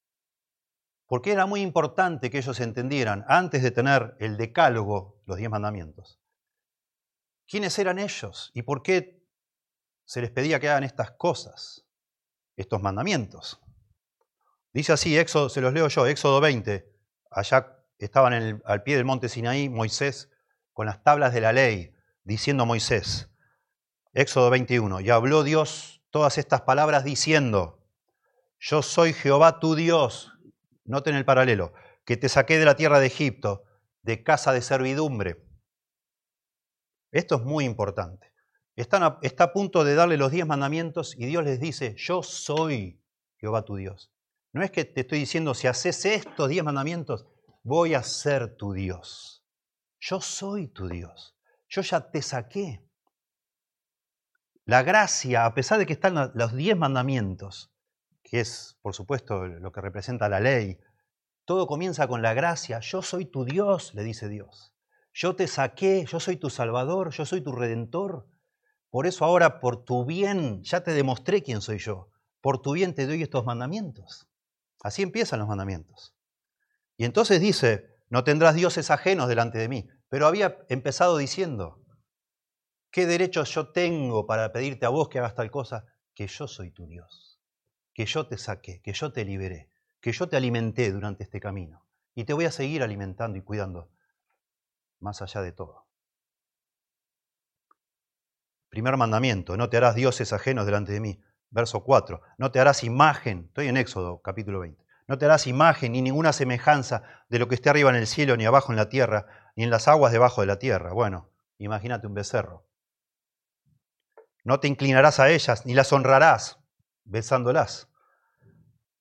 Porque 1.05 1.31
era 1.31 1.45
muy 1.45 1.61
importante 1.61 2.29
que 2.29 2.39
ellos 2.39 2.59
entendieran, 2.59 3.23
antes 3.27 3.61
de 3.61 3.71
tener 3.71 4.15
el 4.19 4.37
decálogo, 4.37 5.21
los 5.25 5.37
diez 5.37 5.49
mandamientos, 5.49 6.19
quiénes 7.47 7.77
eran 7.77 7.99
ellos 7.99 8.51
y 8.53 8.63
por 8.63 8.81
qué 8.81 9.23
se 10.05 10.21
les 10.21 10.31
pedía 10.31 10.59
que 10.59 10.69
hagan 10.69 10.83
estas 10.83 11.11
cosas, 11.11 11.82
estos 12.55 12.81
mandamientos. 12.81 13.61
Dice 14.73 14.93
así, 14.93 15.17
Éxodo, 15.17 15.49
se 15.49 15.61
los 15.61 15.73
leo 15.73 15.87
yo, 15.87 16.07
Éxodo 16.07 16.41
20, 16.41 16.91
allá 17.31 17.77
estaban 17.99 18.61
al 18.65 18.83
pie 18.83 18.95
del 18.95 19.05
monte 19.05 19.29
Sinaí 19.29 19.69
Moisés 19.69 20.29
con 20.73 20.87
las 20.87 21.03
tablas 21.03 21.33
de 21.33 21.41
la 21.41 21.53
ley, 21.53 21.93
diciendo 22.23 22.65
Moisés, 22.65 23.29
Éxodo 24.13 24.49
21, 24.49 25.01
y 25.01 25.09
habló 25.09 25.43
Dios 25.43 26.01
todas 26.09 26.37
estas 26.37 26.61
palabras 26.61 27.03
diciendo, 27.03 27.87
yo 28.59 28.81
soy 28.81 29.13
Jehová 29.13 29.59
tu 29.59 29.75
Dios, 29.75 30.33
noten 30.85 31.15
el 31.15 31.25
paralelo, 31.25 31.73
que 32.05 32.17
te 32.17 32.29
saqué 32.29 32.57
de 32.57 32.65
la 32.65 32.75
tierra 32.75 32.99
de 32.99 33.07
Egipto, 33.07 33.63
de 34.01 34.23
casa 34.23 34.51
de 34.51 34.61
servidumbre. 34.61 35.45
Esto 37.11 37.35
es 37.35 37.41
muy 37.43 37.65
importante. 37.65 38.32
Están 38.75 39.17
está 39.21 39.45
a 39.45 39.53
punto 39.53 39.83
de 39.83 39.95
darle 39.95 40.17
los 40.17 40.31
diez 40.31 40.47
mandamientos 40.47 41.15
y 41.17 41.25
Dios 41.25 41.43
les 41.43 41.59
dice, 41.59 41.95
yo 41.97 42.23
soy 42.23 43.01
Jehová 43.37 43.63
tu 43.63 43.75
Dios. 43.75 44.11
No 44.51 44.63
es 44.63 44.71
que 44.71 44.85
te 44.85 45.01
estoy 45.01 45.19
diciendo, 45.19 45.53
si 45.53 45.67
haces 45.67 46.05
estos 46.05 46.49
diez 46.49 46.63
mandamientos, 46.63 47.27
voy 47.63 47.93
a 47.93 48.03
ser 48.03 48.55
tu 48.55 48.73
Dios. 48.73 49.45
Yo 49.99 50.21
soy 50.21 50.67
tu 50.67 50.87
Dios. 50.87 51.35
Yo 51.69 51.81
ya 51.81 52.11
te 52.11 52.21
saqué. 52.21 52.87
La 54.65 54.83
gracia, 54.83 55.45
a 55.45 55.53
pesar 55.53 55.79
de 55.79 55.85
que 55.85 55.93
están 55.93 56.31
los 56.35 56.53
diez 56.55 56.77
mandamientos, 56.77 57.73
que 58.23 58.39
es, 58.39 58.77
por 58.81 58.93
supuesto, 58.93 59.45
lo 59.45 59.71
que 59.71 59.81
representa 59.81 60.29
la 60.29 60.39
ley, 60.39 60.79
todo 61.45 61.67
comienza 61.67 62.07
con 62.07 62.21
la 62.21 62.33
gracia. 62.33 62.79
Yo 62.79 63.01
soy 63.01 63.25
tu 63.25 63.43
Dios, 63.43 63.93
le 63.93 64.03
dice 64.03 64.29
Dios. 64.29 64.73
Yo 65.13 65.35
te 65.35 65.47
saqué, 65.47 66.05
yo 66.05 66.19
soy 66.19 66.37
tu 66.37 66.49
Salvador, 66.49 67.11
yo 67.11 67.25
soy 67.25 67.41
tu 67.41 67.51
Redentor. 67.51 68.27
Por 68.93 69.07
eso 69.07 69.25
ahora, 69.25 69.59
por 69.59 69.85
tu 69.85 70.05
bien, 70.05 70.61
ya 70.61 70.83
te 70.83 70.91
demostré 70.91 71.41
quién 71.41 71.61
soy 71.61 71.79
yo. 71.79 72.11
Por 72.41 72.61
tu 72.61 72.73
bien 72.73 72.93
te 72.93 73.07
doy 73.07 73.23
estos 73.23 73.43
mandamientos. 73.43 74.27
Así 74.83 75.01
empiezan 75.01 75.39
los 75.39 75.47
mandamientos. 75.47 76.15
Y 76.95 77.05
entonces 77.05 77.41
dice, 77.41 77.87
no 78.09 78.23
tendrás 78.23 78.53
dioses 78.53 78.91
ajenos 78.91 79.27
delante 79.27 79.57
de 79.57 79.67
mí. 79.67 79.89
Pero 80.09 80.27
había 80.27 80.59
empezado 80.69 81.17
diciendo, 81.17 81.83
¿qué 82.91 83.07
derechos 83.07 83.49
yo 83.55 83.71
tengo 83.71 84.27
para 84.27 84.51
pedirte 84.51 84.85
a 84.85 84.89
vos 84.89 85.09
que 85.09 85.17
hagas 85.17 85.33
tal 85.33 85.49
cosa? 85.49 85.85
Que 86.13 86.27
yo 86.27 86.47
soy 86.47 86.69
tu 86.69 86.85
Dios, 86.85 87.41
que 87.95 88.05
yo 88.05 88.27
te 88.27 88.37
saqué, 88.37 88.79
que 88.83 88.93
yo 88.93 89.11
te 89.11 89.25
liberé, 89.25 89.71
que 90.01 90.11
yo 90.11 90.29
te 90.29 90.37
alimenté 90.37 90.91
durante 90.91 91.23
este 91.23 91.39
camino. 91.39 91.83
Y 92.13 92.25
te 92.25 92.33
voy 92.33 92.45
a 92.45 92.51
seguir 92.51 92.83
alimentando 92.83 93.39
y 93.39 93.41
cuidando 93.41 93.89
más 94.99 95.23
allá 95.23 95.41
de 95.41 95.51
todo. 95.51 95.82
Primer 98.73 98.97
mandamiento, 98.97 99.55
no 99.55 99.69
te 99.69 99.77
harás 99.77 99.93
dioses 99.93 100.33
ajenos 100.33 100.65
delante 100.65 100.93
de 100.93 100.99
mí. 100.99 101.21
Verso 101.51 101.83
4, 101.83 102.23
no 102.39 102.51
te 102.51 102.59
harás 102.59 102.83
imagen, 102.83 103.45
estoy 103.49 103.67
en 103.67 103.77
Éxodo 103.77 104.19
capítulo 104.23 104.61
20, 104.61 104.83
no 105.05 105.19
te 105.19 105.25
harás 105.25 105.45
imagen 105.45 105.91
ni 105.91 106.01
ninguna 106.01 106.33
semejanza 106.33 107.03
de 107.29 107.37
lo 107.37 107.47
que 107.47 107.53
esté 107.53 107.69
arriba 107.69 107.91
en 107.91 107.97
el 107.97 108.07
cielo, 108.07 108.35
ni 108.35 108.47
abajo 108.47 108.71
en 108.71 108.77
la 108.77 108.89
tierra, 108.89 109.27
ni 109.55 109.63
en 109.63 109.69
las 109.69 109.87
aguas 109.87 110.11
debajo 110.11 110.41
de 110.41 110.47
la 110.47 110.57
tierra. 110.57 110.91
Bueno, 110.91 111.29
imagínate 111.59 112.07
un 112.07 112.15
becerro. 112.15 112.65
No 114.43 114.59
te 114.59 114.67
inclinarás 114.67 115.19
a 115.19 115.29
ellas, 115.29 115.67
ni 115.67 115.75
las 115.75 115.93
honrarás, 115.93 116.57
besándolas, 117.03 117.89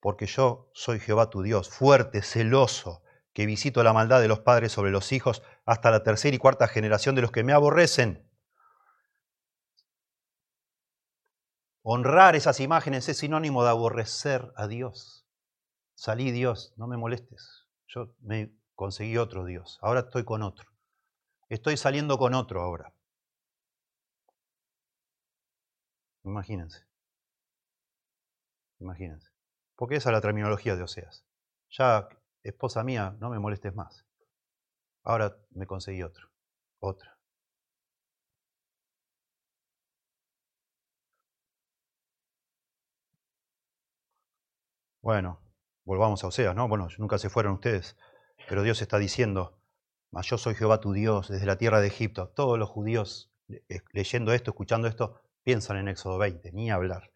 porque 0.01 0.27
yo 0.27 0.71
soy 0.75 1.01
Jehová 1.01 1.31
tu 1.31 1.41
Dios, 1.41 1.71
fuerte, 1.71 2.21
celoso, 2.21 3.03
que 3.33 3.47
visito 3.47 3.83
la 3.83 3.95
maldad 3.95 4.21
de 4.21 4.29
los 4.29 4.41
padres 4.41 4.71
sobre 4.71 4.91
los 4.91 5.13
hijos 5.13 5.43
hasta 5.65 5.91
la 5.91 6.03
tercera 6.03 6.37
y 6.37 6.39
cuarta 6.39 6.69
generación 6.69 7.15
de 7.15 7.23
los 7.23 7.33
que 7.33 7.43
me 7.43 7.55
aborrecen. 7.55 8.31
Honrar 11.85 12.37
esas 12.37 12.61
imágenes 12.61 13.09
es 13.09 13.19
sinónimo 13.19 13.65
de 13.65 13.71
aborrecer 13.71 14.53
a 14.57 14.69
Dios. 14.69 15.27
Salí 15.95 16.31
Dios, 16.31 16.73
no 16.77 16.87
me 16.87 16.97
molestes. 16.97 17.67
Yo 17.89 18.15
me 18.21 18.55
conseguí 18.75 19.19
otro 19.19 19.45
Dios, 19.45 19.79
ahora 19.83 20.01
estoy 20.01 20.25
con 20.25 20.43
otro. 20.43 20.71
Estoy 21.49 21.77
saliendo 21.77 22.19
con 22.19 22.35
otro 22.35 22.63
ahora. 22.63 22.95
Imagínense. 26.25 26.87
Imagínense. 28.79 29.29
Porque 29.77 29.97
esa 29.97 30.11
es 30.11 30.13
la 30.15 30.21
terminología 30.21 30.77
de 30.77 30.85
Oseas. 30.85 31.25
Ya, 31.71 32.09
esposa 32.43 32.85
mía, 32.85 33.17
no 33.19 33.29
me 33.29 33.39
molestes 33.39 33.75
más. 33.75 34.07
Ahora 35.03 35.37
me 35.51 35.67
conseguí 35.67 36.03
otro. 36.03 36.29
Otra. 36.79 37.19
Bueno, 45.03 45.41
volvamos 45.85 46.23
a 46.23 46.29
Oseas, 46.29 46.55
¿no? 46.55 46.69
Bueno, 46.69 46.87
nunca 46.97 47.19
se 47.19 47.29
fueron 47.29 47.55
ustedes, 47.55 47.97
pero 48.49 48.63
Dios 48.63 48.81
está 48.83 48.99
diciendo, 48.99 49.61
mas 50.13 50.29
yo 50.29 50.39
soy 50.39 50.55
Jehová 50.55 50.81
tu 50.81 50.93
Dios 50.93 51.29
desde 51.29 51.45
la 51.45 51.59
tierra 51.59 51.81
de 51.81 51.89
Egipto. 51.89 52.29
Todos 52.29 52.57
los 52.57 52.69
judíos 52.69 53.33
leyendo 53.93 54.33
esto, 54.33 54.53
escuchando 54.53 54.87
esto, 54.87 55.21
piensan 55.43 55.79
en 55.79 55.89
Éxodo 55.89 56.19
20, 56.19 56.53
ni 56.53 56.71
hablar. 56.71 57.13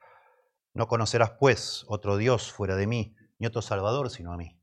No 0.74 0.88
conocerás 0.88 1.34
pues 1.38 1.84
otro 1.86 2.16
Dios 2.16 2.52
fuera 2.52 2.74
de 2.74 2.88
mí, 2.88 3.14
ni 3.38 3.46
otro 3.46 3.62
Salvador 3.62 4.10
sino 4.10 4.32
a 4.32 4.36
mí. 4.36 4.60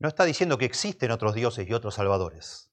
No 0.00 0.08
está 0.08 0.24
diciendo 0.24 0.58
que 0.58 0.64
existen 0.64 1.12
otros 1.12 1.34
dioses 1.34 1.68
y 1.68 1.72
otros 1.72 1.94
salvadores. 1.94 2.72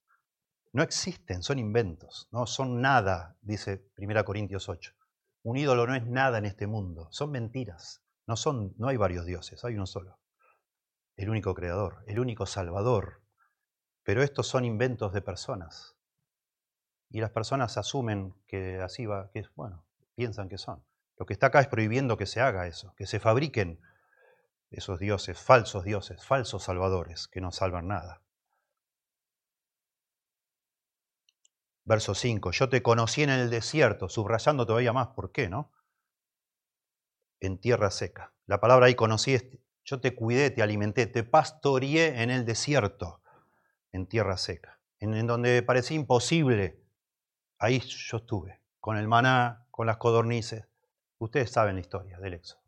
No 0.72 0.82
existen, 0.82 1.44
son 1.44 1.60
inventos, 1.60 2.28
no 2.32 2.46
son 2.46 2.80
nada, 2.80 3.38
dice 3.42 3.88
1 3.96 4.24
Corintios 4.24 4.68
8. 4.68 4.92
Un 5.44 5.56
ídolo 5.56 5.86
no 5.86 5.94
es 5.94 6.04
nada 6.04 6.38
en 6.38 6.46
este 6.46 6.66
mundo, 6.66 7.06
son 7.12 7.30
mentiras. 7.30 8.03
No, 8.26 8.36
son, 8.36 8.74
no 8.78 8.88
hay 8.88 8.96
varios 8.96 9.26
dioses, 9.26 9.64
hay 9.64 9.74
uno 9.74 9.86
solo. 9.86 10.18
El 11.16 11.30
único 11.30 11.54
creador, 11.54 12.02
el 12.06 12.18
único 12.18 12.46
salvador. 12.46 13.22
Pero 14.02 14.22
estos 14.22 14.46
son 14.46 14.64
inventos 14.64 15.12
de 15.12 15.22
personas. 15.22 15.96
Y 17.10 17.20
las 17.20 17.30
personas 17.30 17.76
asumen 17.76 18.34
que 18.46 18.80
así 18.80 19.06
va, 19.06 19.30
que 19.30 19.40
es, 19.40 19.54
bueno, 19.54 19.84
piensan 20.14 20.48
que 20.48 20.58
son. 20.58 20.84
Lo 21.16 21.26
que 21.26 21.32
está 21.32 21.46
acá 21.46 21.60
es 21.60 21.68
prohibiendo 21.68 22.16
que 22.16 22.26
se 22.26 22.40
haga 22.40 22.66
eso, 22.66 22.94
que 22.96 23.06
se 23.06 23.20
fabriquen 23.20 23.80
esos 24.70 24.98
dioses, 24.98 25.38
falsos 25.38 25.84
dioses, 25.84 26.24
falsos 26.26 26.64
salvadores, 26.64 27.28
que 27.28 27.40
no 27.40 27.52
salvan 27.52 27.88
nada. 27.88 28.22
Verso 31.84 32.14
5, 32.14 32.50
yo 32.50 32.68
te 32.68 32.82
conocí 32.82 33.22
en 33.22 33.30
el 33.30 33.50
desierto, 33.50 34.08
subrayando 34.08 34.66
todavía 34.66 34.92
más, 34.92 35.08
¿por 35.08 35.32
qué, 35.32 35.48
no? 35.48 35.70
En 37.46 37.58
tierra 37.58 37.90
seca. 37.90 38.32
La 38.46 38.60
palabra 38.60 38.86
ahí 38.86 38.94
conocí, 38.94 39.38
yo 39.84 40.00
te 40.00 40.14
cuidé, 40.14 40.50
te 40.50 40.62
alimenté, 40.62 41.06
te 41.06 41.24
pastoreé 41.24 42.22
en 42.22 42.30
el 42.30 42.44
desierto. 42.44 43.20
en 43.92 44.08
tierra 44.08 44.36
seca, 44.36 44.80
en, 44.98 45.24
donde 45.24 45.62
parecía 45.62 45.96
imposible, 45.96 46.82
ahí 47.58 47.78
yo 47.78 48.16
estuve, 48.16 48.60
con 48.80 48.96
el 48.96 49.06
maná, 49.06 49.68
con 49.70 49.86
las 49.86 49.98
codornices. 49.98 50.66
Ustedes 51.18 51.52
saben 51.52 51.76
la 51.76 51.80
historia 51.80 52.18
del 52.18 52.34
éxodo. 52.34 52.60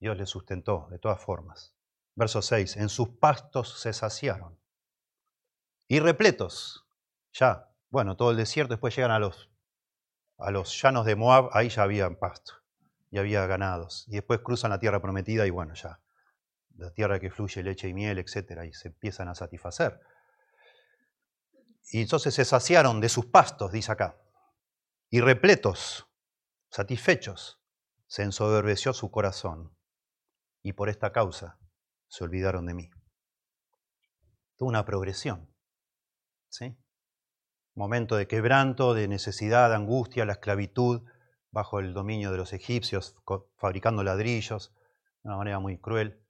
Dios 0.00 0.16
les 0.16 0.28
sustentó 0.28 0.88
de 0.90 0.98
todas 0.98 1.20
formas. 1.22 1.76
Verso 2.16 2.42
6, 2.42 2.76
en 2.78 2.88
sus 2.88 3.10
pastos 3.10 3.80
se 3.80 3.92
saciaron. 3.92 4.58
Y 5.86 6.00
repletos, 6.00 6.88
ya, 7.32 7.70
bueno, 7.88 8.16
todo 8.16 8.32
el 8.32 8.36
desierto, 8.36 8.74
después 8.74 8.96
llegan 8.96 9.12
a 9.12 9.20
los, 9.20 9.48
a 10.38 10.50
los 10.50 10.80
llanos 10.82 11.06
de 11.06 11.14
Moab, 11.14 11.50
ahí 11.52 11.68
ya 11.68 11.84
había 11.84 12.10
pasto, 12.18 12.63
y 13.14 13.18
había 13.18 13.46
ganados. 13.46 14.04
Y 14.08 14.14
después 14.14 14.40
cruzan 14.40 14.70
la 14.72 14.80
tierra 14.80 15.00
prometida 15.00 15.46
y 15.46 15.50
bueno, 15.50 15.72
ya, 15.74 16.00
la 16.74 16.90
tierra 16.90 17.20
que 17.20 17.30
fluye 17.30 17.62
leche 17.62 17.88
y 17.88 17.94
miel, 17.94 18.18
etcétera, 18.18 18.66
y 18.66 18.72
se 18.72 18.88
empiezan 18.88 19.28
a 19.28 19.36
satisfacer. 19.36 20.00
Y 21.92 22.02
entonces 22.02 22.34
se 22.34 22.44
saciaron 22.44 23.00
de 23.00 23.08
sus 23.08 23.26
pastos, 23.26 23.70
dice 23.70 23.92
acá, 23.92 24.20
y 25.10 25.20
repletos, 25.20 26.08
satisfechos, 26.70 27.62
se 28.08 28.24
ensoberbeció 28.24 28.92
su 28.92 29.12
corazón, 29.12 29.78
y 30.60 30.72
por 30.72 30.88
esta 30.88 31.12
causa 31.12 31.60
se 32.08 32.24
olvidaron 32.24 32.66
de 32.66 32.74
mí. 32.74 32.90
Tuvo 34.56 34.70
una 34.70 34.84
progresión, 34.84 35.54
¿sí? 36.48 36.76
Momento 37.76 38.16
de 38.16 38.26
quebranto, 38.26 38.92
de 38.92 39.06
necesidad, 39.06 39.68
de 39.68 39.76
angustia, 39.76 40.24
la 40.24 40.32
esclavitud 40.32 41.04
bajo 41.54 41.78
el 41.78 41.94
dominio 41.94 42.32
de 42.32 42.36
los 42.36 42.52
egipcios, 42.52 43.16
fabricando 43.56 44.02
ladrillos 44.02 44.74
de 45.22 45.28
una 45.28 45.36
manera 45.36 45.60
muy 45.60 45.78
cruel. 45.78 46.20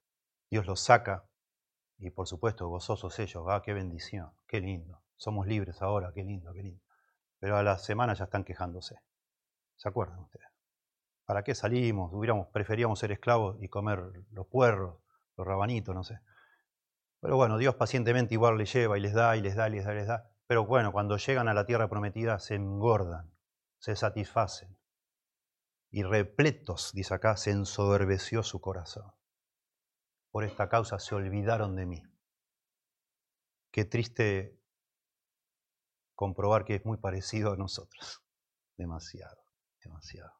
Dios 0.51 0.67
los 0.67 0.79
saca 0.79 1.27
y 1.97 2.11
por 2.11 2.27
supuesto 2.27 2.67
gozosos 2.67 3.17
ellos, 3.17 3.43
ah, 3.49 3.63
qué 3.65 3.73
bendición, 3.73 4.31
qué 4.47 4.61
lindo. 4.61 5.01
Somos 5.17 5.47
libres 5.47 5.81
ahora, 5.81 6.11
qué 6.13 6.23
lindo, 6.23 6.53
qué 6.53 6.61
lindo. 6.61 6.81
Pero 7.39 7.57
a 7.57 7.63
la 7.63 7.79
semana 7.79 8.13
ya 8.13 8.25
están 8.25 8.43
quejándose. 8.43 8.99
¿Se 9.75 9.89
acuerdan 9.89 10.19
ustedes? 10.19 10.47
¿Para 11.25 11.43
qué 11.43 11.55
salimos? 11.55 12.13
Hubiéramos, 12.13 12.49
preferíamos 12.49 12.99
ser 12.99 13.11
esclavos 13.11 13.57
y 13.61 13.67
comer 13.67 14.03
los 14.29 14.45
puerros, 14.45 14.99
los 15.37 15.47
rabanitos, 15.47 15.95
no 15.95 16.03
sé. 16.03 16.19
Pero 17.19 17.35
bueno, 17.35 17.57
Dios 17.57 17.73
pacientemente 17.73 18.35
igual 18.35 18.57
les 18.59 18.71
lleva 18.71 18.95
y 18.99 19.01
les 19.01 19.13
da 19.13 19.35
y 19.35 19.41
les 19.41 19.55
da 19.55 19.67
y 19.69 19.71
les 19.71 19.85
da 19.85 19.93
y 19.93 19.95
les 19.95 20.07
da. 20.07 20.29
Pero 20.45 20.67
bueno, 20.67 20.91
cuando 20.91 21.17
llegan 21.17 21.47
a 21.47 21.55
la 21.55 21.65
tierra 21.65 21.89
prometida 21.89 22.37
se 22.37 22.53
engordan, 22.53 23.31
se 23.79 23.95
satisfacen. 23.95 24.77
Y 25.95 26.03
repletos, 26.03 26.91
dice 26.93 27.13
acá, 27.13 27.37
se 27.37 27.51
ensoberbeció 27.51 28.43
su 28.43 28.59
corazón. 28.59 29.13
Por 30.29 30.43
esta 30.43 30.67
causa 30.67 30.99
se 30.99 31.15
olvidaron 31.15 31.77
de 31.77 31.85
mí. 31.85 32.03
Qué 33.71 33.85
triste 33.85 34.59
comprobar 36.13 36.65
que 36.65 36.75
es 36.75 36.85
muy 36.85 36.97
parecido 36.97 37.53
a 37.53 37.55
nosotros. 37.55 38.21
Demasiado, 38.75 39.41
demasiado. 39.81 40.33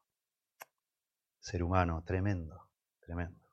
Ser 1.40 1.62
humano, 1.62 2.04
tremendo, 2.04 2.68
tremendo. 3.00 3.48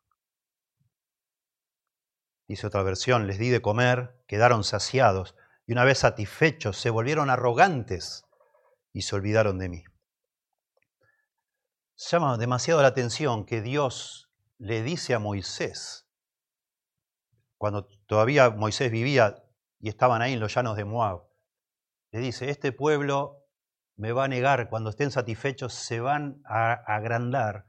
Dice 2.49 2.67
otra 2.67 2.83
versión, 2.83 3.27
les 3.27 3.39
di 3.39 3.47
de 3.47 3.61
comer, 3.61 4.21
quedaron 4.27 4.65
saciados 4.65 5.37
y 5.65 5.71
una 5.71 5.85
vez 5.85 5.99
satisfechos 5.99 6.77
se 6.77 6.89
volvieron 6.89 7.29
arrogantes 7.29 8.25
y 8.91 9.03
se 9.03 9.15
olvidaron 9.15 9.57
de 9.57 9.69
mí. 9.69 9.85
Llama 11.95 12.37
demasiado 12.37 12.81
la 12.81 12.87
atención 12.89 13.45
que 13.45 13.61
Dios 13.61 14.31
le 14.57 14.83
dice 14.83 15.13
a 15.13 15.19
Moisés, 15.19 16.07
cuando 17.57 17.87
todavía 18.07 18.49
Moisés 18.49 18.91
vivía 18.91 19.43
y 19.79 19.89
estaban 19.89 20.21
ahí 20.21 20.33
en 20.33 20.39
los 20.39 20.53
llanos 20.53 20.75
de 20.75 20.85
Moab, 20.85 21.23
le 22.11 22.19
dice, 22.19 22.49
este 22.49 22.71
pueblo 22.71 23.45
me 23.95 24.11
va 24.11 24.25
a 24.25 24.27
negar, 24.27 24.69
cuando 24.69 24.89
estén 24.89 25.11
satisfechos 25.11 25.73
se 25.73 25.99
van 25.99 26.41
a 26.45 26.73
agrandar, 26.73 27.65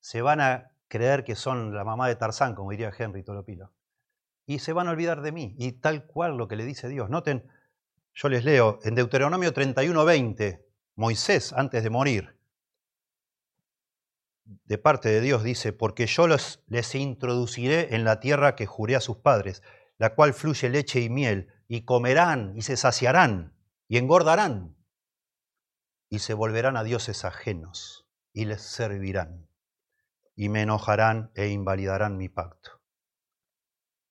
se 0.00 0.22
van 0.22 0.40
a 0.40 0.72
creer 0.88 1.24
que 1.24 1.34
son 1.34 1.74
la 1.74 1.84
mamá 1.84 2.08
de 2.08 2.16
Tarzán, 2.16 2.54
como 2.54 2.70
diría 2.70 2.92
Henry 2.96 3.22
Tolopilo 3.22 3.72
y 4.46 4.60
se 4.60 4.72
van 4.72 4.86
a 4.88 4.92
olvidar 4.92 5.20
de 5.20 5.32
mí. 5.32 5.54
Y 5.58 5.72
tal 5.72 6.06
cual 6.06 6.36
lo 6.36 6.48
que 6.48 6.56
le 6.56 6.64
dice 6.64 6.88
Dios. 6.88 7.10
Noten, 7.10 7.50
yo 8.14 8.28
les 8.28 8.44
leo 8.44 8.78
en 8.84 8.94
Deuteronomio 8.94 9.52
31:20, 9.52 10.64
Moisés 10.94 11.52
antes 11.52 11.82
de 11.82 11.90
morir, 11.90 12.35
de 14.46 14.78
parte 14.78 15.08
de 15.08 15.20
Dios 15.20 15.42
dice, 15.42 15.72
porque 15.72 16.06
yo 16.06 16.26
los, 16.26 16.62
les 16.68 16.94
introduciré 16.94 17.94
en 17.94 18.04
la 18.04 18.20
tierra 18.20 18.54
que 18.54 18.66
juré 18.66 18.96
a 18.96 19.00
sus 19.00 19.18
padres, 19.18 19.62
la 19.98 20.14
cual 20.14 20.34
fluye 20.34 20.68
leche 20.68 21.00
y 21.00 21.08
miel, 21.10 21.52
y 21.68 21.82
comerán 21.82 22.52
y 22.56 22.62
se 22.62 22.76
saciarán 22.76 23.56
y 23.88 23.98
engordarán, 23.98 24.76
y 26.08 26.20
se 26.20 26.34
volverán 26.34 26.76
a 26.76 26.84
dioses 26.84 27.24
ajenos 27.24 28.08
y 28.32 28.44
les 28.44 28.62
servirán, 28.62 29.48
y 30.34 30.48
me 30.48 30.62
enojarán 30.62 31.30
e 31.34 31.48
invalidarán 31.48 32.16
mi 32.16 32.28
pacto. 32.28 32.82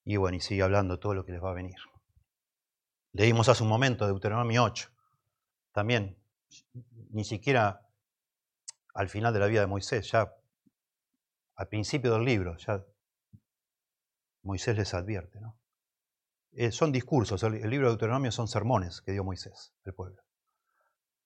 Y 0.03 0.17
bueno, 0.17 0.37
y 0.37 0.41
sigue 0.41 0.63
hablando 0.63 0.99
todo 0.99 1.13
lo 1.13 1.25
que 1.25 1.31
les 1.31 1.43
va 1.43 1.51
a 1.51 1.55
venir. 1.55 1.77
Leímos 3.11 3.49
hace 3.49 3.63
un 3.63 3.69
momento 3.69 4.05
Deuteronomio 4.05 4.63
8. 4.63 4.89
También, 5.71 6.17
ni 7.09 7.23
siquiera 7.23 7.84
al 8.95 9.09
final 9.09 9.33
de 9.33 9.39
la 9.39 9.47
vida 9.47 9.59
de 9.59 9.67
Moisés, 9.67 10.09
ya 10.09 10.33
al 11.55 11.67
principio 11.67 12.13
del 12.13 12.23
libro, 12.23 12.57
ya 12.57 12.83
Moisés 14.41 14.77
les 14.77 14.93
advierte. 14.93 15.39
¿no? 15.41 15.59
Eh, 16.53 16.71
son 16.71 16.91
discursos, 16.91 17.43
el, 17.43 17.69
libro 17.69 17.87
de 17.87 17.91
Deuteronomio 17.91 18.31
son 18.31 18.47
sermones 18.47 19.01
que 19.01 19.11
dio 19.11 19.23
Moisés 19.23 19.73
al 19.85 19.93
pueblo. 19.93 20.23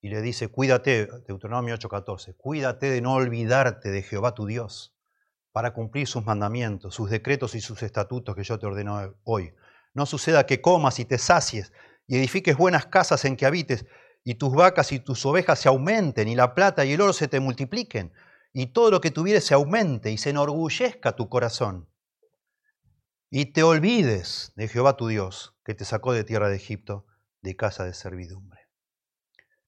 Y 0.02 0.10
le 0.10 0.22
dice, 0.22 0.48
cuídate, 0.48 1.08
Deuteronomio 1.28 1.76
8:14, 1.76 2.36
cuídate 2.38 2.90
de 2.90 3.02
no 3.02 3.14
olvidarte 3.14 3.92
de 3.92 4.02
Jehová 4.02 4.34
tu 4.34 4.46
Dios 4.46 4.96
para 5.52 5.74
cumplir 5.74 6.08
sus 6.08 6.26
mandamientos, 6.26 6.96
sus 6.96 7.10
decretos 7.10 7.54
y 7.54 7.62
sus 7.62 7.84
estatutos 7.84 8.36
que 8.36 8.44
yo 8.44 8.58
te 8.58 8.66
ordeno 8.66 9.16
hoy. 9.24 9.54
No 9.94 10.06
suceda 10.06 10.46
que 10.46 10.62
comas 10.62 11.00
y 11.00 11.06
te 11.06 11.18
sacies 11.18 11.74
y 12.08 12.18
edifiques 12.18 12.58
buenas 12.58 12.88
casas 12.88 13.26
en 13.26 13.36
que 13.36 13.46
habites 13.46 13.86
y 14.24 14.36
tus 14.36 14.54
vacas 14.54 14.92
y 14.92 15.00
tus 15.00 15.26
ovejas 15.26 15.60
se 15.60 15.70
aumenten 15.70 16.28
y 16.28 16.36
la 16.36 16.54
plata 16.54 16.86
y 16.86 16.94
el 16.94 17.02
oro 17.02 17.14
se 17.14 17.28
te 17.28 17.40
multipliquen 17.40 18.14
y 18.54 18.68
todo 18.68 18.92
lo 18.92 19.02
que 19.02 19.12
tuvieres 19.12 19.46
se 19.46 19.54
aumente 19.54 20.12
y 20.12 20.18
se 20.18 20.32
enorgullezca 20.32 21.16
tu 21.16 21.30
corazón. 21.30 21.90
Y 23.30 23.54
te 23.54 23.64
olvides 23.64 24.54
de 24.56 24.68
Jehová 24.68 24.98
tu 24.98 25.08
Dios, 25.08 25.56
que 25.64 25.76
te 25.76 25.86
sacó 25.86 26.14
de 26.14 26.24
tierra 26.24 26.50
de 26.50 26.56
Egipto, 26.56 27.06
de 27.42 27.56
casa 27.56 27.86
de 27.86 27.94
servidumbre, 27.94 28.68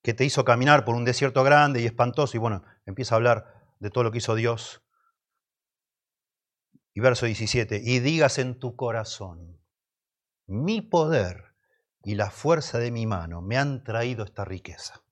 que 0.02 0.14
te 0.14 0.26
hizo 0.26 0.44
caminar 0.44 0.84
por 0.84 0.96
un 0.96 1.06
desierto 1.06 1.44
grande 1.44 1.80
y 1.82 1.86
espantoso. 1.86 2.36
Y 2.36 2.40
bueno, 2.40 2.64
empieza 2.86 3.16
a 3.16 3.18
hablar 3.18 3.68
de 3.80 3.92
todo 3.92 4.04
lo 4.04 4.12
que 4.12 4.18
hizo 4.18 4.36
Dios 4.36 4.82
y 6.94 7.00
verso 7.00 7.26
17, 7.26 7.82
y 7.84 8.00
digas 8.00 8.38
en 8.38 8.60
tu 8.60 8.76
corazón, 8.76 9.62
mi 10.48 10.82
poder 10.82 11.51
y 12.04 12.16
la 12.16 12.32
fuerza 12.32 12.80
de 12.80 12.92
mi 12.92 13.06
mano 13.06 13.42
me 13.42 13.58
han 13.58 13.84
traído 13.84 14.24
esta 14.24 14.46
riqueza. 14.46 15.04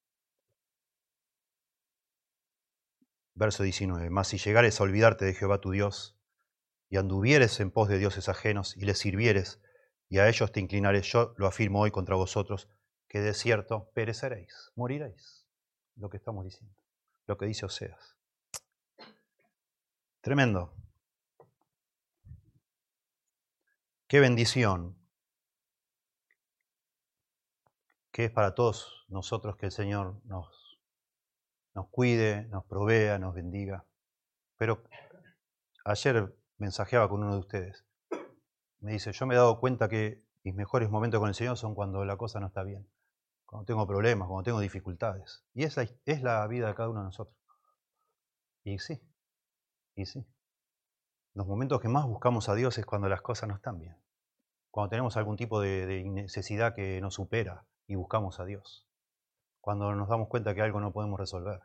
Verso 3.35 3.63
19, 3.63 4.09
mas 4.09 4.27
si 4.27 4.37
llegares 4.37 4.79
a 4.79 4.83
olvidarte 4.83 5.25
de 5.25 5.33
Jehová 5.33 5.61
tu 5.61 5.71
Dios, 5.71 6.17
y 6.89 6.97
anduvieres 6.97 7.59
en 7.59 7.71
pos 7.71 7.87
de 7.87 7.99
dioses 7.99 8.27
ajenos, 8.27 8.75
y 8.75 8.85
les 8.85 8.97
sirvieres, 8.97 9.61
y 10.09 10.17
a 10.17 10.27
ellos 10.27 10.51
te 10.51 10.59
inclinares, 10.59 11.05
yo 11.11 11.33
lo 11.37 11.47
afirmo 11.47 11.81
hoy 11.81 11.91
contra 11.91 12.15
vosotros, 12.15 12.67
que 13.07 13.21
de 13.21 13.33
cierto 13.33 13.91
pereceréis, 13.93 14.71
moriréis. 14.75 15.47
Lo 15.95 16.09
que 16.09 16.17
estamos 16.17 16.45
diciendo, 16.45 16.75
lo 17.27 17.37
que 17.37 17.45
dice 17.45 17.65
Oseas. 17.65 18.17
Tremendo. 20.21 20.73
Qué 24.07 24.19
bendición 24.19 24.98
que 28.11 28.25
es 28.25 28.31
para 28.31 28.55
todos 28.55 29.05
nosotros 29.09 29.55
que 29.55 29.67
el 29.67 29.71
Señor 29.71 30.21
nos, 30.25 30.79
nos 31.73 31.87
cuide, 31.89 32.47
nos 32.47 32.65
provea, 32.65 33.19
nos 33.19 33.33
bendiga. 33.33 33.85
Pero 34.57 34.83
ayer 35.85 36.35
mensajeaba 36.57 37.09
con 37.09 37.23
uno 37.23 37.33
de 37.33 37.39
ustedes. 37.39 37.85
Me 38.79 38.93
dice, 38.93 39.11
yo 39.11 39.25
me 39.25 39.35
he 39.35 39.37
dado 39.37 39.59
cuenta 39.59 39.89
que 39.89 40.23
mis 40.43 40.55
mejores 40.55 40.89
momentos 40.89 41.19
con 41.19 41.29
el 41.29 41.35
Señor 41.35 41.57
son 41.57 41.75
cuando 41.75 42.05
la 42.05 42.17
cosa 42.17 42.39
no 42.39 42.47
está 42.47 42.63
bien, 42.63 42.89
cuando 43.45 43.65
tengo 43.65 43.85
problemas, 43.85 44.27
cuando 44.27 44.43
tengo 44.43 44.59
dificultades. 44.59 45.43
Y 45.53 45.63
esa 45.63 45.83
es 46.05 46.21
la 46.21 46.45
vida 46.47 46.67
de 46.67 46.75
cada 46.75 46.89
uno 46.89 46.99
de 47.01 47.05
nosotros. 47.05 47.35
Y 48.63 48.79
sí, 48.79 49.01
y 49.95 50.05
sí. 50.05 50.25
Los 51.33 51.47
momentos 51.47 51.81
que 51.81 51.87
más 51.87 52.05
buscamos 52.05 52.49
a 52.49 52.55
Dios 52.55 52.77
es 52.77 52.85
cuando 52.85 53.09
las 53.09 53.21
cosas 53.21 53.49
no 53.49 53.55
están 53.55 53.79
bien. 53.79 53.97
Cuando 54.71 54.89
tenemos 54.89 55.17
algún 55.17 55.37
tipo 55.37 55.61
de, 55.61 56.03
necesidad 56.05 56.75
que 56.75 57.01
nos 57.01 57.15
supera 57.15 57.65
y 57.89 57.95
buscamos 57.95 58.39
a 58.39 58.45
Dios. 58.45 58.87
Cuando 59.59 59.93
nos 59.95 60.07
damos 60.07 60.29
cuenta 60.29 60.53
que 60.53 60.61
algo 60.61 60.79
no 60.79 60.93
podemos 60.93 61.19
resolver. 61.19 61.59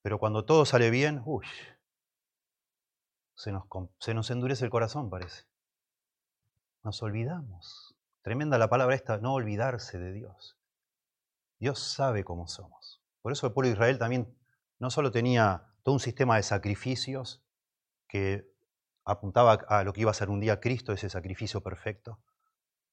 Pero 0.00 0.18
cuando 0.18 0.44
todo 0.44 0.64
sale 0.64 0.90
bien, 0.90 1.22
uy, 1.26 1.44
se 3.34 3.50
nos, 3.52 3.64
se 3.98 4.14
nos 4.14 4.30
endurece 4.30 4.64
el 4.64 4.70
corazón, 4.70 5.10
parece. 5.10 5.44
Nos 6.84 7.02
olvidamos. 7.02 7.96
Tremenda 8.22 8.58
la 8.58 8.70
palabra 8.70 8.94
esta, 8.94 9.18
no 9.18 9.34
olvidarse 9.34 9.98
de 9.98 10.12
Dios. 10.12 10.56
Dios 11.58 11.80
sabe 11.80 12.22
cómo 12.22 12.46
somos. 12.46 13.02
Por 13.20 13.32
eso 13.32 13.46
el 13.48 13.52
pueblo 13.52 13.68
de 13.68 13.74
Israel 13.74 13.98
también 13.98 14.38
no 14.78 14.88
solo 14.88 15.10
tenía 15.10 15.74
todo 15.82 15.94
un 15.94 16.00
sistema 16.00 16.36
de 16.36 16.44
sacrificios 16.44 17.42
que 18.08 18.48
apuntaba 19.04 19.54
a 19.68 19.82
lo 19.82 19.92
que 19.92 20.02
iba 20.02 20.12
a 20.12 20.14
ser 20.14 20.30
un 20.30 20.40
día 20.40 20.60
Cristo, 20.60 20.92
ese 20.92 21.10
sacrificio 21.10 21.60
perfecto, 21.60 22.20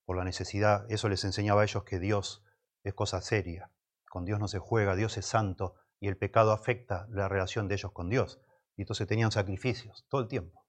por 0.04 0.16
la 0.16 0.24
necesidad, 0.24 0.90
eso 0.90 1.08
les 1.08 1.22
enseñaba 1.24 1.60
a 1.60 1.64
ellos 1.64 1.84
que 1.84 1.98
Dios 1.98 2.42
es 2.82 2.94
cosa 2.94 3.20
seria, 3.20 3.70
con 4.08 4.24
Dios 4.24 4.38
no 4.38 4.48
se 4.48 4.58
juega, 4.58 4.96
Dios 4.96 5.16
es 5.18 5.26
santo 5.26 5.74
y 6.00 6.08
el 6.08 6.16
pecado 6.16 6.52
afecta 6.52 7.06
la 7.10 7.28
relación 7.28 7.68
de 7.68 7.74
ellos 7.74 7.92
con 7.92 8.08
Dios. 8.08 8.40
Y 8.76 8.82
entonces 8.82 9.06
tenían 9.06 9.32
sacrificios 9.32 10.06
todo 10.08 10.20
el 10.20 10.28
tiempo. 10.28 10.64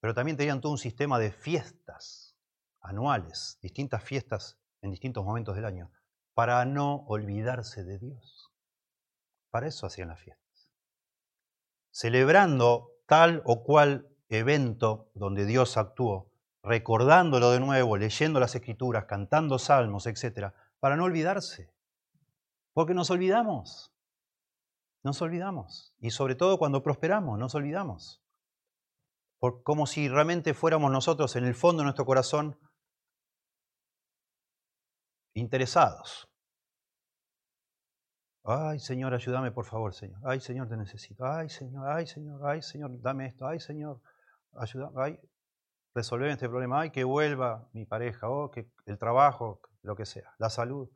Pero 0.00 0.14
también 0.14 0.36
tenían 0.36 0.60
todo 0.60 0.72
un 0.72 0.78
sistema 0.78 1.18
de 1.18 1.32
fiestas 1.32 2.36
anuales, 2.80 3.58
distintas 3.62 4.02
fiestas 4.02 4.58
en 4.82 4.90
distintos 4.90 5.24
momentos 5.24 5.54
del 5.56 5.64
año, 5.64 5.90
para 6.34 6.64
no 6.64 7.04
olvidarse 7.06 7.84
de 7.84 7.98
Dios. 7.98 8.50
Para 9.50 9.68
eso 9.68 9.86
hacían 9.86 10.08
las 10.08 10.20
fiestas. 10.20 10.72
Celebrando 11.90 12.90
tal 13.06 13.42
o 13.44 13.62
cual 13.62 14.08
evento 14.28 15.10
donde 15.14 15.44
Dios 15.44 15.76
actuó, 15.76 16.32
recordándolo 16.62 17.50
de 17.50 17.60
nuevo, 17.60 17.96
leyendo 17.96 18.40
las 18.40 18.54
escrituras, 18.54 19.04
cantando 19.04 19.58
salmos, 19.58 20.06
etc., 20.06 20.52
para 20.82 20.96
no 20.96 21.04
olvidarse. 21.04 21.72
Porque 22.74 22.92
nos 22.92 23.08
olvidamos. 23.10 23.94
Nos 25.04 25.22
olvidamos. 25.22 25.94
Y 26.00 26.10
sobre 26.10 26.34
todo 26.34 26.58
cuando 26.58 26.82
prosperamos, 26.82 27.38
nos 27.38 27.54
olvidamos. 27.54 28.20
como 29.38 29.86
si 29.86 30.08
realmente 30.08 30.54
fuéramos 30.54 30.90
nosotros 30.90 31.36
en 31.36 31.44
el 31.44 31.54
fondo 31.54 31.80
de 31.80 31.84
nuestro 31.84 32.04
corazón 32.04 32.58
interesados. 35.34 36.28
Ay, 38.44 38.80
Señor, 38.80 39.14
ayúdame, 39.14 39.52
por 39.52 39.66
favor, 39.66 39.94
Señor. 39.94 40.20
Ay, 40.24 40.40
Señor, 40.40 40.68
te 40.68 40.76
necesito. 40.76 41.24
Ay, 41.24 41.48
Señor, 41.48 41.88
ay, 41.88 42.08
Señor, 42.08 42.44
ay, 42.44 42.60
Señor, 42.60 43.00
dame 43.00 43.26
esto. 43.26 43.46
Ay, 43.46 43.60
Señor, 43.60 44.00
ayúdame. 44.54 45.00
Ay, 45.00 45.20
resolver 45.94 46.28
este 46.30 46.48
problema. 46.48 46.80
Ay, 46.80 46.90
que 46.90 47.04
vuelva 47.04 47.68
mi 47.72 47.86
pareja. 47.86 48.28
Oh, 48.28 48.50
que 48.50 48.68
el 48.86 48.98
trabajo, 48.98 49.60
lo 49.82 49.96
que 49.96 50.06
sea. 50.06 50.34
La 50.38 50.50
salud. 50.50 50.88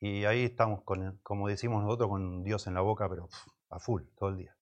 Y 0.00 0.24
ahí 0.24 0.44
estamos, 0.44 0.82
con, 0.82 1.18
como 1.22 1.48
decimos 1.48 1.82
nosotros, 1.82 2.08
con 2.08 2.42
Dios 2.42 2.66
en 2.66 2.74
la 2.74 2.80
boca, 2.80 3.08
pero 3.08 3.28
a 3.70 3.78
full, 3.78 4.02
todo 4.16 4.30
el 4.30 4.36
día. 4.36 4.56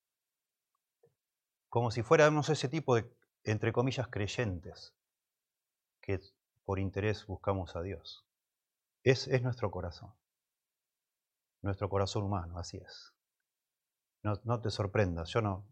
Como 1.69 1.91
si 1.91 2.03
fuéramos 2.03 2.49
ese 2.49 2.69
tipo 2.69 2.95
de, 2.95 3.11
entre 3.45 3.73
comillas, 3.73 4.09
creyentes, 4.09 4.95
que 6.01 6.21
por 6.65 6.79
interés 6.79 7.27
buscamos 7.27 7.75
a 7.77 7.83
Dios. 7.83 8.27
Es, 9.03 9.27
es 9.29 9.43
nuestro 9.43 9.71
corazón. 9.71 10.15
Nuestro 11.63 11.89
corazón 11.89 12.25
humano, 12.25 12.59
así 12.59 12.77
es. 12.77 13.15
No, 14.23 14.35
no 14.45 14.61
te 14.61 14.71
sorprendas, 14.71 15.31
yo 15.31 15.41
no. 15.41 15.67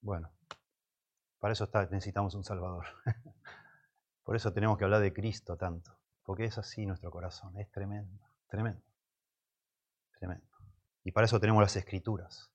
Bueno, 0.00 0.32
para 1.38 1.52
eso 1.52 1.64
está, 1.64 1.84
necesitamos 1.86 2.34
un 2.34 2.44
Salvador. 2.44 2.86
por 4.24 4.36
eso 4.36 4.52
tenemos 4.52 4.78
que 4.78 4.84
hablar 4.84 5.00
de 5.00 5.12
Cristo 5.12 5.56
tanto, 5.56 5.96
porque 6.24 6.44
es 6.44 6.58
así 6.58 6.86
nuestro 6.86 7.10
corazón, 7.10 7.56
es 7.58 7.70
tremendo. 7.70 8.18
Tremendo. 8.48 8.82
Tremendo. 10.18 10.46
Y 11.04 11.12
para 11.12 11.26
eso 11.26 11.38
tenemos 11.38 11.62
las 11.62 11.76
escrituras. 11.76 12.50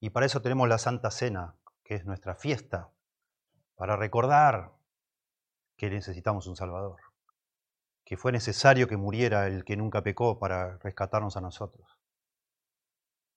Y 0.00 0.10
para 0.10 0.26
eso 0.26 0.42
tenemos 0.42 0.68
la 0.68 0.78
Santa 0.78 1.10
Cena, 1.10 1.56
que 1.84 1.94
es 1.94 2.04
nuestra 2.04 2.34
fiesta, 2.34 2.90
para 3.76 3.96
recordar 3.96 4.72
que 5.76 5.90
necesitamos 5.90 6.46
un 6.46 6.56
Salvador, 6.56 7.00
que 8.04 8.16
fue 8.16 8.32
necesario 8.32 8.88
que 8.88 8.96
muriera 8.96 9.46
el 9.46 9.64
que 9.64 9.76
nunca 9.76 10.02
pecó 10.02 10.38
para 10.38 10.78
rescatarnos 10.78 11.36
a 11.36 11.40
nosotros. 11.40 11.98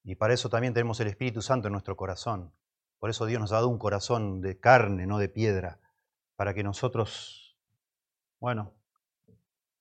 Y 0.03 0.15
para 0.15 0.34
eso 0.34 0.49
también 0.49 0.74
tenemos 0.74 0.99
el 0.99 1.07
Espíritu 1.07 1.41
Santo 1.41 1.67
en 1.67 1.74
nuestro 1.74 1.95
corazón. 1.95 2.53
Por 2.97 3.09
eso 3.09 3.26
Dios 3.26 3.39
nos 3.39 3.51
ha 3.51 3.55
dado 3.55 3.70
un 3.70 3.78
corazón 3.78 4.41
de 4.41 4.59
carne, 4.59 5.05
no 5.05 5.17
de 5.17 5.30
piedra, 5.30 5.80
para 6.36 6.53
que 6.53 6.63
nosotros, 6.63 7.49
bueno, 8.39 8.73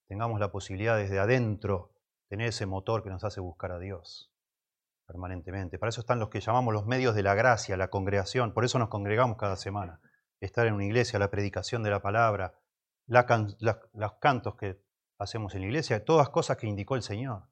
tengamos 0.06 0.40
la 0.40 0.50
posibilidad 0.50 0.96
desde 0.96 1.18
adentro 1.18 1.92
tener 2.28 2.48
ese 2.48 2.66
motor 2.66 3.02
que 3.02 3.11
nos 3.11 3.24
hace 3.24 3.40
buscar 3.40 3.72
a 3.72 3.78
Dios 3.78 4.32
permanentemente. 5.06 5.78
Para 5.78 5.88
eso 5.88 6.02
están 6.02 6.18
los 6.18 6.28
que 6.28 6.40
llamamos 6.40 6.74
los 6.74 6.86
medios 6.86 7.14
de 7.14 7.22
la 7.22 7.34
gracia, 7.34 7.76
la 7.78 7.88
congregación. 7.88 8.52
Por 8.52 8.64
eso 8.64 8.78
nos 8.78 8.90
congregamos 8.90 9.38
cada 9.38 9.56
semana. 9.56 10.00
Estar 10.38 10.66
en 10.66 10.74
una 10.74 10.84
iglesia, 10.84 11.18
la 11.18 11.30
predicación 11.30 11.82
de 11.82 11.90
la 11.90 12.02
palabra, 12.02 12.54
los 13.06 14.12
cantos 14.20 14.54
que 14.56 14.80
hacemos 15.18 15.54
en 15.54 15.62
la 15.62 15.66
iglesia, 15.68 16.04
todas 16.04 16.28
cosas 16.28 16.59
que 16.59 16.66
indicó 16.66 16.94
el 16.94 17.02
Señor. 17.02 17.48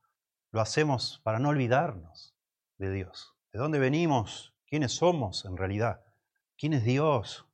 Lo 0.53 0.61
hacemos 0.61 1.21
para 1.25 1.39
no 1.39 1.49
olvidarnos 1.49 2.37
de 2.77 2.93
Dios. 2.93 3.35
¿De 3.53 3.59
dónde 3.59 3.79
venimos? 3.79 4.55
¿Quiénes 4.67 4.93
somos 4.93 5.47
en 5.47 5.57
realidad? 5.57 6.05
¿Quién 6.59 6.75
es 6.75 6.85
Dios? 6.85 7.49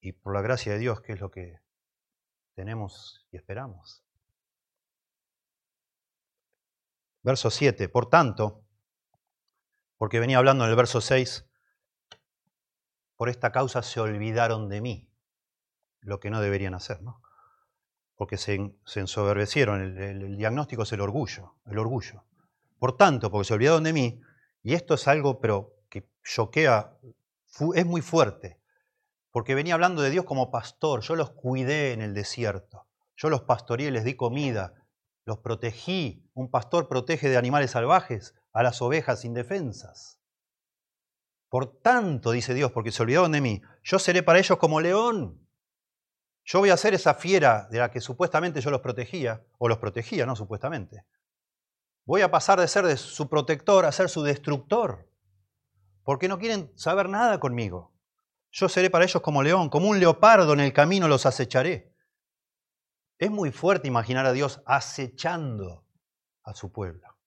Y 0.00 0.12
por 0.12 0.34
la 0.34 0.42
gracia 0.42 0.72
de 0.72 0.78
Dios, 0.78 1.00
¿qué 1.00 1.12
es 1.12 1.20
lo 1.20 1.30
que 1.30 1.60
tenemos 2.54 3.26
y 3.30 3.36
esperamos? 3.36 4.04
Verso 7.22 7.50
7. 7.50 7.88
Por 7.88 8.08
tanto, 8.08 8.64
porque 9.96 10.20
venía 10.20 10.38
hablando 10.38 10.64
en 10.64 10.70
el 10.70 10.76
verso 10.76 11.00
6, 11.00 11.46
por 13.16 13.28
esta 13.28 13.52
causa 13.52 13.82
se 13.82 14.00
olvidaron 14.00 14.68
de 14.68 14.80
mí, 14.80 15.10
lo 16.00 16.20
que 16.20 16.30
no 16.30 16.40
deberían 16.40 16.74
hacer, 16.74 17.02
¿no? 17.02 17.22
Porque 18.16 18.36
se, 18.36 18.76
ensoberbecieron. 18.94 19.80
El, 19.80 19.98
el, 19.98 20.36
diagnóstico 20.36 20.82
es 20.82 20.92
el 20.92 21.00
orgullo, 21.00 21.56
el 21.66 21.78
orgullo. 21.78 22.24
Por 22.78 22.96
tanto, 22.96 23.30
porque 23.30 23.46
se 23.46 23.54
olvidaron 23.54 23.84
de 23.84 23.92
mí, 23.92 24.20
y 24.62 24.74
esto 24.74 24.94
es 24.94 25.08
algo, 25.08 25.40
pero 25.40 25.74
que 25.88 26.10
choquea, 26.22 26.98
es 27.74 27.86
muy 27.86 28.02
fuerte, 28.02 28.60
porque 29.34 29.56
venía 29.56 29.74
hablando 29.74 30.00
de 30.00 30.10
Dios 30.10 30.24
como 30.26 30.52
pastor. 30.52 31.00
Yo 31.00 31.16
los 31.16 31.30
cuidé 31.30 31.92
en 31.92 32.02
el 32.02 32.14
desierto, 32.14 32.86
yo 33.16 33.30
los 33.30 33.42
pastoreé, 33.42 33.90
les 33.90 34.04
di 34.04 34.14
comida, 34.14 34.74
los 35.24 35.38
protegí. 35.38 36.30
Un 36.34 36.52
pastor 36.52 36.86
protege 36.86 37.28
de 37.28 37.36
animales 37.36 37.72
salvajes 37.72 38.36
a 38.52 38.62
las 38.62 38.80
ovejas 38.80 39.24
indefensas. 39.24 40.20
Por 41.48 41.80
tanto, 41.80 42.30
dice 42.30 42.54
Dios, 42.54 42.70
porque 42.70 42.92
se 42.92 43.02
olvidaron 43.02 43.32
de 43.32 43.40
mí, 43.40 43.60
yo 43.82 43.98
seré 43.98 44.22
para 44.22 44.38
ellos 44.38 44.56
como 44.56 44.80
león. 44.80 45.44
Yo 46.44 46.60
voy 46.60 46.70
a 46.70 46.76
ser 46.76 46.94
esa 46.94 47.14
fiera 47.14 47.66
de 47.72 47.78
la 47.78 47.90
que 47.90 48.00
supuestamente 48.00 48.60
yo 48.60 48.70
los 48.70 48.82
protegía, 48.82 49.44
o 49.58 49.68
los 49.68 49.78
protegía, 49.78 50.26
no 50.26 50.36
supuestamente. 50.36 51.06
Voy 52.04 52.20
a 52.20 52.30
pasar 52.30 52.60
de 52.60 52.68
ser 52.68 52.86
de 52.86 52.96
su 52.96 53.28
protector 53.28 53.84
a 53.84 53.90
ser 53.90 54.08
su 54.08 54.22
destructor, 54.22 55.10
porque 56.04 56.28
no 56.28 56.38
quieren 56.38 56.70
saber 56.76 57.08
nada 57.08 57.40
conmigo. 57.40 57.93
Yo 58.56 58.68
seré 58.68 58.88
para 58.88 59.04
ellos 59.04 59.20
como 59.20 59.42
león, 59.42 59.68
como 59.68 59.88
un 59.88 59.98
leopardo 59.98 60.52
en 60.52 60.60
el 60.60 60.72
camino 60.72 61.08
los 61.08 61.26
acecharé. 61.26 61.92
Es 63.18 63.28
muy 63.28 63.50
fuerte 63.50 63.88
imaginar 63.88 64.26
a 64.26 64.32
Dios 64.32 64.62
acechando 64.64 65.88
a 66.44 66.54
su 66.54 66.70
pueblo. 66.70 67.18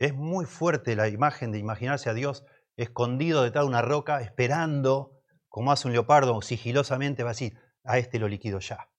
Es 0.00 0.12
muy 0.12 0.44
fuerte 0.44 0.96
la 0.96 1.06
imagen 1.06 1.52
de 1.52 1.60
imaginarse 1.60 2.10
a 2.10 2.14
Dios 2.14 2.44
escondido 2.74 3.44
detrás 3.44 3.62
de 3.62 3.68
una 3.68 3.80
roca, 3.80 4.20
esperando, 4.22 5.22
como 5.48 5.70
hace 5.70 5.86
un 5.86 5.92
leopardo, 5.92 6.42
sigilosamente 6.42 7.22
va 7.22 7.30
a 7.30 7.34
decir, 7.34 7.56
a 7.84 7.98
este 7.98 8.18
lo 8.18 8.26
liquido 8.26 8.58
ya. 8.58 8.90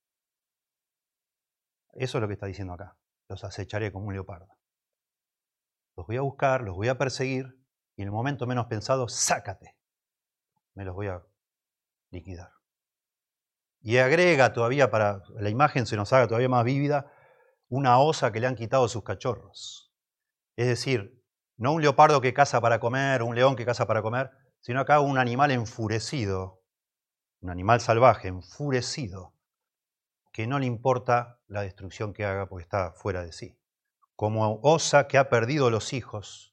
Eso 1.96 2.18
es 2.18 2.22
lo 2.22 2.28
que 2.30 2.36
está 2.36 2.46
diciendo 2.46 2.76
acá. 2.76 2.98
Los 3.28 3.44
acecharé 3.44 3.92
como 3.92 4.08
un 4.08 4.14
leopardo. 4.14 4.48
Los 5.98 6.08
voy 6.08 6.16
a 6.16 6.22
buscar, 6.22 6.62
los 6.62 6.76
voy 6.76 6.88
a 6.88 6.98
perseguir 6.98 7.60
y 7.98 8.04
en 8.04 8.08
el 8.08 8.14
momento 8.14 8.48
menos 8.48 8.68
pensado, 8.68 9.10
sácate. 9.10 9.76
Me 10.76 10.86
los 10.86 10.96
voy 10.96 11.08
a 11.08 11.24
liquidar. 12.10 12.52
Y 13.82 13.98
agrega 13.98 14.54
todavía, 14.54 14.90
para 14.90 15.22
la 15.36 15.50
imagen 15.50 15.86
se 15.86 15.98
nos 15.98 16.14
haga 16.14 16.28
todavía 16.28 16.50
más 16.50 16.64
vívida, 16.64 17.12
una 17.68 18.00
osa 18.00 18.32
que 18.32 18.40
le 18.40 18.48
han 18.48 18.56
quitado 18.56 18.88
sus 18.88 19.04
cachorros. 19.04 19.94
Es 20.56 20.68
decir, 20.68 21.22
no 21.58 21.74
un 21.74 21.82
leopardo 21.82 22.22
que 22.22 22.34
caza 22.34 22.62
para 22.62 22.80
comer, 22.80 23.24
un 23.24 23.36
león 23.36 23.56
que 23.56 23.66
caza 23.66 23.86
para 23.88 24.02
comer, 24.02 24.32
sino 24.62 24.80
acá 24.80 25.00
un 25.02 25.18
animal 25.18 25.52
enfurecido, 25.52 26.64
un 27.42 27.50
animal 27.50 27.82
salvaje, 27.82 28.30
enfurecido, 28.30 29.36
que 30.32 30.48
no 30.48 30.60
le 30.60 30.66
importa 30.66 31.40
la 31.48 31.62
destrucción 31.62 32.14
que 32.14 32.26
haga 32.26 32.48
porque 32.48 32.64
está 32.64 32.94
fuera 32.94 33.24
de 33.24 33.34
sí. 33.34 33.60
Como 34.16 34.60
osa 34.64 35.08
que 35.08 35.18
ha 35.18 35.30
perdido 35.30 35.70
los 35.70 35.92
hijos, 35.94 36.53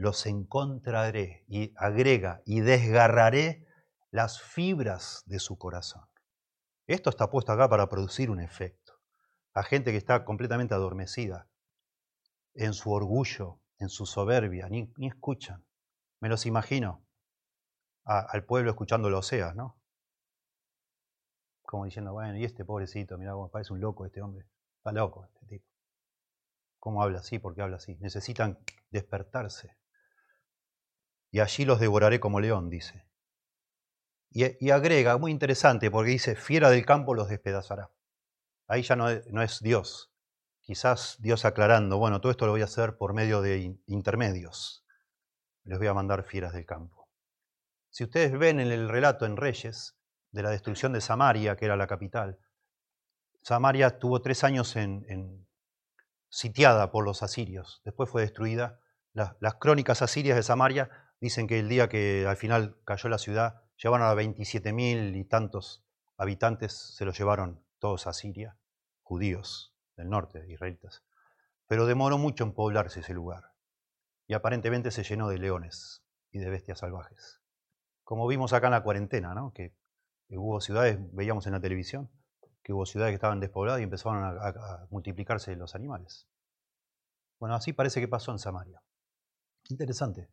los 0.00 0.24
encontraré 0.24 1.44
y 1.46 1.74
agrega 1.76 2.40
y 2.46 2.60
desgarraré 2.60 3.66
las 4.10 4.40
fibras 4.40 5.22
de 5.26 5.38
su 5.38 5.58
corazón. 5.58 6.08
Esto 6.86 7.10
está 7.10 7.28
puesto 7.28 7.52
acá 7.52 7.68
para 7.68 7.86
producir 7.90 8.30
un 8.30 8.40
efecto. 8.40 8.94
A 9.52 9.62
gente 9.62 9.90
que 9.90 9.98
está 9.98 10.24
completamente 10.24 10.72
adormecida 10.72 11.50
en 12.54 12.72
su 12.72 12.90
orgullo, 12.90 13.60
en 13.78 13.90
su 13.90 14.06
soberbia, 14.06 14.70
ni, 14.70 14.90
escuchan. 15.06 15.66
Me 16.20 16.30
los 16.30 16.46
imagino 16.46 17.04
al 18.04 18.44
pueblo 18.46 18.70
escuchando 18.70 19.10
los 19.10 19.26
OSEA, 19.26 19.52
¿no? 19.52 19.78
como 21.62 21.84
diciendo, 21.84 22.12
bueno, 22.14 22.36
y 22.38 22.44
este 22.44 22.64
pobrecito, 22.64 23.16
cómo 23.16 23.50
parece 23.50 23.74
un 23.74 23.80
loco 23.80 24.06
este 24.06 24.22
hombre. 24.22 24.44
Está 24.78 24.92
loco 24.92 25.26
este 25.26 25.46
tipo. 25.46 25.66
¿Cómo 26.80 27.02
habla 27.02 27.18
así? 27.18 27.38
¿Por 27.38 27.54
qué 27.54 27.60
habla 27.60 27.76
así? 27.76 27.96
Necesitan 28.00 28.58
despertarse. 28.90 29.79
Y 31.30 31.40
allí 31.40 31.64
los 31.64 31.80
devoraré 31.80 32.20
como 32.20 32.40
león, 32.40 32.70
dice. 32.70 33.06
Y, 34.32 34.70
agrega, 34.70 35.18
muy 35.18 35.32
interesante, 35.32 35.90
porque 35.90 36.12
dice, 36.12 36.36
fiera 36.36 36.70
del 36.70 36.86
campo 36.86 37.14
los 37.14 37.28
despedazará. 37.28 37.90
Ahí 38.68 38.82
ya 38.82 38.94
no 38.94 39.08
es, 39.08 39.60
Dios. 39.60 40.12
Quizás 40.60 41.16
Dios 41.18 41.44
aclarando, 41.44 41.98
bueno, 41.98 42.20
todo 42.20 42.30
esto 42.30 42.46
lo 42.46 42.52
voy 42.52 42.62
a 42.62 42.66
hacer 42.66 42.96
por 42.96 43.12
medio 43.12 43.42
de 43.42 43.76
intermedios. 43.86 44.84
Les 45.64 45.78
voy 45.78 45.88
a 45.88 45.94
mandar 45.94 46.22
fieras 46.22 46.52
del 46.52 46.64
campo. 46.64 47.08
Si 47.90 48.04
ustedes 48.04 48.38
ven 48.38 48.60
en 48.60 48.70
el 48.70 48.88
relato 48.88 49.26
en 49.26 49.36
Reyes 49.36 49.98
de 50.30 50.44
la 50.44 50.50
destrucción 50.50 50.92
de 50.92 51.00
Samaria, 51.00 51.56
que 51.56 51.64
era 51.64 51.76
la 51.76 51.88
capital, 51.88 52.38
Samaria 53.42 53.88
estuvo 53.88 54.22
tres 54.22 54.44
años 54.44 54.76
en, 54.76 55.48
sitiada 56.28 56.92
por 56.92 57.04
los 57.04 57.24
asirios, 57.24 57.82
después 57.84 58.08
fue 58.08 58.22
destruida. 58.22 58.78
las 59.12 59.54
crónicas 59.56 60.02
asirias 60.02 60.36
de 60.36 60.44
Samaria 60.44 60.88
dicen 61.20 61.46
que 61.46 61.58
el 61.58 61.68
día 61.68 61.88
que 61.88 62.26
al 62.26 62.36
final 62.36 62.78
cayó 62.84 63.08
la 63.08 63.18
ciudad, 63.18 63.62
llevaron 63.76 64.06
a 64.06 64.14
27.000 64.14 65.16
y 65.16 65.24
tantos 65.24 65.84
habitantes, 66.16 66.72
se 66.96 67.04
los 67.04 67.16
llevaron 67.18 67.64
todos 67.78 68.06
a 68.06 68.12
Siria, 68.12 68.56
judíos 69.02 69.74
del 69.96 70.08
norte, 70.08 70.44
israelitas. 70.50 71.02
Pero 71.66 71.86
demoró 71.86 72.18
mucho 72.18 72.44
en 72.44 72.52
poblarse 72.52 73.00
ese 73.00 73.14
lugar 73.14 73.52
y 74.26 74.34
aparentemente 74.34 74.90
se 74.90 75.02
llenó 75.02 75.28
de 75.28 75.38
leones 75.38 76.04
y 76.30 76.38
de 76.38 76.50
bestias 76.50 76.78
salvajes. 76.78 77.40
Como 78.04 78.26
vimos 78.26 78.52
acá 78.52 78.66
en 78.68 78.72
la 78.72 78.82
cuarentena, 78.82 79.34
¿no? 79.34 79.52
que 79.52 79.74
hubo 80.30 80.60
ciudades, 80.60 80.98
veíamos 81.12 81.46
en 81.46 81.52
la 81.52 81.60
televisión, 81.60 82.10
que 82.62 82.72
hubo 82.72 82.86
ciudades 82.86 83.12
que 83.12 83.16
estaban 83.16 83.40
despobladas 83.40 83.80
y 83.80 83.84
empezaron 83.84 84.22
a, 84.22 84.48
a 84.48 84.86
multiplicarse 84.90 85.56
los 85.56 85.74
animales. 85.74 86.28
Bueno, 87.38 87.54
así 87.54 87.72
parece 87.72 88.00
que 88.00 88.08
pasó 88.08 88.32
en 88.32 88.38
Samaria. 88.38 88.82
Interesante. 89.68 90.28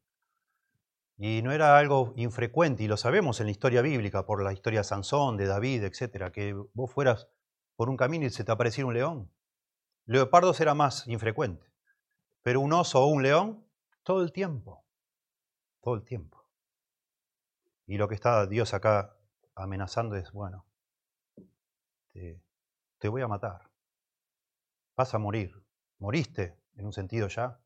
Y 1.20 1.41
no 1.41 1.51
era 1.51 1.78
algo 1.78 2.13
infrecuente, 2.15 2.84
y 2.84 2.88
lo 2.88 2.95
sabemos 2.95 3.39
en 3.39 3.47
la 3.47 3.51
historia 3.51 3.82
bíblica, 3.82 4.26
por 4.26 4.43
la 4.43 4.53
historia 4.53 4.82
de 4.82 4.84
Sansón, 4.84 5.36
de 5.36 5.47
David, 5.47 5.84
etcétera, 5.84 6.32
que 6.32 6.53
vos 6.74 6.91
fueras 6.91 7.28
por 7.76 7.89
un 7.89 7.97
camino 7.97 8.26
y 8.26 8.30
se 8.30 8.43
te 8.43 8.51
apareciera 8.51 8.88
un 8.88 8.93
león. 8.93 9.32
Leopardos 10.05 10.61
era 10.61 10.76
más 10.76 11.07
infrecuente, 11.07 11.74
pero 12.43 12.61
un 12.61 12.72
oso 12.72 13.03
o 13.03 13.07
un 13.07 13.24
león, 13.24 13.68
todo 14.03 14.22
el 14.22 14.32
tiempo, 14.32 14.86
todo 15.82 15.95
el 15.95 16.03
tiempo. 16.03 16.47
Y 17.88 17.97
lo 17.97 18.07
que 18.07 18.15
está 18.15 18.45
Dios 18.45 18.76
acá 18.76 19.18
amenazando 19.55 20.15
es, 20.15 20.32
bueno, 20.32 20.68
te, 22.13 22.43
te 22.99 23.09
voy 23.09 23.24
a 23.24 23.28
matar, 23.28 23.72
vas 24.95 25.15
a 25.15 25.18
morir, 25.18 25.51
moriste 25.97 26.59
en 26.76 26.86
un 26.86 26.93
sentido 26.93 27.28
ya, 27.28 27.59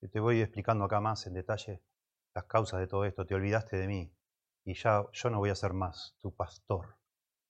y 0.00 0.08
te 0.08 0.20
voy 0.20 0.40
explicando 0.40 0.84
acá 0.84 1.00
más 1.00 1.26
en 1.26 1.34
detalle 1.34 1.82
las 2.34 2.44
causas 2.44 2.80
de 2.80 2.86
todo 2.86 3.04
esto, 3.04 3.26
te 3.26 3.34
olvidaste 3.34 3.76
de 3.76 3.86
mí 3.86 4.12
y 4.64 4.74
ya 4.74 5.04
yo 5.12 5.30
no 5.30 5.38
voy 5.38 5.50
a 5.50 5.54
ser 5.54 5.72
más 5.72 6.16
tu 6.20 6.34
pastor, 6.34 6.96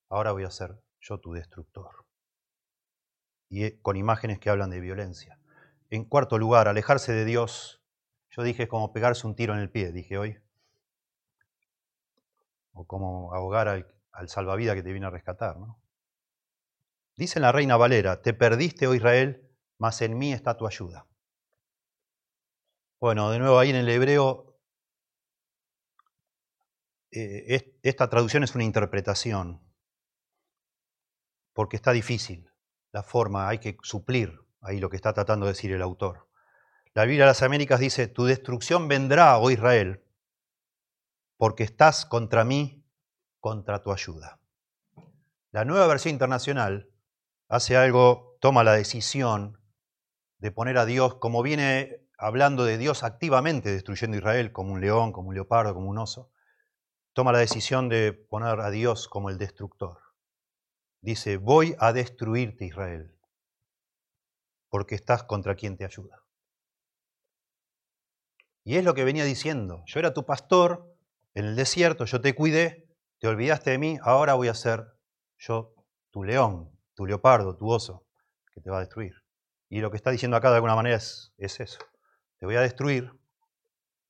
ahora 0.09 0.33
voy 0.33 0.45
a 0.45 0.51
ser 0.51 0.79
yo 1.01 1.19
tu 1.19 1.33
destructor. 1.33 2.05
Y 3.49 3.65
eh, 3.65 3.79
con 3.83 3.97
imágenes 3.97 4.39
que 4.39 4.51
hablan 4.51 4.71
de 4.71 4.81
violencia. 4.81 5.39
En 5.91 6.05
cuarto 6.05 6.39
lugar, 6.39 6.67
alejarse 6.67 7.13
de 7.13 7.25
Dios, 7.25 7.83
yo 8.31 8.43
dije 8.43 8.65
es 8.65 8.69
como 8.69 8.93
pegarse 8.93 9.27
un 9.27 9.37
tiro 9.37 9.55
en 9.55 9.61
el 9.61 9.71
pie, 9.71 9.93
dije 9.93 10.19
hoy. 10.19 10.39
O 12.73 12.85
como 12.87 13.33
ahogar 13.33 13.69
al, 13.69 13.95
al 14.13 14.29
salvavidas 14.29 14.75
que 14.75 14.83
te 14.83 14.91
viene 14.91 15.07
a 15.07 15.11
rescatar, 15.11 15.59
¿no? 15.59 15.81
Dice 17.17 17.39
la 17.39 17.53
reina 17.53 17.77
Valera, 17.77 18.23
te 18.23 18.35
perdiste, 18.35 18.89
oh 18.89 18.95
Israel, 18.95 19.49
mas 19.79 20.03
en 20.03 20.19
mí 20.19 20.33
está 20.33 20.57
tu 20.57 20.67
ayuda. 20.67 21.07
Bueno, 22.99 23.31
de 23.31 23.39
nuevo 23.39 23.59
ahí 23.59 23.71
en 23.71 23.77
el 23.77 23.89
hebreo 23.89 24.54
eh, 27.15 27.79
esta 27.83 28.11
traducción 28.11 28.43
es 28.43 28.55
una 28.55 28.65
interpretación, 28.65 29.63
porque 31.53 31.77
está 31.77 31.93
difícil 31.93 32.51
la 32.91 33.05
forma, 33.05 33.49
hay 33.49 33.59
que 33.59 33.77
suplir 33.83 34.41
ahí 34.61 34.81
lo 34.81 34.91
que 34.91 34.97
está 34.97 35.13
tratando 35.13 35.47
de 35.47 35.53
decir 35.53 35.73
el 35.73 35.83
autor. 35.83 36.29
La 36.93 37.05
Biblia 37.05 37.25
de 37.25 37.31
las 37.31 37.43
Américas 37.43 37.79
dice, 37.79 38.09
tu 38.09 38.25
destrucción 38.25 38.89
vendrá, 38.89 39.39
oh 39.39 39.51
Israel, 39.51 40.05
porque 41.37 41.63
estás 41.63 42.05
contra 42.05 42.45
mí, 42.45 42.85
contra 43.41 43.81
tu 43.83 43.93
ayuda. 43.93 44.41
La 45.53 45.65
nueva 45.65 45.87
versión 45.87 46.13
internacional 46.13 46.91
hace 47.49 47.77
algo, 47.77 48.37
toma 48.41 48.65
la 48.65 48.73
decisión 48.73 49.61
de 50.39 50.51
poner 50.51 50.79
a 50.79 50.85
Dios, 50.85 51.17
como 51.17 51.43
viene 51.43 52.09
hablando 52.19 52.65
de 52.65 52.79
Dios 52.79 53.05
activamente 53.05 53.71
destruyendo 53.71 54.17
a 54.17 54.19
Israel, 54.19 54.53
como 54.53 54.73
un 54.73 54.81
león, 54.81 55.13
como 55.13 55.29
un 55.29 55.35
leopardo, 55.35 55.75
como 55.75 55.91
un 55.91 55.99
oso, 55.99 56.33
toma 57.15 57.33
la 57.33 57.39
decisión 57.39 57.89
de 57.89 58.13
poner 58.13 58.61
a 58.61 58.71
Dios 58.71 59.09
como 59.09 59.31
el 59.31 59.39
destructor. 59.39 59.99
Dice, 61.01 61.37
voy 61.37 61.77
a 61.79 61.93
destruirte 61.93 62.67
Israel, 62.67 63.17
porque 64.69 64.97
estás 64.97 65.23
contra 65.23 65.55
quien 65.55 65.77
te 65.77 65.85
ayuda. 65.85 66.23
Y 68.65 68.77
es 68.77 68.85
lo 68.85 68.95
que 68.95 69.05
venía 69.05 69.25
diciendo, 69.25 69.85
yo 69.87 70.01
era 70.01 70.13
tu 70.13 70.27
pastor 70.27 70.97
en 71.35 71.45
el 71.45 71.57
desierto, 71.57 72.05
yo 72.05 72.21
te 72.21 72.35
cuidé, 72.35 72.89
te 73.19 73.29
olvidaste 73.29 73.71
de 73.71 73.79
mí, 73.79 73.99
ahora 74.03 74.35
voy 74.35 74.49
a 74.49 74.55
ser 74.55 74.85
yo 75.39 75.75
tu 76.11 76.25
león, 76.25 76.77
tu 76.95 77.07
leopardo, 77.07 77.57
tu 77.57 77.71
oso, 77.71 78.07
que 78.53 78.61
te 78.61 78.71
va 78.71 78.79
a 78.79 78.81
destruir. 78.81 79.15
Y 79.69 79.81
lo 79.81 79.91
que 79.91 79.97
está 79.97 80.11
diciendo 80.11 80.37
acá 80.37 80.49
de 80.51 80.57
alguna 80.57 80.75
manera 80.75 80.97
es, 80.97 81.33
es 81.37 81.61
eso, 81.61 81.79
te 82.39 82.47
voy 82.47 82.57
a 82.57 82.61
destruir 82.61 83.13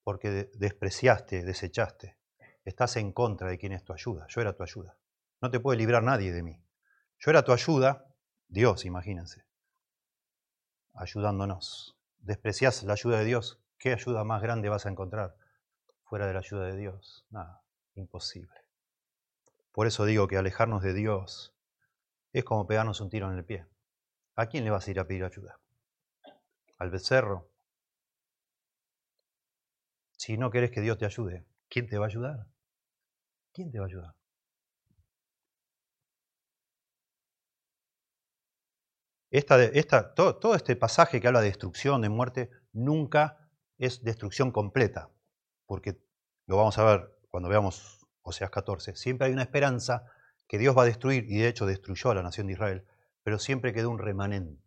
porque 0.05 0.51
despreciaste, 0.55 1.45
desechaste 1.45 2.17
estás 2.65 2.97
en 2.97 3.13
contra 3.13 3.49
de 3.49 3.59
quien 3.59 3.73
es 3.73 3.85
tu 3.85 3.93
ayuda. 3.93 4.27
Yo 4.29 4.41
era 4.41 4.55
tu 4.55 4.63
ayuda. 4.63 4.97
No 5.41 5.51
te 5.51 5.61
puede 5.61 5.79
librar 5.79 6.03
nadie 6.03 6.33
de 6.33 6.43
mí. 6.43 6.63
Yo 7.19 7.31
era 7.31 7.43
tu 7.43 7.53
ayuda, 7.53 8.07
Dios, 8.49 8.85
imagínense, 8.85 9.45
ayudándonos. 10.95 11.97
Desprecias 12.19 12.83
la 12.85 12.95
ayuda 12.95 13.19
de 13.19 13.25
Dios. 13.25 13.61
¿Qué 13.79 13.93
ayuda 13.93 14.25
más 14.25 14.43
grande 14.43 14.69
vas 14.69 14.87
a 14.87 14.91
encontrar 14.91 15.37
fuera 16.05 16.27
de 16.27 16.33
la 16.33 16.39
ayuda 16.39 16.67
de 16.67 16.77
Dios? 16.77 17.27
Nada, 17.31 17.63
imposible. 17.95 18.55
Por 19.73 19.87
eso 19.87 20.05
digo 20.05 20.29
que 20.29 20.37
alejarnos 20.37 20.83
de 20.83 20.95
Dios 20.95 21.55
es 22.33 22.45
como 22.45 22.67
pegarnos 22.67 23.01
un 23.01 23.11
tiro 23.11 23.31
en 23.31 23.37
el 23.37 23.45
pie. 23.45 23.67
¿A 24.37 24.47
quién 24.47 24.65
le 24.65 24.71
vas 24.71 24.87
a 24.87 24.91
ir 24.91 25.01
a 25.01 25.07
pedir 25.07 25.25
ayuda? 25.25 25.61
¿Al 26.79 26.91
becerro? 26.91 27.51
Si 30.17 30.39
no 30.39 30.51
querés 30.51 30.71
que 30.71 30.81
Dios 30.81 30.97
te 30.99 31.07
ayude, 31.07 31.45
¿quién 31.69 31.87
te 31.89 31.99
va 31.99 32.07
a 32.07 32.09
ayudar? 32.09 32.47
¿Quién 33.55 33.71
te 33.71 33.79
va 33.79 33.85
a 33.85 33.87
ayudar? 33.87 34.15
Esta, 39.31 40.15
todo, 40.15 40.37
todo, 40.39 40.55
este 40.55 40.77
pasaje 40.77 41.21
que 41.21 41.29
habla 41.29 41.41
de 41.41 41.49
destrucción, 41.49 42.03
de 42.03 42.09
muerte, 42.09 42.51
nunca 42.73 43.49
es 43.79 44.03
destrucción 44.03 44.51
completa, 44.51 45.11
porque 45.67 46.01
lo 46.47 46.57
vamos 46.57 46.79
a 46.79 46.85
ver 46.85 47.19
cuando 47.31 47.49
veamos 47.49 48.07
Oseas 48.23 48.51
14. 48.51 48.97
Siempre 48.97 49.27
hay 49.27 49.33
una 49.33 49.43
esperanza 49.43 50.05
que 50.49 50.59
Dios 50.59 50.77
va 50.77 50.83
a 50.83 50.87
destruir, 50.87 51.25
y 51.29 51.39
de 51.39 51.49
hecho 51.49 51.67
destruyó 51.67 52.11
a 52.11 52.15
la 52.15 52.23
nación 52.23 52.49
de 52.49 52.55
Israel, 52.55 52.87
pero 53.23 53.39
siempre 53.39 53.73
quedó 53.73 53.91
un 53.91 53.99
remanente. 53.99 54.63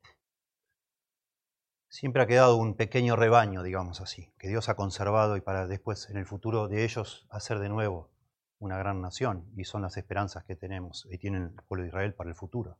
Siempre 1.89 2.21
ha 2.21 2.27
quedado 2.27 2.55
un 2.55 2.75
pequeño 2.75 3.15
rebaño, 3.15 3.63
digamos 3.63 4.01
así, 4.01 4.33
que 4.37 4.49
Dios 4.49 4.69
ha 4.69 4.75
conservado 4.75 5.37
y 5.37 5.41
para 5.41 5.67
después 5.67 6.09
en 6.09 6.17
el 6.17 6.25
futuro 6.25 6.67
de 6.67 6.83
ellos 6.83 7.25
hacer 7.29 7.59
de 7.59 7.69
nuevo 7.69 8.16
una 8.59 8.77
gran 8.77 9.01
nación 9.01 9.51
y 9.55 9.65
son 9.65 9.81
las 9.81 9.97
esperanzas 9.97 10.43
que 10.43 10.55
tenemos 10.55 11.07
y 11.11 11.17
tiene 11.17 11.37
el 11.37 11.51
pueblo 11.67 11.83
de 11.83 11.89
Israel 11.89 12.13
para 12.15 12.29
el 12.29 12.35
futuro. 12.35 12.79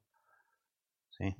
¿Sí? 1.11 1.35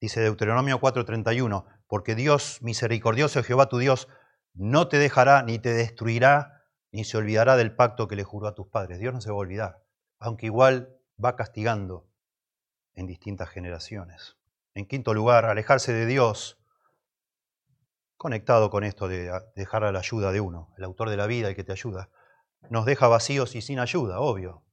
Dice 0.00 0.20
Deuteronomio 0.20 0.80
4:31, 0.80 1.64
porque 1.86 2.14
Dios 2.14 2.62
misericordioso, 2.62 3.42
Jehová 3.42 3.68
tu 3.68 3.78
Dios, 3.78 4.08
no 4.54 4.88
te 4.88 4.98
dejará 4.98 5.42
ni 5.42 5.58
te 5.58 5.72
destruirá 5.72 6.64
ni 6.92 7.04
se 7.04 7.16
olvidará 7.16 7.56
del 7.56 7.74
pacto 7.74 8.08
que 8.08 8.16
le 8.16 8.24
juró 8.24 8.48
a 8.48 8.54
tus 8.54 8.68
padres. 8.68 8.98
Dios 8.98 9.14
no 9.14 9.20
se 9.20 9.30
va 9.30 9.36
a 9.36 9.40
olvidar, 9.40 9.84
aunque 10.18 10.46
igual 10.46 10.96
va 11.22 11.36
castigando 11.36 12.08
en 12.94 13.06
distintas 13.06 13.48
generaciones. 13.50 14.36
En 14.74 14.86
quinto 14.86 15.14
lugar, 15.14 15.44
alejarse 15.44 15.92
de 15.92 16.06
Dios, 16.06 16.58
conectado 18.16 18.70
con 18.70 18.82
esto 18.82 19.06
de 19.06 19.30
dejar 19.54 19.84
a 19.84 19.92
la 19.92 20.00
ayuda 20.00 20.32
de 20.32 20.40
uno, 20.40 20.72
el 20.78 20.84
autor 20.84 21.10
de 21.10 21.16
la 21.16 21.26
vida, 21.26 21.48
el 21.48 21.54
que 21.54 21.64
te 21.64 21.72
ayuda 21.72 22.10
nos 22.68 22.84
deja 22.84 23.08
vacíos 23.08 23.54
y 23.56 23.62
sin 23.62 23.78
ayuda, 23.78 24.20
obvio. 24.20 24.64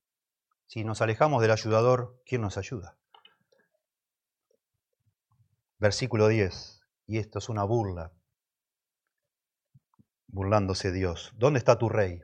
Si 0.66 0.84
nos 0.84 1.02
alejamos 1.02 1.42
del 1.42 1.52
ayudador, 1.52 2.22
¿quién 2.26 2.42
nos 2.42 2.58
ayuda? 2.58 2.98
Versículo 5.80 6.28
10, 6.28 6.82
y 7.06 7.20
esto 7.20 7.40
es 7.40 7.50
una 7.50 7.64
burla, 7.64 8.12
burlándose 10.28 10.92
Dios. 10.92 11.32
¿Dónde 11.38 11.60
está 11.60 11.78
tu 11.78 11.88
rey? 11.88 12.22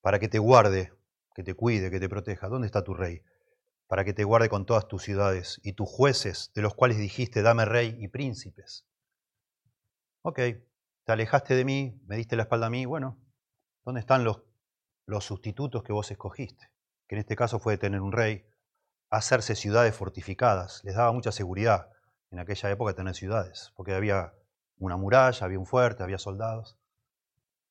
Para 0.00 0.18
que 0.18 0.28
te 0.28 0.38
guarde, 0.38 0.92
que 1.34 1.42
te 1.42 1.54
cuide, 1.54 1.90
que 1.90 2.00
te 2.00 2.08
proteja. 2.08 2.48
¿Dónde 2.48 2.66
está 2.66 2.82
tu 2.82 2.94
rey? 2.94 3.22
para 3.88 4.04
que 4.04 4.12
te 4.12 4.22
guarde 4.22 4.50
con 4.50 4.66
todas 4.66 4.86
tus 4.86 5.02
ciudades 5.02 5.60
y 5.64 5.72
tus 5.72 5.88
jueces, 5.88 6.52
de 6.54 6.62
los 6.62 6.74
cuales 6.74 6.98
dijiste, 6.98 7.42
dame 7.42 7.64
rey 7.64 7.96
y 7.98 8.08
príncipes. 8.08 8.86
Ok, 10.22 10.36
te 11.04 11.12
alejaste 11.12 11.54
de 11.54 11.64
mí, 11.64 11.98
me 12.06 12.16
diste 12.16 12.36
la 12.36 12.42
espalda 12.42 12.66
a 12.66 12.70
mí, 12.70 12.84
bueno, 12.84 13.18
¿dónde 13.84 14.00
están 14.00 14.24
los, 14.24 14.42
los 15.08 15.24
sustitutos 15.24 15.82
que 15.82 15.92
vos 15.92 16.10
escogiste? 16.10 16.70
Que 17.08 17.14
en 17.14 17.20
este 17.20 17.34
caso 17.34 17.58
fue 17.58 17.78
tener 17.78 18.02
un 18.02 18.12
rey, 18.12 18.46
hacerse 19.08 19.56
ciudades 19.56 19.96
fortificadas, 19.96 20.82
les 20.84 20.94
daba 20.94 21.12
mucha 21.12 21.32
seguridad 21.32 21.90
en 22.30 22.38
aquella 22.38 22.70
época 22.70 22.94
tener 22.94 23.14
ciudades, 23.14 23.72
porque 23.74 23.94
había 23.94 24.34
una 24.76 24.98
muralla, 24.98 25.44
había 25.46 25.58
un 25.58 25.64
fuerte, 25.64 26.02
había 26.02 26.18
soldados. 26.18 26.78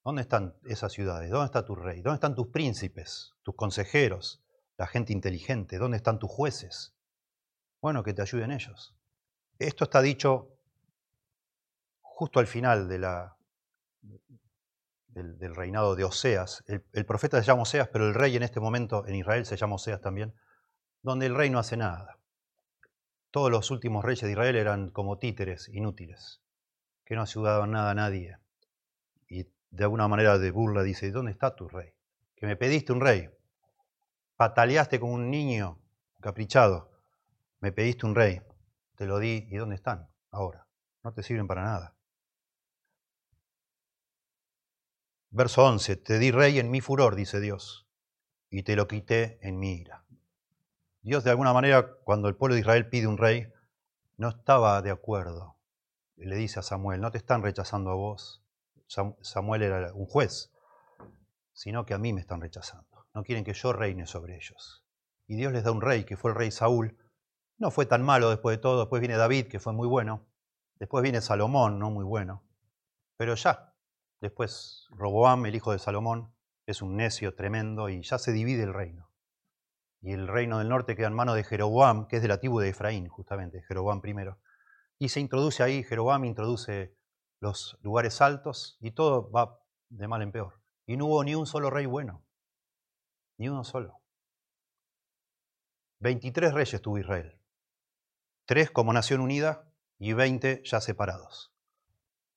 ¿Dónde 0.03 0.23
están 0.23 0.55
esas 0.65 0.91
ciudades? 0.91 1.29
¿Dónde 1.29 1.45
está 1.45 1.63
tu 1.63 1.75
rey? 1.75 2.01
¿Dónde 2.01 2.15
están 2.15 2.33
tus 2.33 2.47
príncipes, 2.47 3.35
tus 3.43 3.55
consejeros, 3.55 4.43
la 4.75 4.87
gente 4.87 5.13
inteligente? 5.13 5.77
¿Dónde 5.77 5.97
están 5.97 6.17
tus 6.17 6.31
jueces? 6.31 6.95
Bueno, 7.81 8.03
que 8.03 8.15
te 8.15 8.23
ayuden 8.23 8.51
ellos. 8.51 8.95
Esto 9.59 9.83
está 9.83 10.01
dicho 10.01 10.57
justo 12.01 12.39
al 12.39 12.47
final 12.47 12.87
de 12.87 12.97
la, 12.97 13.36
del, 15.23 15.55
reinado 15.55 15.95
de 15.95 16.03
Oseas. 16.03 16.63
El, 16.67 16.83
el, 16.93 17.05
profeta 17.05 17.39
se 17.39 17.47
llama 17.47 17.63
Oseas, 17.63 17.89
pero 17.89 18.07
el 18.07 18.13
rey 18.13 18.35
en 18.35 18.43
este 18.43 18.59
momento 18.59 19.05
en 19.07 19.15
Israel 19.15 19.45
se 19.45 19.57
llama 19.57 19.75
Oseas 19.75 20.01
también, 20.01 20.33
donde 21.01 21.25
el 21.25 21.35
rey 21.35 21.49
no 21.49 21.59
hace 21.59 21.77
nada. 21.77 22.19
Todos 23.31 23.51
los 23.51 23.71
últimos 23.71 24.05
reyes 24.05 24.21
de 24.21 24.31
Israel 24.31 24.55
eran 24.55 24.89
como 24.89 25.17
títeres 25.17 25.69
inútiles, 25.69 26.41
que 27.05 27.15
no 27.15 27.21
ayudaban 27.21 27.71
nada 27.71 27.91
a 27.91 27.95
nadie. 27.95 28.37
Y 29.27 29.47
de 29.71 29.83
alguna 29.83 30.07
manera 30.07 30.37
de 30.37 30.51
burla 30.51 30.83
dice, 30.83 31.11
¿dónde 31.11 31.31
está 31.31 31.55
tu 31.55 31.67
rey? 31.67 31.93
Que 32.35 32.45
me 32.45 32.55
pediste 32.55 32.93
un 32.93 33.01
rey. 33.01 33.29
Pataleaste 34.35 34.99
como 34.99 35.13
un 35.13 35.31
niño 35.31 35.79
caprichado. 36.21 36.91
Me 37.59 37.71
pediste 37.71 38.05
un 38.05 38.15
rey. 38.15 38.41
Te 38.95 39.07
lo 39.07 39.17
di. 39.17 39.47
¿Y 39.49 39.57
dónde 39.57 39.75
están 39.75 40.07
ahora? 40.31 40.67
No 41.03 41.11
te 41.13 41.23
sirven 41.23 41.47
para 41.47 41.63
nada. 41.63 41.96
Verso 45.29 45.65
11, 45.65 45.97
te 45.97 46.19
di 46.19 46.31
rey 46.31 46.57
en 46.59 46.71
mi 46.71 46.81
furor, 46.81 47.15
dice 47.15 47.39
Dios, 47.39 47.87
y 48.49 48.63
te 48.63 48.75
lo 48.75 48.87
quité 48.87 49.39
en 49.41 49.59
mi 49.59 49.73
ira. 49.73 50.05
Dios 51.01 51.23
de 51.23 51.31
alguna 51.31 51.53
manera, 51.53 51.95
cuando 52.03 52.27
el 52.29 52.35
pueblo 52.35 52.55
de 52.55 52.61
Israel 52.61 52.89
pide 52.89 53.07
un 53.07 53.17
rey, 53.17 53.51
no 54.17 54.29
estaba 54.29 54.81
de 54.81 54.91
acuerdo. 54.91 55.57
Le 56.15 56.35
dice 56.35 56.59
a 56.59 56.63
Samuel, 56.63 57.01
no 57.01 57.11
te 57.11 57.17
están 57.17 57.43
rechazando 57.43 57.91
a 57.91 57.95
vos. 57.95 58.43
Samuel 59.21 59.61
era 59.61 59.93
un 59.93 60.05
juez, 60.05 60.51
sino 61.53 61.85
que 61.85 61.93
a 61.93 61.97
mí 61.97 62.13
me 62.13 62.21
están 62.21 62.41
rechazando. 62.41 63.05
No 63.13 63.23
quieren 63.23 63.43
que 63.43 63.53
yo 63.53 63.73
reine 63.73 64.07
sobre 64.07 64.35
ellos. 64.35 64.85
Y 65.27 65.35
Dios 65.35 65.51
les 65.51 65.63
da 65.63 65.71
un 65.71 65.81
rey, 65.81 66.05
que 66.05 66.17
fue 66.17 66.31
el 66.31 66.37
rey 66.37 66.51
Saúl. 66.51 66.97
No 67.57 67.69
fue 67.69 67.85
tan 67.85 68.01
malo 68.01 68.29
después 68.29 68.57
de 68.57 68.61
todo. 68.61 68.79
Después 68.79 69.01
viene 69.01 69.17
David, 69.17 69.47
que 69.47 69.59
fue 69.59 69.73
muy 69.73 69.87
bueno. 69.87 70.25
Después 70.75 71.03
viene 71.03 71.21
Salomón, 71.21 71.79
no 71.79 71.91
muy 71.91 72.05
bueno. 72.05 72.43
Pero 73.17 73.35
ya, 73.35 73.66
Después 74.19 74.87
Roboam, 74.91 75.45
el 75.45 75.55
hijo 75.55 75.71
de 75.71 75.79
Salomón, 75.79 76.33
es 76.65 76.81
un 76.81 76.95
necio 76.95 77.35
tremendo 77.35 77.89
y 77.89 78.01
ya 78.01 78.17
se 78.17 78.31
divide 78.31 78.63
el 78.63 78.73
reino. 78.73 79.11
Y 80.01 80.13
el 80.13 80.27
reino 80.27 80.59
del 80.59 80.69
norte 80.69 80.95
queda 80.95 81.07
en 81.07 81.13
manos 81.13 81.35
de 81.35 81.43
Jeroboam, 81.43 82.07
que 82.07 82.17
es 82.17 82.21
de 82.21 82.27
la 82.27 82.39
tribu 82.39 82.59
de 82.59 82.69
Efraín, 82.69 83.07
justamente, 83.07 83.61
Jeroboam 83.63 84.01
primero. 84.01 84.39
Y 84.97 85.09
se 85.09 85.19
introduce 85.19 85.61
ahí, 85.61 85.83
Jeroboam 85.83 86.25
introduce 86.25 86.95
los 87.39 87.77
lugares 87.81 88.19
altos 88.21 88.77
y 88.79 88.91
todo 88.91 89.29
va 89.29 89.59
de 89.89 90.07
mal 90.07 90.21
en 90.23 90.31
peor. 90.31 90.61
Y 90.87 90.97
no 90.97 91.05
hubo 91.05 91.23
ni 91.23 91.35
un 91.35 91.45
solo 91.45 91.69
rey 91.69 91.85
bueno, 91.85 92.25
ni 93.37 93.49
uno 93.49 93.63
solo. 93.63 94.01
23 95.99 96.53
reyes 96.53 96.81
tuvo 96.81 96.97
Israel, 96.97 97.39
tres 98.45 98.71
como 98.71 98.93
nación 98.93 99.21
unida 99.21 99.71
y 99.99 100.13
20 100.13 100.61
ya 100.63 100.79
separados 100.79 101.56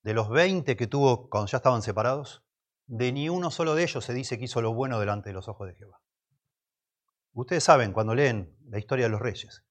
de 0.03 0.13
los 0.13 0.29
20 0.29 0.75
que 0.75 0.87
tuvo 0.87 1.29
cuando 1.29 1.47
ya 1.47 1.57
estaban 1.57 1.81
separados, 1.81 2.43
de 2.87 3.11
ni 3.11 3.29
uno 3.29 3.51
solo 3.51 3.75
de 3.75 3.83
ellos 3.83 4.03
se 4.03 4.13
dice 4.13 4.37
que 4.37 4.45
hizo 4.45 4.61
lo 4.61 4.73
bueno 4.73 4.99
delante 4.99 5.29
de 5.29 5.33
los 5.33 5.47
ojos 5.47 5.67
de 5.67 5.75
Jehová. 5.75 6.01
Ustedes 7.33 7.63
saben 7.63 7.93
cuando 7.93 8.13
leen 8.13 8.57
la 8.65 8.79
historia 8.79 9.05
de 9.05 9.11
los 9.11 9.21
reyes, 9.21 9.63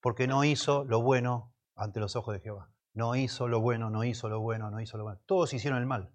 porque 0.00 0.26
no 0.26 0.44
hizo 0.44 0.84
lo 0.84 1.02
bueno 1.02 1.54
ante 1.74 2.00
los 2.00 2.16
ojos 2.16 2.34
de 2.34 2.40
Jehová. 2.40 2.70
No 2.94 3.16
hizo 3.16 3.48
lo 3.48 3.60
bueno, 3.60 3.90
no 3.90 4.04
hizo 4.04 4.28
lo 4.28 4.40
bueno, 4.40 4.70
no 4.70 4.80
hizo 4.80 4.96
lo 4.96 5.04
bueno. 5.04 5.20
Todos 5.26 5.52
hicieron 5.52 5.80
el 5.80 5.86
mal. 5.86 6.14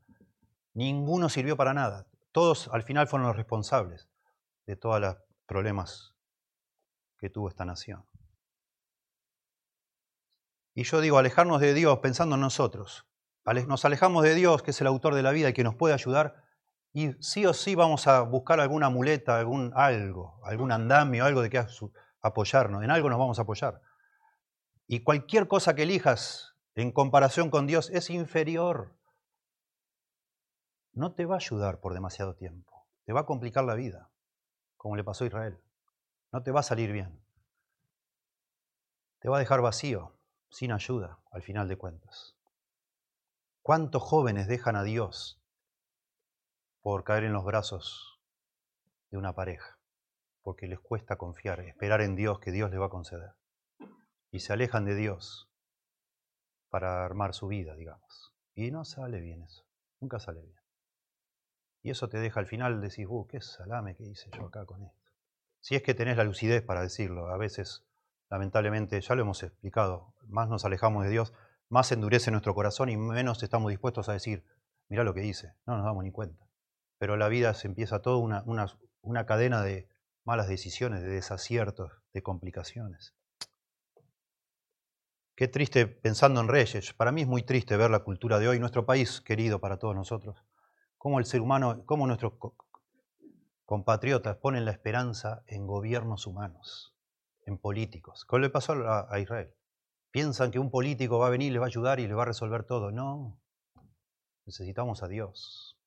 Ninguno 0.73 1.29
sirvió 1.29 1.57
para 1.57 1.73
nada. 1.73 2.07
Todos 2.31 2.69
al 2.71 2.83
final 2.83 3.07
fueron 3.07 3.27
los 3.27 3.35
responsables 3.35 4.09
de 4.65 4.75
todos 4.75 5.01
los 5.01 5.17
problemas 5.45 6.15
que 7.17 7.29
tuvo 7.29 7.49
esta 7.49 7.65
nación. 7.65 8.07
Y 10.73 10.83
yo 10.83 11.01
digo, 11.01 11.17
alejarnos 11.17 11.59
de 11.59 11.73
Dios 11.73 11.99
pensando 11.99 12.35
en 12.35 12.41
nosotros, 12.41 13.08
nos 13.67 13.85
alejamos 13.85 14.23
de 14.23 14.35
Dios, 14.35 14.63
que 14.63 14.71
es 14.71 14.81
el 14.81 14.87
autor 14.87 15.15
de 15.15 15.23
la 15.23 15.31
vida 15.31 15.49
y 15.49 15.53
que 15.53 15.63
nos 15.63 15.75
puede 15.75 15.93
ayudar, 15.93 16.43
y 16.91 17.13
sí 17.21 17.45
o 17.45 17.53
sí 17.53 17.75
vamos 17.75 18.07
a 18.07 18.21
buscar 18.21 18.59
alguna 18.59 18.89
muleta, 18.89 19.37
algún 19.37 19.71
algo, 19.75 20.39
algún 20.43 20.71
andamio, 20.71 21.25
algo 21.25 21.41
de 21.41 21.49
que 21.49 21.63
apoyarnos. 22.21 22.83
En 22.83 22.91
algo 22.91 23.09
nos 23.09 23.19
vamos 23.19 23.39
a 23.39 23.43
apoyar. 23.43 23.81
Y 24.87 25.03
cualquier 25.03 25.47
cosa 25.47 25.75
que 25.75 25.83
elijas 25.83 26.55
en 26.75 26.91
comparación 26.91 27.51
con 27.51 27.67
Dios 27.67 27.89
es 27.91 28.09
inferior. 28.09 28.97
No 30.93 31.13
te 31.13 31.25
va 31.25 31.35
a 31.35 31.37
ayudar 31.37 31.79
por 31.79 31.93
demasiado 31.93 32.35
tiempo. 32.35 32.87
Te 33.05 33.13
va 33.13 33.21
a 33.21 33.25
complicar 33.25 33.63
la 33.63 33.75
vida, 33.75 34.11
como 34.77 34.95
le 34.95 35.03
pasó 35.03 35.23
a 35.23 35.27
Israel. 35.27 35.61
No 36.31 36.41
te 36.41 36.51
va 36.51 36.61
a 36.61 36.63
salir 36.63 36.91
bien. 36.91 37.23
Te 39.19 39.29
va 39.29 39.37
a 39.37 39.39
dejar 39.39 39.61
vacío, 39.61 40.17
sin 40.49 40.71
ayuda, 40.71 41.19
al 41.31 41.43
final 41.43 41.67
de 41.67 41.77
cuentas. 41.77 42.38
¿Cuántos 43.69 44.01
jóvenes 44.01 44.47
dejan 44.47 44.75
a 44.75 44.81
Dios 44.81 45.39
por 46.81 47.03
caer 47.03 47.25
en 47.25 47.33
los 47.33 47.45
brazos 47.45 48.19
de 49.11 49.17
una 49.19 49.35
pareja? 49.35 49.77
Porque 50.41 50.65
les 50.65 50.79
cuesta 50.79 51.17
confiar, 51.17 51.59
esperar 51.59 52.01
en 52.01 52.15
Dios 52.15 52.39
que 52.39 52.51
Dios 52.51 52.71
les 52.71 52.81
va 52.81 52.87
a 52.87 52.89
conceder. 52.89 53.35
Y 54.31 54.39
se 54.39 54.53
alejan 54.53 54.85
de 54.85 54.95
Dios 54.95 55.51
para 56.69 57.05
armar 57.05 57.35
su 57.35 57.47
vida, 57.47 57.75
digamos. 57.75 58.33
Y 58.55 58.71
no 58.71 58.85
sale 58.85 59.21
bien 59.21 59.43
eso, 59.43 59.67
nunca 59.99 60.19
sale 60.19 60.41
bien. 60.41 60.59
Y 61.83 61.91
eso 61.91 62.09
te 62.09 62.17
deja 62.17 62.39
al 62.39 62.47
final 62.47 62.81
decir, 62.81 63.05
uh, 63.07 63.27
qué 63.27 63.39
salame 63.39 63.95
que 63.95 64.03
hice 64.03 64.31
yo 64.35 64.47
acá 64.47 64.65
con 64.65 64.81
esto. 64.81 65.11
Si 65.59 65.75
es 65.75 65.83
que 65.83 65.93
tenés 65.93 66.17
la 66.17 66.23
lucidez 66.23 66.63
para 66.63 66.81
decirlo, 66.81 67.27
a 67.27 67.37
veces, 67.37 67.85
lamentablemente, 68.31 68.99
ya 68.99 69.13
lo 69.13 69.21
hemos 69.21 69.43
explicado, 69.43 70.15
más 70.25 70.49
nos 70.49 70.65
alejamos 70.65 71.03
de 71.03 71.11
Dios, 71.11 71.35
más 71.69 71.91
endurece 71.91 72.31
nuestro 72.31 72.55
corazón 72.55 72.89
y 72.89 72.97
menos 72.97 73.41
estamos 73.43 73.69
dispuestos 73.69 74.09
a 74.09 74.13
decir, 74.13 74.43
mira 74.89 75.03
lo 75.03 75.13
que 75.13 75.25
hice, 75.25 75.53
no 75.65 75.77
nos 75.77 75.85
damos 75.85 76.03
ni 76.03 76.11
cuenta. 76.11 76.47
Pero 76.97 77.15
la 77.15 77.29
vida 77.29 77.53
se 77.53 77.67
empieza 77.67 78.01
toda 78.01 78.17
una, 78.17 78.43
una, 79.01 79.25
cadena 79.25 79.61
de 79.61 79.87
malas 80.25 80.47
decisiones, 80.49 81.01
de 81.01 81.09
desaciertos, 81.09 81.91
de 82.11 82.23
complicaciones. 82.23 83.15
Qué 85.35 85.47
triste 85.47 85.87
pensando 85.87 86.41
en 86.41 86.49
Reyes. 86.49 86.91
Para 86.93 87.13
mí 87.13 87.21
es 87.21 87.27
muy 87.27 87.43
triste 87.43 87.77
ver 87.77 87.91
la 87.91 88.03
cultura 88.03 88.39
de 88.39 88.49
hoy, 88.49 88.59
nuestro 88.59 88.85
país 88.85 89.21
querido 89.21 89.61
para 89.61 89.77
todos 89.77 89.95
nosotros. 89.95 90.43
Cómo 90.97 91.19
el 91.19 91.25
ser 91.25 91.39
humano, 91.39 91.85
cómo 91.85 92.05
nuestros 92.07 92.33
compatriotas 93.63 94.35
ponen 94.37 94.65
la 94.65 94.71
esperanza 94.71 95.43
en 95.47 95.65
gobiernos 95.65 96.27
humanos, 96.27 96.93
en 97.45 97.57
políticos. 97.57 98.25
¿Qué 98.29 98.37
le 98.39 98.49
pasó 98.49 98.73
a 98.73 99.19
Israel? 99.19 99.53
Piensan 100.11 100.51
que 100.51 100.59
un 100.59 100.71
político 100.71 101.19
va 101.19 101.27
a 101.27 101.31
venir, 101.31 101.51
les 101.51 101.61
va 101.61 101.65
a 101.65 101.67
ayudar 101.67 101.99
y 101.99 102.07
les 102.07 102.17
va 102.17 102.23
a 102.23 102.25
resolver 102.25 102.63
todo. 102.63 102.91
No, 102.91 103.39
necesitamos 104.45 105.03
a 105.03 105.07
Dios. 105.07 105.79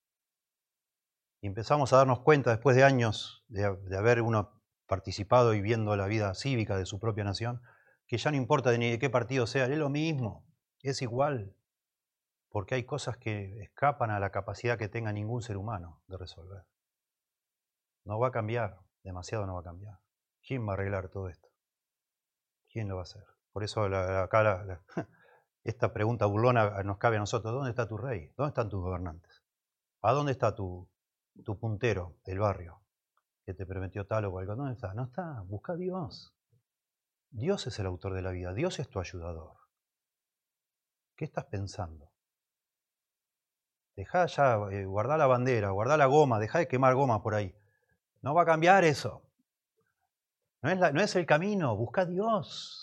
Y 1.41 1.47
empezamos 1.47 1.91
a 1.91 1.97
darnos 1.97 2.21
cuenta 2.21 2.51
después 2.51 2.75
de 2.77 2.85
años 2.85 3.43
de, 3.49 3.65
haber 3.97 4.21
uno 4.21 4.61
participado 4.87 5.53
y 5.53 5.61
viendo 5.61 5.95
la 5.97 6.07
vida 6.07 6.33
cívica 6.35 6.77
de 6.77 6.85
su 6.85 6.99
propia 7.01 7.25
nación, 7.25 7.61
que 8.07 8.17
ya 8.17 8.31
no 8.31 8.37
importa 8.37 8.71
de 8.71 8.77
ni 8.77 8.91
de 8.91 8.99
qué 8.99 9.09
partido 9.09 9.45
sea, 9.45 9.65
es 9.65 9.77
lo 9.77 9.89
mismo, 9.89 10.47
es 10.81 11.01
igual, 11.01 11.53
porque 12.47 12.75
hay 12.75 12.85
cosas 12.85 13.17
que 13.17 13.61
escapan 13.61 14.11
a 14.11 14.21
la 14.21 14.29
capacidad 14.29 14.77
que 14.77 14.87
tenga 14.87 15.11
ningún 15.11 15.41
ser 15.41 15.57
humano 15.57 16.01
de 16.07 16.17
resolver. 16.17 16.63
No 18.05 18.19
va 18.19 18.29
a 18.29 18.31
cambiar, 18.31 18.79
demasiado 19.03 19.45
no 19.45 19.55
va 19.55 19.61
a 19.61 19.63
cambiar. 19.63 19.99
¿Quién 20.41 20.65
va 20.65 20.71
a 20.71 20.73
arreglar 20.75 21.09
todo 21.09 21.27
esto? 21.27 21.49
¿Quién 22.69 22.87
lo 22.87 22.95
va 22.95 23.01
a 23.01 23.03
hacer? 23.03 23.32
Por 23.53 23.63
eso 23.63 23.83
acá 23.83 24.81
esta 25.63 25.93
pregunta 25.93 26.25
burlona 26.25 26.83
nos 26.83 26.97
cabe 26.97 27.17
a 27.17 27.19
nosotros. 27.19 27.53
¿Dónde 27.53 27.69
está 27.69 27.87
tu 27.87 27.97
rey? 27.97 28.33
¿Dónde 28.35 28.49
están 28.49 28.69
tus 28.69 28.81
gobernantes? 28.81 29.43
¿A 30.01 30.11
dónde 30.11 30.33
está 30.33 30.53
tu, 30.55 30.89
tu 31.45 31.57
puntero 31.59 32.17
del 32.25 32.39
barrio 32.39 32.81
que 33.45 33.53
te 33.53 33.65
permitió 33.65 34.05
tal 34.05 34.25
o 34.25 34.31
cual? 34.31 34.47
¿Dónde 34.47 34.73
está? 34.73 34.93
No 34.95 35.05
está. 35.05 35.41
Busca 35.45 35.73
a 35.73 35.77
Dios. 35.77 36.35
Dios 37.29 37.65
es 37.67 37.79
el 37.79 37.85
autor 37.85 38.13
de 38.13 38.23
la 38.23 38.31
vida. 38.31 38.53
Dios 38.53 38.79
es 38.79 38.89
tu 38.89 38.99
ayudador. 38.99 39.55
¿Qué 41.15 41.25
estás 41.25 41.45
pensando? 41.45 42.11
Deja 43.95 44.25
ya, 44.25 44.57
eh, 44.71 44.85
guardá 44.85 45.17
la 45.17 45.27
bandera, 45.27 45.69
guardá 45.69 45.97
la 45.97 46.07
goma, 46.07 46.39
deja 46.39 46.57
de 46.57 46.67
quemar 46.67 46.95
goma 46.95 47.21
por 47.21 47.35
ahí. 47.35 47.55
No 48.21 48.33
va 48.33 48.41
a 48.41 48.45
cambiar 48.45 48.83
eso. 48.83 49.23
No 50.61 50.71
es, 50.71 50.93
no 50.93 51.01
es 51.01 51.15
el 51.15 51.25
camino, 51.27 51.75
busca 51.75 52.01
a 52.01 52.05
Dios. 52.05 52.82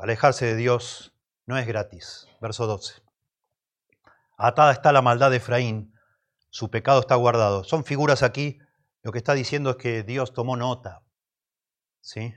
Alejarse 0.00 0.44
de 0.44 0.56
Dios 0.56 1.14
no 1.46 1.56
es 1.56 1.66
gratis. 1.68 2.26
Verso 2.40 2.66
12. 2.66 3.00
Atada 4.36 4.72
está 4.72 4.90
la 4.90 5.02
maldad 5.02 5.30
de 5.30 5.36
Efraín, 5.36 5.94
su 6.50 6.68
pecado 6.68 7.00
está 7.00 7.14
guardado. 7.14 7.62
Son 7.62 7.84
figuras 7.84 8.24
aquí, 8.24 8.58
lo 9.02 9.12
que 9.12 9.18
está 9.18 9.34
diciendo 9.34 9.70
es 9.70 9.76
que 9.76 10.02
Dios 10.02 10.32
tomó 10.32 10.56
nota. 10.56 11.02
¿Sí? 12.00 12.34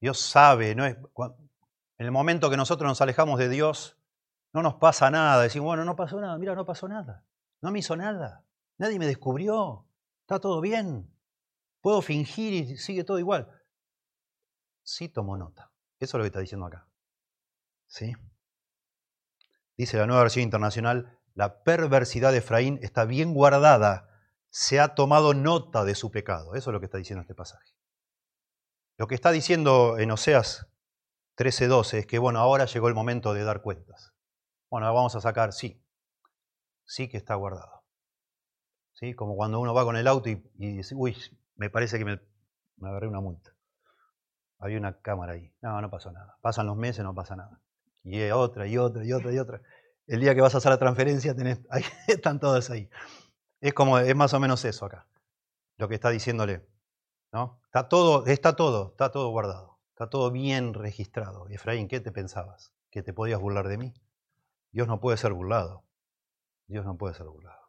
Dios 0.00 0.18
sabe, 0.18 0.74
no 0.74 0.86
es, 0.86 0.96
en 0.96 2.06
el 2.06 2.10
momento 2.10 2.48
que 2.48 2.56
nosotros 2.56 2.88
nos 2.88 3.02
alejamos 3.02 3.38
de 3.38 3.50
Dios, 3.50 3.98
no 4.54 4.62
nos 4.62 4.76
pasa 4.76 5.10
nada. 5.10 5.42
Decimos, 5.42 5.66
bueno, 5.66 5.84
no 5.84 5.94
pasó 5.94 6.18
nada, 6.20 6.38
mira, 6.38 6.54
no 6.54 6.64
pasó 6.64 6.88
nada. 6.88 7.22
No 7.60 7.70
me 7.70 7.80
hizo 7.80 7.96
nada. 7.96 8.44
Nadie 8.78 8.98
me 8.98 9.06
descubrió. 9.06 9.86
Está 10.22 10.38
todo 10.38 10.62
bien. 10.62 11.14
Puedo 11.82 12.00
fingir 12.00 12.54
y 12.54 12.76
sigue 12.78 13.04
todo 13.04 13.18
igual. 13.18 13.59
Sí 14.82 15.08
tomo 15.08 15.36
nota. 15.36 15.70
Eso 15.98 16.16
es 16.16 16.18
lo 16.18 16.22
que 16.24 16.28
está 16.28 16.40
diciendo 16.40 16.66
acá. 16.66 16.88
¿Sí? 17.86 18.14
Dice 19.76 19.96
la 19.96 20.06
nueva 20.06 20.22
versión 20.22 20.42
internacional, 20.42 21.18
la 21.34 21.62
perversidad 21.62 22.32
de 22.32 22.38
Efraín 22.38 22.78
está 22.82 23.04
bien 23.04 23.34
guardada, 23.34 24.08
se 24.50 24.80
ha 24.80 24.94
tomado 24.94 25.32
nota 25.32 25.84
de 25.84 25.94
su 25.94 26.10
pecado. 26.10 26.54
Eso 26.54 26.70
es 26.70 26.72
lo 26.72 26.80
que 26.80 26.86
está 26.86 26.98
diciendo 26.98 27.22
este 27.22 27.34
pasaje. 27.34 27.72
Lo 28.96 29.06
que 29.06 29.14
está 29.14 29.30
diciendo 29.30 29.96
en 29.98 30.10
Oseas 30.10 30.66
13.12 31.36 31.98
es 31.98 32.06
que, 32.06 32.18
bueno, 32.18 32.38
ahora 32.40 32.66
llegó 32.66 32.88
el 32.88 32.94
momento 32.94 33.32
de 33.32 33.44
dar 33.44 33.62
cuentas. 33.62 34.12
Bueno, 34.68 34.92
vamos 34.92 35.16
a 35.16 35.20
sacar, 35.22 35.54
sí, 35.54 35.82
sí 36.84 37.08
que 37.08 37.16
está 37.16 37.34
guardado. 37.34 37.82
¿Sí? 38.92 39.14
Como 39.14 39.36
cuando 39.36 39.58
uno 39.58 39.72
va 39.72 39.84
con 39.84 39.96
el 39.96 40.06
auto 40.06 40.28
y, 40.28 40.42
dice, 40.58 40.94
uy, 40.94 41.16
me 41.56 41.70
parece 41.70 41.98
que 41.98 42.04
me, 42.04 42.20
agarré 42.82 43.08
una 43.08 43.20
multa. 43.20 43.49
Había 44.60 44.78
una 44.78 45.00
cámara 45.00 45.32
ahí. 45.32 45.52
No, 45.62 45.80
no 45.80 45.90
pasó 45.90 46.12
nada. 46.12 46.36
Pasan 46.40 46.66
los 46.66 46.76
meses, 46.76 47.02
no 47.02 47.14
pasa 47.14 47.34
nada. 47.34 47.60
Y 48.04 48.30
otra, 48.30 48.66
y 48.66 48.78
otra, 48.78 49.04
y 49.04 49.12
otra, 49.12 49.32
y 49.32 49.38
otra. 49.38 49.62
El 50.06 50.20
día 50.20 50.34
que 50.34 50.40
vas 50.40 50.54
a 50.54 50.58
hacer 50.58 50.70
la 50.70 50.78
transferencia, 50.78 51.34
tenés, 51.34 51.60
ahí 51.70 51.82
están 52.06 52.38
todas 52.38 52.70
ahí. 52.70 52.88
Es 53.60 53.74
como, 53.74 53.98
es 53.98 54.14
más 54.14 54.32
o 54.34 54.40
menos 54.40 54.64
eso 54.64 54.86
acá. 54.86 55.06
Lo 55.76 55.88
que 55.88 55.94
está 55.94 56.10
diciéndole. 56.10 56.66
¿no? 57.32 57.60
Está 57.64 57.88
todo, 57.88 58.26
está 58.26 58.56
todo, 58.56 58.90
está 58.90 59.10
todo 59.10 59.28
guardado. 59.30 59.78
Está 59.90 60.08
todo 60.08 60.30
bien 60.30 60.74
registrado. 60.74 61.48
Efraín, 61.48 61.88
¿qué 61.88 62.00
te 62.00 62.12
pensabas? 62.12 62.72
¿Que 62.90 63.02
te 63.02 63.12
podías 63.12 63.40
burlar 63.40 63.68
de 63.68 63.78
mí? 63.78 63.94
Dios 64.72 64.88
no 64.88 65.00
puede 65.00 65.16
ser 65.16 65.32
burlado. 65.32 65.84
Dios 66.66 66.84
no 66.84 66.96
puede 66.96 67.14
ser 67.14 67.26
burlado. 67.26 67.60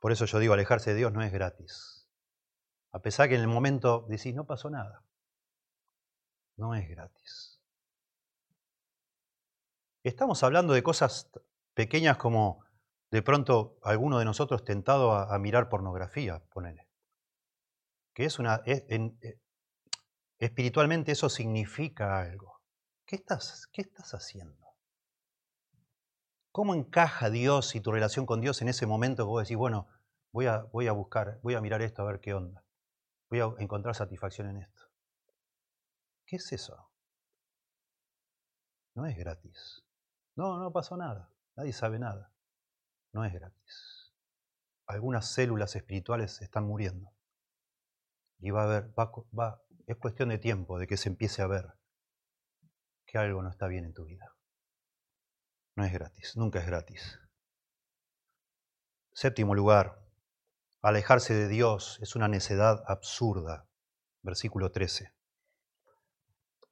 Por 0.00 0.12
eso 0.12 0.24
yo 0.26 0.38
digo, 0.38 0.54
alejarse 0.54 0.90
de 0.90 0.96
Dios 0.96 1.12
no 1.12 1.22
es 1.22 1.32
gratis. 1.32 2.08
A 2.92 3.00
pesar 3.00 3.28
que 3.28 3.34
en 3.34 3.40
el 3.40 3.48
momento 3.48 4.06
decís, 4.08 4.34
no 4.34 4.46
pasó 4.46 4.70
nada. 4.70 5.02
No 6.56 6.74
es 6.74 6.88
gratis. 6.88 7.60
Estamos 10.02 10.42
hablando 10.42 10.74
de 10.74 10.82
cosas 10.82 11.30
pequeñas 11.74 12.16
como 12.16 12.64
de 13.10 13.22
pronto 13.22 13.78
alguno 13.82 14.18
de 14.18 14.24
nosotros 14.24 14.64
tentado 14.64 15.12
a, 15.12 15.38
mirar 15.38 15.68
pornografía, 15.68 16.42
ponele. 16.50 16.88
Que 18.12 18.24
es 18.24 18.38
una. 18.38 18.62
en, 18.66 19.18
Espiritualmente 20.38 21.12
eso 21.12 21.28
significa 21.28 22.20
algo. 22.20 22.60
¿Qué 23.06 23.16
estás, 23.16 23.66
qué 23.72 23.82
estás 23.82 24.14
haciendo? 24.14 24.66
¿Cómo 26.50 26.74
encaja 26.74 27.30
Dios 27.30 27.74
y 27.74 27.80
tu 27.80 27.92
relación 27.92 28.26
con 28.26 28.40
Dios 28.40 28.60
en 28.62 28.68
ese 28.68 28.86
momento 28.86 29.24
que 29.24 29.28
vos 29.28 29.42
decís, 29.42 29.56
bueno, 29.56 29.88
voy 30.32 30.46
a, 30.46 30.58
voy 30.72 30.86
a 30.86 30.92
buscar, 30.92 31.40
voy 31.42 31.54
a 31.54 31.60
mirar 31.60 31.82
esto 31.82 32.02
a 32.02 32.06
ver 32.06 32.20
qué 32.20 32.34
onda? 32.34 32.64
Voy 33.30 33.40
a 33.40 33.54
encontrar 33.58 33.94
satisfacción 33.94 34.50
en 34.50 34.58
esto. 34.58 34.73
¿Qué 36.34 36.38
es 36.38 36.52
eso? 36.52 36.90
No 38.96 39.06
es 39.06 39.16
gratis. 39.16 39.84
No, 40.34 40.58
no 40.58 40.72
pasó 40.72 40.96
nada. 40.96 41.32
Nadie 41.54 41.72
sabe 41.72 42.00
nada. 42.00 42.34
No 43.12 43.24
es 43.24 43.32
gratis. 43.32 44.12
Algunas 44.88 45.32
células 45.32 45.76
espirituales 45.76 46.42
están 46.42 46.64
muriendo. 46.64 47.08
Y 48.40 48.50
va 48.50 48.62
a 48.62 48.64
haber, 48.64 48.98
va, 48.98 49.12
va, 49.38 49.62
es 49.86 49.96
cuestión 49.96 50.30
de 50.30 50.38
tiempo 50.38 50.76
de 50.80 50.88
que 50.88 50.96
se 50.96 51.08
empiece 51.08 51.40
a 51.40 51.46
ver 51.46 51.72
que 53.06 53.16
algo 53.16 53.40
no 53.40 53.48
está 53.48 53.68
bien 53.68 53.84
en 53.84 53.94
tu 53.94 54.04
vida. 54.04 54.34
No 55.76 55.84
es 55.84 55.92
gratis, 55.92 56.36
nunca 56.36 56.58
es 56.58 56.66
gratis. 56.66 57.20
Séptimo 59.12 59.54
lugar, 59.54 60.04
alejarse 60.82 61.32
de 61.32 61.46
Dios 61.46 62.00
es 62.02 62.16
una 62.16 62.26
necedad 62.26 62.82
absurda. 62.88 63.68
Versículo 64.22 64.72
13. 64.72 65.14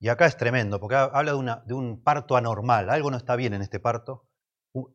Y 0.03 0.09
acá 0.09 0.27
es 0.27 0.37
tremendo, 0.37 0.81
porque 0.81 0.97
habla 0.97 1.63
de, 1.65 1.75
un 1.75 2.03
parto 2.03 2.37
anormal. 2.37 2.91
Algo 2.91 3.13
no 3.13 3.17
está 3.17 3.37
bien 3.37 3.55
en 3.55 3.63
este 3.63 3.79
parto. 3.79 4.27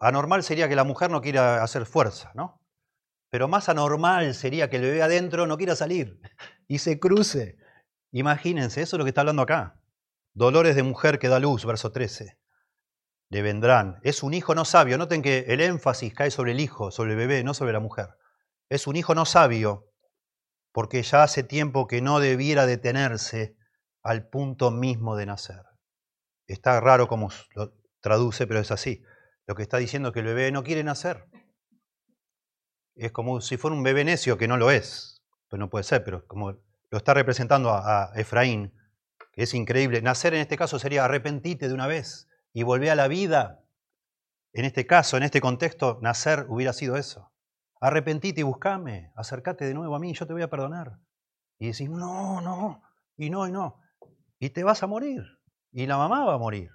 Anormal 0.01 0.43
sería 0.43 0.67
que 0.67 0.75
la 0.75 0.83
mujer 0.83 1.09
no 1.09 1.21
quiera 1.21 1.63
hacer 1.63 1.85
fuerza, 1.85 2.33
¿no? 2.35 2.61
Pero 3.29 3.47
más 3.47 3.69
anormal 3.69 4.35
sería 4.35 4.69
que 4.69 4.75
el 4.75 4.81
bebé 4.81 5.01
adentro 5.01 5.47
no 5.47 5.55
quiera 5.55 5.77
salir 5.77 6.19
y 6.67 6.79
se 6.79 6.99
cruce 6.99 7.57
Imagínense, 8.11 8.81
eso 8.81 8.95
es 8.95 8.97
lo 8.97 9.05
que 9.05 9.09
está 9.09 9.21
hablando 9.21 9.43
acá. 9.43 9.81
Dolores 10.33 10.75
de 10.75 10.83
mujer 10.83 11.19
que 11.19 11.29
da 11.29 11.39
luz, 11.39 11.65
verso 11.65 11.93
13. 11.93 12.37
Le 13.29 13.41
vendrán. 13.41 13.99
Es 14.03 14.23
un 14.23 14.33
hijo 14.33 14.55
no 14.55 14.65
sabio. 14.65 14.97
Noten 14.97 15.21
que 15.21 15.45
el 15.47 15.61
énfasis 15.61 16.13
cae 16.13 16.31
sobre 16.31 16.51
el 16.51 16.59
hijo, 16.59 16.91
sobre 16.91 17.11
el 17.11 17.17
bebé, 17.17 17.45
no 17.45 17.53
sobre 17.53 17.71
la 17.71 17.79
mujer. 17.79 18.09
Es 18.67 18.87
un 18.87 18.97
hijo 18.97 19.15
no 19.15 19.25
sabio 19.25 19.89
porque 20.73 21.01
ya 21.01 21.23
hace 21.23 21.43
tiempo 21.43 21.87
que 21.87 22.01
no 22.01 22.19
debiera 22.19 22.65
detenerse 22.65 23.56
al 24.03 24.27
punto 24.29 24.71
mismo 24.71 25.15
de 25.15 25.25
nacer. 25.25 25.63
Está 26.47 26.79
raro 26.79 27.07
como 27.07 27.29
lo 27.55 27.73
traduce, 27.99 28.47
pero 28.47 28.59
es 28.59 28.71
así. 28.71 29.03
Lo 29.45 29.55
que 29.55 29.63
está 29.63 29.77
diciendo 29.77 30.09
es 30.09 30.13
que 30.13 30.19
el 30.19 30.25
bebé 30.25 30.51
no 30.51 30.63
quiere 30.63 30.83
nacer. 30.83 31.27
Es 32.95 33.11
como 33.11 33.41
si 33.41 33.57
fuera 33.57 33.75
un 33.75 33.83
bebé 33.83 34.03
necio, 34.03 34.37
que 34.37 34.47
no 34.47 34.57
lo 34.57 34.71
es. 34.71 35.23
Pues 35.49 35.59
no 35.59 35.69
puede 35.69 35.83
ser, 35.83 36.03
pero 36.03 36.25
como 36.27 36.51
lo 36.89 36.97
está 36.97 37.13
representando 37.13 37.71
a, 37.71 38.11
Efraín, 38.15 38.73
que 39.33 39.43
es 39.43 39.53
increíble. 39.53 40.01
Nacer 40.01 40.33
en 40.33 40.41
este 40.41 40.57
caso 40.57 40.79
sería 40.79 41.05
arrepentite 41.05 41.67
de 41.67 41.73
una 41.73 41.87
vez 41.87 42.29
y 42.53 42.63
volver 42.63 42.89
a 42.89 42.95
la 42.95 43.07
vida. 43.07 43.63
En 44.53 44.65
este 44.65 44.87
caso, 44.87 45.17
en 45.17 45.23
este 45.23 45.41
contexto, 45.41 45.99
nacer 46.01 46.45
hubiera 46.49 46.73
sido 46.73 46.95
eso. 46.95 47.31
Arrepentite 47.79 48.41
y 48.41 48.43
buscame, 48.43 49.11
acércate 49.15 49.65
de 49.65 49.73
nuevo 49.73 49.95
a 49.95 49.99
mí, 49.99 50.13
yo 50.13 50.25
te 50.25 50.33
voy 50.33 50.41
a 50.41 50.49
perdonar. 50.49 50.99
Y 51.59 51.67
decís, 51.67 51.89
no, 51.89 52.41
no, 52.41 52.81
y 53.15 53.29
no, 53.29 53.47
y 53.47 53.51
no. 53.51 53.81
Y 54.39 54.51
te 54.51 54.63
vas 54.63 54.83
a 54.83 54.87
morir. 54.87 55.23
Y 55.71 55.87
la 55.87 55.97
mamá 55.97 56.25
va 56.25 56.35
a 56.35 56.37
morir. 56.37 56.71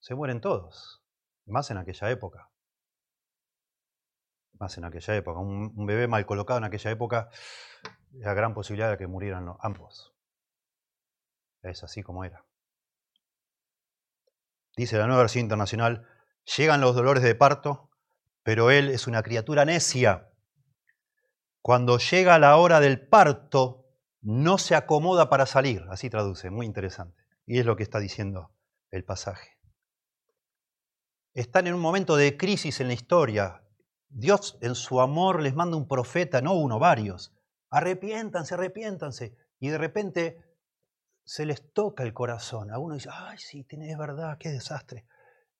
Se 0.00 0.14
mueren 0.14 0.40
todos, 0.40 1.02
más 1.46 1.70
en 1.70 1.78
aquella 1.78 2.10
época. 2.10 2.50
Más 4.58 4.76
en 4.78 4.84
aquella 4.84 5.16
época. 5.16 5.40
un 5.40 5.86
bebé 5.86 6.08
mal 6.08 6.26
colocado 6.26 6.58
en 6.58 6.64
aquella 6.64 6.90
época 6.90 7.30
la 8.12 8.34
gran 8.34 8.54
posibilidad 8.54 8.90
de 8.90 8.98
que 8.98 9.06
murieran 9.06 9.54
ambos. 9.60 10.14
Es 11.62 11.82
así 11.82 12.02
como 12.02 12.24
era. 12.24 12.44
Dice 14.76 14.98
la 14.98 15.06
nueva 15.06 15.22
versión 15.22 15.44
internacional, 15.44 16.06
llegan 16.56 16.80
los 16.80 16.94
dolores 16.94 17.22
de 17.22 17.34
parto, 17.34 17.90
pero 18.42 18.70
él 18.70 18.88
es 18.88 19.06
una 19.06 19.22
criatura 19.22 19.64
necia. 19.64 20.30
Cuando 21.60 21.98
llega 21.98 22.38
la 22.38 22.56
hora 22.56 22.80
del 22.80 23.06
parto, 23.06 23.81
no 24.22 24.56
se 24.56 24.74
acomoda 24.74 25.28
para 25.28 25.46
salir. 25.46 25.84
Así 25.90 26.08
traduce, 26.08 26.50
muy 26.50 26.64
interesante. 26.66 27.22
Y 27.44 27.58
es 27.58 27.66
lo 27.66 27.76
que 27.76 27.82
está 27.82 27.98
diciendo 27.98 28.54
el 28.90 29.04
pasaje. 29.04 29.58
Están 31.34 31.66
en 31.66 31.74
un 31.74 31.80
momento 31.80 32.16
de 32.16 32.36
crisis 32.36 32.80
en 32.80 32.88
la 32.88 32.94
historia. 32.94 33.62
Dios 34.08 34.58
en 34.60 34.74
su 34.74 35.00
amor 35.00 35.42
les 35.42 35.54
manda 35.54 35.76
un 35.76 35.88
profeta, 35.88 36.40
no 36.40 36.54
uno, 36.54 36.78
varios, 36.78 37.34
arrepiéntanse, 37.70 38.54
arrepiéntanse. 38.54 39.36
Y 39.58 39.68
de 39.68 39.78
repente 39.78 40.44
se 41.24 41.46
les 41.46 41.72
toca 41.72 42.02
el 42.02 42.12
corazón. 42.12 42.70
A 42.70 42.78
uno 42.78 42.94
dice, 42.94 43.08
ay, 43.10 43.38
sí, 43.38 43.66
es 43.68 43.98
verdad, 43.98 44.36
qué 44.38 44.50
desastre. 44.50 45.06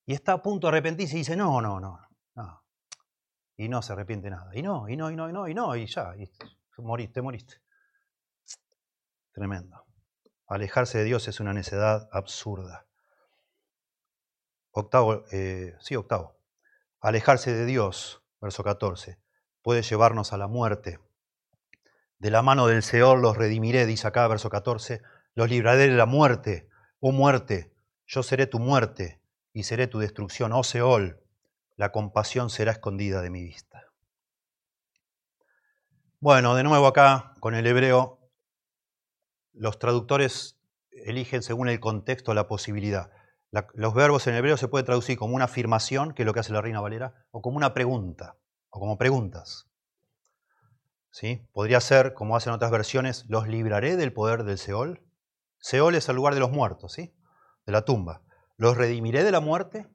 Y 0.04 0.12
está 0.12 0.34
a 0.34 0.42
punto 0.42 0.66
de 0.66 0.72
arrepentirse 0.72 1.16
y 1.16 1.20
dice, 1.20 1.36
no, 1.36 1.60
no, 1.60 1.80
no, 1.80 1.98
no. 2.34 2.64
Y 3.56 3.68
no 3.68 3.80
se 3.80 3.92
arrepiente 3.92 4.28
nada. 4.28 4.50
Y 4.54 4.62
no, 4.62 4.88
y 4.88 4.96
no, 4.96 5.10
y 5.10 5.16
no, 5.16 5.28
y 5.28 5.32
no, 5.32 5.48
y 5.48 5.54
no, 5.54 5.76
y 5.76 5.86
ya, 5.86 6.14
moriste, 6.78 7.22
moriste. 7.22 7.61
Tremendo. 9.32 9.84
Alejarse 10.46 10.98
de 10.98 11.04
Dios 11.04 11.28
es 11.28 11.40
una 11.40 11.52
necedad 11.52 12.08
absurda. 12.12 12.86
Octavo, 14.70 15.24
eh, 15.32 15.74
sí, 15.80 15.96
octavo. 15.96 16.36
Alejarse 17.00 17.52
de 17.52 17.64
Dios, 17.64 18.22
verso 18.40 18.62
14, 18.62 19.18
puede 19.62 19.82
llevarnos 19.82 20.32
a 20.32 20.38
la 20.38 20.46
muerte. 20.46 21.00
De 22.18 22.30
la 22.30 22.42
mano 22.42 22.66
del 22.66 22.82
Seol 22.82 23.22
los 23.22 23.36
redimiré, 23.36 23.86
dice 23.86 24.06
acá, 24.06 24.28
verso 24.28 24.50
14, 24.50 25.02
los 25.34 25.48
libraré 25.48 25.88
de 25.88 25.96
la 25.96 26.06
muerte. 26.06 26.68
Oh 27.00 27.12
muerte, 27.12 27.74
yo 28.06 28.22
seré 28.22 28.46
tu 28.46 28.58
muerte 28.58 29.20
y 29.52 29.64
seré 29.64 29.86
tu 29.86 29.98
destrucción. 29.98 30.52
Oh 30.52 30.62
Seol, 30.62 31.20
la 31.76 31.90
compasión 31.90 32.50
será 32.50 32.72
escondida 32.72 33.22
de 33.22 33.30
mi 33.30 33.42
vista. 33.42 33.86
Bueno, 36.20 36.54
de 36.54 36.62
nuevo 36.62 36.86
acá 36.86 37.34
con 37.40 37.54
el 37.54 37.66
hebreo, 37.66 38.21
los 39.52 39.78
traductores 39.78 40.58
eligen 40.90 41.42
según 41.42 41.68
el 41.68 41.80
contexto 41.80 42.34
la 42.34 42.48
posibilidad. 42.48 43.10
los 43.74 43.94
verbos 43.94 44.26
en 44.26 44.34
hebreo 44.34 44.56
se 44.56 44.68
pueden 44.68 44.86
traducir 44.86 45.18
como 45.18 45.34
una 45.34 45.44
afirmación, 45.44 46.14
que 46.14 46.22
es 46.22 46.26
lo 46.26 46.32
que 46.32 46.40
hace 46.40 46.52
la 46.52 46.62
Reina 46.62 46.80
Valera, 46.80 47.26
o 47.30 47.42
como 47.42 47.56
una 47.56 47.74
pregunta, 47.74 48.36
o 48.70 48.80
como 48.80 48.96
preguntas. 48.96 49.68
¿Sí? 51.10 51.46
Podría 51.52 51.80
ser, 51.80 52.14
como 52.14 52.36
hacen 52.36 52.54
otras 52.54 52.70
versiones, 52.70 53.26
los 53.28 53.46
libraré 53.46 53.96
del 53.96 54.14
poder 54.14 54.44
del 54.44 54.56
Seol. 54.56 55.02
Seol 55.58 55.94
es 55.94 56.08
el 56.08 56.16
lugar 56.16 56.32
de 56.32 56.40
los 56.40 56.50
muertos, 56.50 56.94
¿sí? 56.94 57.14
de 57.66 57.72
la 57.72 57.84
tumba. 57.84 58.22
¿Los 58.56 58.76
redimiré 58.76 59.22
de 59.22 59.32
la 59.32 59.40
muerte? 59.40 59.88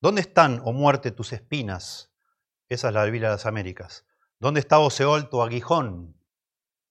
¿Dónde 0.00 0.20
están, 0.20 0.62
oh 0.64 0.72
muerte, 0.72 1.10
tus 1.10 1.32
espinas? 1.32 2.12
Esa 2.68 2.88
es 2.88 2.94
la 2.94 3.04
Biblia 3.04 3.28
de 3.28 3.34
las 3.34 3.46
Américas. 3.46 4.06
¿Dónde 4.38 4.60
está, 4.60 4.78
oh 4.78 4.90
Seol, 4.90 5.28
tu 5.28 5.42
aguijón? 5.42 6.16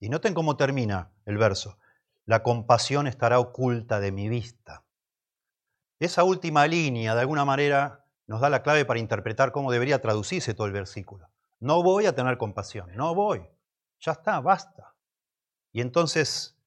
Y 0.02 0.08
noten 0.08 0.34
cómo 0.34 0.56
termina 0.56 1.12
el 1.26 1.38
verso. 1.38 1.78
La 2.24 2.42
compasión 2.42 3.06
estará 3.06 3.38
oculta 3.38 4.00
de 4.00 4.10
mi 4.10 4.28
vista. 4.28 4.84
Esa 6.00 6.24
última 6.24 6.66
línea, 6.66 7.14
de 7.14 7.20
alguna 7.20 7.44
manera, 7.44 8.04
nos 8.26 8.40
da 8.40 8.50
la 8.50 8.64
clave 8.64 8.84
para 8.84 8.98
interpretar 8.98 9.52
cómo 9.52 9.70
debería 9.70 10.00
traducirse 10.00 10.54
todo 10.54 10.66
el 10.66 10.72
versículo. 10.72 11.28
No 11.60 11.84
voy 11.84 12.06
a 12.06 12.16
tener 12.16 12.36
compasión, 12.36 12.90
no 12.96 13.14
voy. 13.14 13.48
Ya 14.00 14.10
está, 14.10 14.40
basta. 14.40 14.92
Y 15.70 15.80
entonces 15.80 16.60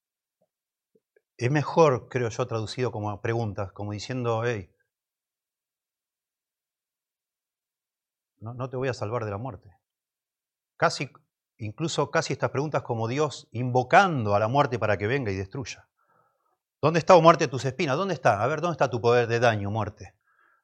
es 1.35 1.51
mejor, 1.51 2.07
creo 2.07 2.29
yo, 2.29 2.47
traducido 2.47 2.93
como 2.93 3.21
preguntas, 3.21 3.73
como 3.73 3.91
diciendo, 3.91 4.43
hey, 4.45 4.73
no, 8.37 8.53
no 8.53 8.69
te 8.69 8.77
voy 8.77 8.87
a 8.87 8.93
salvar 8.93 9.25
de 9.25 9.31
la 9.31 9.37
muerte. 9.37 9.75
Casi, 10.77 11.11
incluso 11.57 12.11
casi 12.11 12.33
estas 12.33 12.51
preguntas 12.51 12.83
como 12.83 13.07
Dios 13.07 13.47
invocando 13.51 14.35
a 14.35 14.39
la 14.39 14.47
muerte 14.47 14.79
para 14.79 14.97
que 14.97 15.07
venga 15.07 15.31
y 15.31 15.35
destruya. 15.35 15.87
¿Dónde 16.81 16.99
está, 16.99 17.15
o 17.15 17.19
oh 17.19 17.21
muerte, 17.21 17.47
tus 17.47 17.65
espinas? 17.65 17.97
¿Dónde 17.97 18.13
está? 18.13 18.43
A 18.43 18.47
ver, 18.47 18.61
¿dónde 18.61 18.73
está 18.73 18.89
tu 18.89 19.01
poder 19.01 19.27
de 19.27 19.39
daño, 19.39 19.71
muerte? 19.71 20.15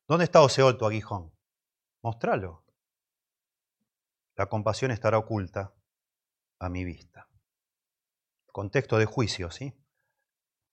¿Dónde 0.08 0.26
está, 0.26 0.42
o 0.42 0.46
oh 0.46 0.50
Seol, 0.50 0.78
tu 0.78 0.86
aguijón? 0.86 1.32
Mostralo. 2.04 2.64
La 4.36 4.48
compasión 4.48 4.92
estará 4.92 5.18
oculta 5.18 5.74
a 6.60 6.70
mi 6.70 6.84
vista. 6.84 7.28
Contexto 8.52 8.98
de 8.98 9.06
juicio, 9.06 9.50
¿sí? 9.50 9.74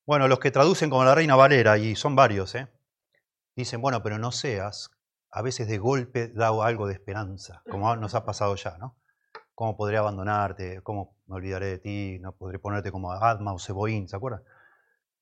Bueno, 0.04 0.28
los 0.28 0.38
que 0.38 0.50
traducen 0.50 0.90
como 0.90 1.04
la 1.04 1.14
Reina 1.14 1.36
Valera, 1.36 1.78
y 1.78 1.94
son 1.94 2.16
varios, 2.16 2.54
¿eh? 2.54 2.68
dicen, 3.56 3.80
bueno, 3.80 4.02
pero 4.02 4.18
no 4.18 4.32
seas, 4.32 4.90
a 5.30 5.42
veces 5.42 5.66
de 5.68 5.78
golpe 5.78 6.28
da 6.28 6.48
algo 6.48 6.86
de 6.86 6.94
esperanza, 6.94 7.62
como 7.70 7.94
nos 7.96 8.14
ha 8.14 8.24
pasado 8.24 8.54
ya, 8.54 8.76
¿no? 8.78 8.97
¿Cómo 9.58 9.76
podré 9.76 9.96
abandonarte? 9.96 10.82
¿Cómo 10.84 11.16
me 11.26 11.34
olvidaré 11.34 11.66
de 11.66 11.78
ti? 11.78 12.18
¿No 12.20 12.30
podré 12.30 12.60
ponerte 12.60 12.92
como 12.92 13.10
Adma 13.10 13.52
o 13.52 13.58
Seboín? 13.58 14.06
¿Se 14.06 14.14
acuerdan? 14.14 14.44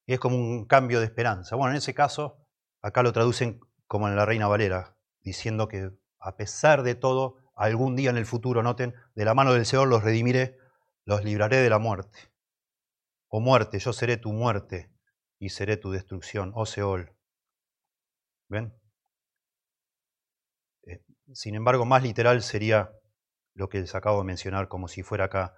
Y 0.05 0.13
es 0.13 0.21
como 0.21 0.37
un 0.37 0.67
cambio 0.67 1.01
de 1.01 1.07
esperanza. 1.07 1.57
Bueno, 1.57 1.71
en 1.71 1.79
ese 1.79 1.95
caso, 1.95 2.47
acá 2.83 3.03
lo 3.03 3.15
traducen 3.15 3.61
como 3.87 4.09
en 4.09 4.15
la 4.15 4.27
Reina 4.27 4.47
Valera, 4.47 4.95
diciendo 5.23 5.69
que 5.69 5.91
a 6.19 6.37
pesar 6.37 6.83
de 6.83 6.95
todo, 6.95 7.39
algún 7.55 7.97
día 7.97 8.11
en 8.11 8.19
el 8.19 8.27
futuro, 8.27 8.63
noten, 8.63 8.95
de 9.15 9.25
la 9.25 9.33
mano 9.33 9.55
del 9.55 9.65
Señor 9.65 9.89
los 9.89 10.05
redimiré, 10.05 10.59
los 11.07 11.25
libraré 11.25 11.57
de 11.57 11.71
la 11.71 11.79
muerte. 11.79 12.19
O 13.29 13.41
muerte, 13.41 13.79
yo 13.79 13.95
seré 13.95 14.19
tu 14.19 14.35
muerte 14.35 14.93
y 15.39 15.49
seré 15.49 15.79
tu 15.79 15.93
destrucción, 15.93 16.53
oh 16.55 16.67
Seol. 16.67 17.17
¿Ven? 18.51 18.79
Eh, 20.83 21.01
sin 21.33 21.55
embargo, 21.55 21.87
más 21.87 22.03
literal 22.03 22.43
sería 22.43 22.96
lo 23.57 23.69
que 23.69 23.81
les 23.81 23.95
acabo 23.95 24.19
de 24.19 24.25
mencionar, 24.25 24.69
como 24.69 24.87
si 24.87 25.03
fuera 25.03 25.25
acá 25.25 25.55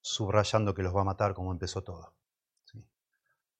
subrayando 0.00 0.74
que 0.74 0.82
los 0.82 0.96
va 0.96 1.02
a 1.02 1.04
matar 1.04 1.34
como 1.34 1.52
empezó 1.52 1.82
todo. 1.84 2.16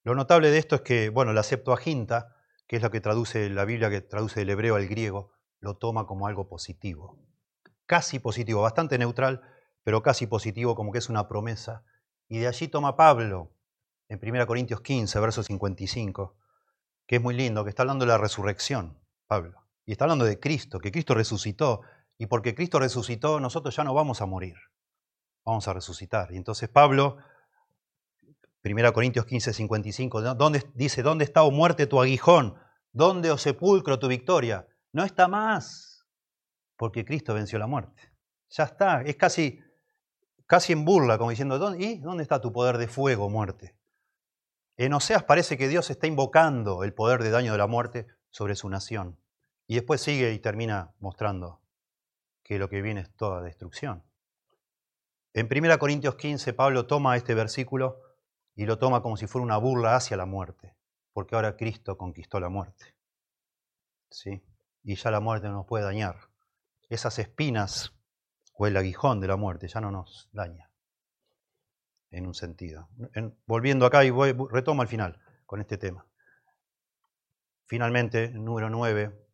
Lo 0.03 0.15
notable 0.15 0.49
de 0.49 0.57
esto 0.57 0.75
es 0.75 0.81
que, 0.81 1.09
bueno, 1.09 1.31
la 1.31 1.43
Septuaginta, 1.43 2.35
que 2.67 2.75
es 2.75 2.81
lo 2.81 2.91
que 2.91 2.99
traduce 2.99 3.49
la 3.49 3.63
Biblia, 3.63 3.89
que 3.89 4.01
traduce 4.01 4.41
del 4.41 4.49
hebreo 4.49 4.75
al 4.75 4.87
griego, 4.87 5.31
lo 5.59 5.77
toma 5.77 6.05
como 6.05 6.27
algo 6.27 6.49
positivo. 6.49 7.17
Casi 7.85 8.19
positivo, 8.19 8.61
bastante 8.61 8.97
neutral, 8.97 9.41
pero 9.83 10.03
casi 10.03 10.27
positivo, 10.27 10.75
como 10.75 10.91
que 10.91 10.97
es 10.97 11.07
una 11.07 11.29
promesa. 11.29 11.85
Y 12.27 12.39
de 12.39 12.47
allí 12.47 12.67
toma 12.67 12.97
Pablo, 12.97 13.53
en 14.09 14.19
1 14.21 14.45
Corintios 14.47 14.81
15, 14.81 15.19
verso 15.19 15.43
55, 15.43 16.35
que 17.05 17.17
es 17.17 17.21
muy 17.21 17.35
lindo, 17.35 17.63
que 17.63 17.69
está 17.69 17.83
hablando 17.83 18.05
de 18.05 18.11
la 18.11 18.17
resurrección, 18.17 18.99
Pablo. 19.27 19.63
Y 19.85 19.93
está 19.93 20.05
hablando 20.05 20.25
de 20.25 20.39
Cristo, 20.39 20.79
que 20.79 20.91
Cristo 20.91 21.13
resucitó 21.13 21.81
y 22.17 22.27
porque 22.27 22.55
Cristo 22.55 22.79
resucitó, 22.79 23.39
nosotros 23.39 23.75
ya 23.75 23.83
no 23.83 23.93
vamos 23.93 24.21
a 24.21 24.25
morir, 24.25 24.55
vamos 25.45 25.67
a 25.67 25.73
resucitar. 25.73 26.31
Y 26.31 26.37
entonces 26.37 26.69
Pablo, 26.69 27.17
1 28.63 28.93
Corintios 28.93 29.25
15, 29.25 29.53
55, 29.53 30.21
¿dónde, 30.35 30.63
dice, 30.75 31.03
¿dónde 31.03 31.25
está, 31.25 31.43
o 31.43 31.47
oh 31.47 31.51
muerte, 31.51 31.87
tu 31.87 32.01
aguijón? 32.01 32.55
¿Dónde, 32.91 33.31
o 33.31 33.35
oh 33.35 33.37
sepulcro, 33.37 33.99
tu 33.99 34.07
victoria? 34.07 34.67
No 34.91 35.03
está 35.03 35.27
más, 35.27 36.05
porque 36.77 37.03
Cristo 37.03 37.33
venció 37.33 37.57
la 37.59 37.67
muerte. 37.67 38.13
Ya 38.49 38.65
está, 38.65 39.01
es 39.01 39.15
casi, 39.15 39.59
casi 40.45 40.73
en 40.73 40.85
burla, 40.85 41.17
como 41.17 41.31
diciendo, 41.31 41.57
¿dónde, 41.57 41.83
¿y 41.83 41.97
dónde 41.99 42.21
está 42.21 42.39
tu 42.39 42.53
poder 42.53 42.77
de 42.77 42.87
fuego, 42.87 43.29
muerte? 43.29 43.75
En 44.77 44.93
Oseas 44.93 45.23
parece 45.23 45.57
que 45.57 45.67
Dios 45.67 45.89
está 45.89 46.07
invocando 46.07 46.83
el 46.83 46.93
poder 46.93 47.23
de 47.23 47.31
daño 47.31 47.51
de 47.51 47.57
la 47.57 47.67
muerte 47.67 48.07
sobre 48.29 48.55
su 48.55 48.69
nación. 48.69 49.19
Y 49.67 49.75
después 49.75 50.01
sigue 50.01 50.33
y 50.33 50.39
termina 50.39 50.93
mostrando 50.99 51.62
que 52.43 52.59
lo 52.59 52.69
que 52.69 52.81
viene 52.81 53.01
es 53.01 53.15
toda 53.15 53.41
destrucción. 53.41 54.03
En 55.33 55.47
1 55.51 55.79
Corintios 55.79 56.15
15, 56.15 56.53
Pablo 56.53 56.85
toma 56.85 57.15
este 57.15 57.33
versículo 57.33 58.01
y 58.55 58.65
lo 58.65 58.77
toma 58.77 59.01
como 59.01 59.17
si 59.17 59.25
fuera 59.25 59.43
una 59.43 59.57
burla 59.57 59.95
hacia 59.95 60.17
la 60.17 60.25
muerte, 60.25 60.75
porque 61.11 61.35
ahora 61.35 61.57
Cristo 61.57 61.97
conquistó 61.97 62.39
la 62.39 62.49
muerte. 62.49 62.95
¿Sí? 64.11 64.45
Y 64.83 64.95
ya 64.95 65.09
la 65.09 65.19
muerte 65.19 65.47
no 65.47 65.55
nos 65.55 65.65
puede 65.65 65.85
dañar. 65.85 66.29
Esas 66.89 67.17
espinas 67.17 67.93
o 68.53 68.67
el 68.67 68.77
aguijón 68.77 69.19
de 69.19 69.27
la 69.27 69.37
muerte 69.37 69.67
ya 69.67 69.81
no 69.81 69.89
nos 69.89 70.29
daña, 70.31 70.69
en 72.11 72.27
un 72.27 72.35
sentido. 72.35 72.89
volviendo 73.47 73.87
acá 73.87 74.03
y 74.03 74.11
voy, 74.11 74.35
retomo 74.51 74.83
al 74.83 74.87
final 74.87 75.19
con 75.47 75.61
este 75.61 75.77
tema. 75.77 76.05
Finalmente, 77.65 78.29
número 78.29 78.69
9, 78.69 79.27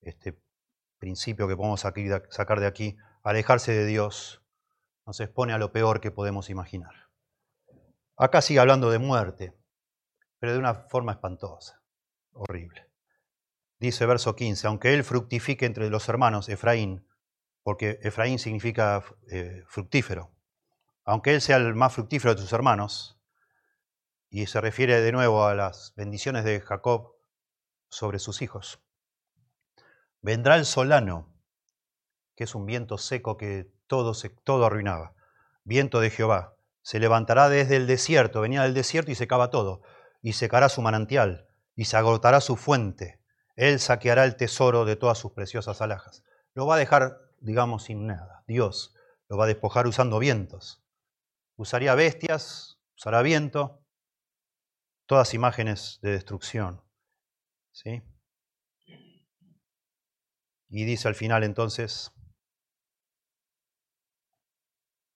este, 0.00 0.43
principio 1.04 1.46
que 1.46 1.54
podemos 1.54 1.80
sacar 1.80 2.60
de 2.60 2.66
aquí, 2.66 2.96
alejarse 3.22 3.72
de 3.72 3.84
Dios, 3.84 4.42
nos 5.04 5.20
expone 5.20 5.52
a 5.52 5.58
lo 5.58 5.70
peor 5.70 6.00
que 6.00 6.10
podemos 6.10 6.48
imaginar. 6.48 7.10
Acá 8.16 8.40
sigue 8.40 8.58
hablando 8.58 8.90
de 8.90 8.98
muerte, 8.98 9.54
pero 10.38 10.54
de 10.54 10.58
una 10.58 10.72
forma 10.88 11.12
espantosa, 11.12 11.82
horrible. 12.32 12.88
Dice 13.78 14.06
verso 14.06 14.34
15, 14.34 14.66
aunque 14.66 14.94
él 14.94 15.04
fructifique 15.04 15.66
entre 15.66 15.90
los 15.90 16.08
hermanos, 16.08 16.48
Efraín, 16.48 17.06
porque 17.62 17.98
Efraín 18.00 18.38
significa 18.38 19.04
eh, 19.30 19.62
fructífero, 19.66 20.34
aunque 21.04 21.34
él 21.34 21.42
sea 21.42 21.58
el 21.58 21.74
más 21.74 21.92
fructífero 21.92 22.34
de 22.34 22.40
sus 22.40 22.52
hermanos, 22.54 23.20
y 24.30 24.46
se 24.46 24.58
refiere 24.62 25.02
de 25.02 25.12
nuevo 25.12 25.44
a 25.44 25.54
las 25.54 25.92
bendiciones 25.96 26.44
de 26.44 26.62
Jacob 26.62 27.12
sobre 27.90 28.18
sus 28.18 28.40
hijos. 28.40 28.83
Vendrá 30.24 30.56
el 30.56 30.64
solano, 30.64 31.30
que 32.34 32.44
es 32.44 32.54
un 32.54 32.64
viento 32.64 32.96
seco 32.96 33.36
que 33.36 33.70
todo, 33.86 34.14
se, 34.14 34.30
todo 34.30 34.64
arruinaba. 34.64 35.14
Viento 35.64 36.00
de 36.00 36.08
Jehová. 36.08 36.56
Se 36.80 36.98
levantará 36.98 37.50
desde 37.50 37.76
el 37.76 37.86
desierto, 37.86 38.40
venía 38.40 38.62
del 38.62 38.72
desierto 38.72 39.10
y 39.10 39.16
secaba 39.16 39.50
todo. 39.50 39.82
Y 40.22 40.32
secará 40.32 40.70
su 40.70 40.80
manantial, 40.80 41.46
y 41.76 41.84
se 41.84 41.98
agotará 41.98 42.40
su 42.40 42.56
fuente. 42.56 43.20
Él 43.54 43.78
saqueará 43.78 44.24
el 44.24 44.36
tesoro 44.36 44.86
de 44.86 44.96
todas 44.96 45.18
sus 45.18 45.32
preciosas 45.32 45.82
alhajas. 45.82 46.24
Lo 46.54 46.66
va 46.66 46.76
a 46.76 46.78
dejar, 46.78 47.20
digamos, 47.40 47.84
sin 47.84 48.06
nada. 48.06 48.44
Dios 48.46 48.94
lo 49.28 49.36
va 49.36 49.44
a 49.44 49.48
despojar 49.48 49.86
usando 49.86 50.18
vientos. 50.18 50.82
Usaría 51.56 51.94
bestias, 51.94 52.80
usará 52.96 53.20
viento, 53.20 53.84
todas 55.04 55.34
imágenes 55.34 55.98
de 56.00 56.12
destrucción. 56.12 56.82
¿Sí? 57.72 58.02
Y 60.76 60.84
dice 60.86 61.06
al 61.06 61.14
final 61.14 61.44
entonces, 61.44 62.10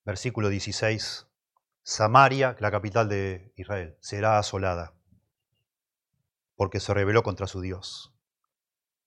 versículo 0.04 0.50
16, 0.50 1.26
Samaria, 1.82 2.54
la 2.60 2.70
capital 2.70 3.08
de 3.08 3.52
Israel, 3.56 3.98
será 4.00 4.38
asolada, 4.38 4.94
porque 6.54 6.78
se 6.78 6.94
rebeló 6.94 7.24
contra 7.24 7.48
su 7.48 7.60
Dios. 7.60 8.14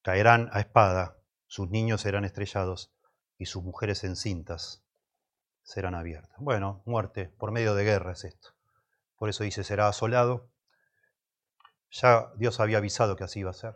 Caerán 0.02 0.50
a 0.52 0.60
espada, 0.60 1.24
sus 1.48 1.70
niños 1.70 2.02
serán 2.02 2.26
estrellados 2.26 2.94
y 3.38 3.46
sus 3.46 3.64
mujeres 3.64 4.04
encintas 4.04 4.84
serán 5.64 5.96
abiertas. 5.96 6.36
Bueno, 6.38 6.84
muerte 6.86 7.30
por 7.30 7.54
medio 7.54 7.76
de 7.76 7.86
guerra 7.86 8.12
es 8.12 8.26
esto. 8.26 8.50
Por 9.16 9.30
eso 9.30 9.46
dice, 9.46 9.64
será 9.64 9.88
asolado. 9.88 10.52
Ya 11.92 12.30
Dios 12.36 12.60
había 12.60 12.80
avisado 12.80 13.16
que 13.16 13.24
así 13.24 13.40
iba 13.40 13.52
a 13.52 13.54
ser. 13.54 13.76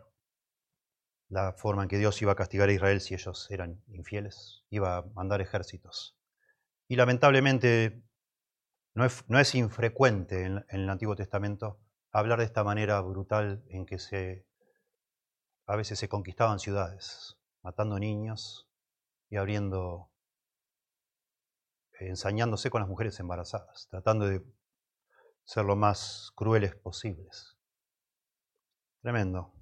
La 1.28 1.52
forma 1.52 1.82
en 1.82 1.88
que 1.88 1.98
Dios 1.98 2.20
iba 2.22 2.32
a 2.32 2.36
castigar 2.36 2.68
a 2.68 2.72
Israel 2.72 3.00
si 3.00 3.14
ellos 3.14 3.50
eran 3.50 3.82
infieles, 3.88 4.64
iba 4.70 4.98
a 4.98 5.02
mandar 5.14 5.40
ejércitos. 5.40 6.16
Y 6.88 6.96
lamentablemente 6.96 8.02
no 8.94 9.04
es, 9.04 9.54
infrecuente 9.54 10.44
en, 10.44 10.64
el 10.68 10.88
Antiguo 10.88 11.16
Testamento 11.16 11.80
hablar 12.12 12.38
de 12.38 12.46
esta 12.46 12.64
manera 12.64 13.00
brutal 13.00 13.62
en 13.68 13.84
que 13.84 14.46
a 15.66 15.76
veces 15.76 15.98
se 15.98 16.08
conquistaban 16.08 16.58
ciudades, 16.60 17.36
matando 17.62 17.98
niños 17.98 18.70
y 19.28 19.36
abriendo, 19.36 20.10
ensañándose 21.98 22.70
con 22.70 22.80
las 22.80 22.88
mujeres 22.88 23.18
embarazadas, 23.20 23.88
tratando 23.90 24.26
de 24.26 24.42
ser 25.44 25.64
lo 25.64 25.76
más 25.76 26.32
crueles 26.34 26.74
posibles. 26.76 27.58
Tremendo. 29.02 29.55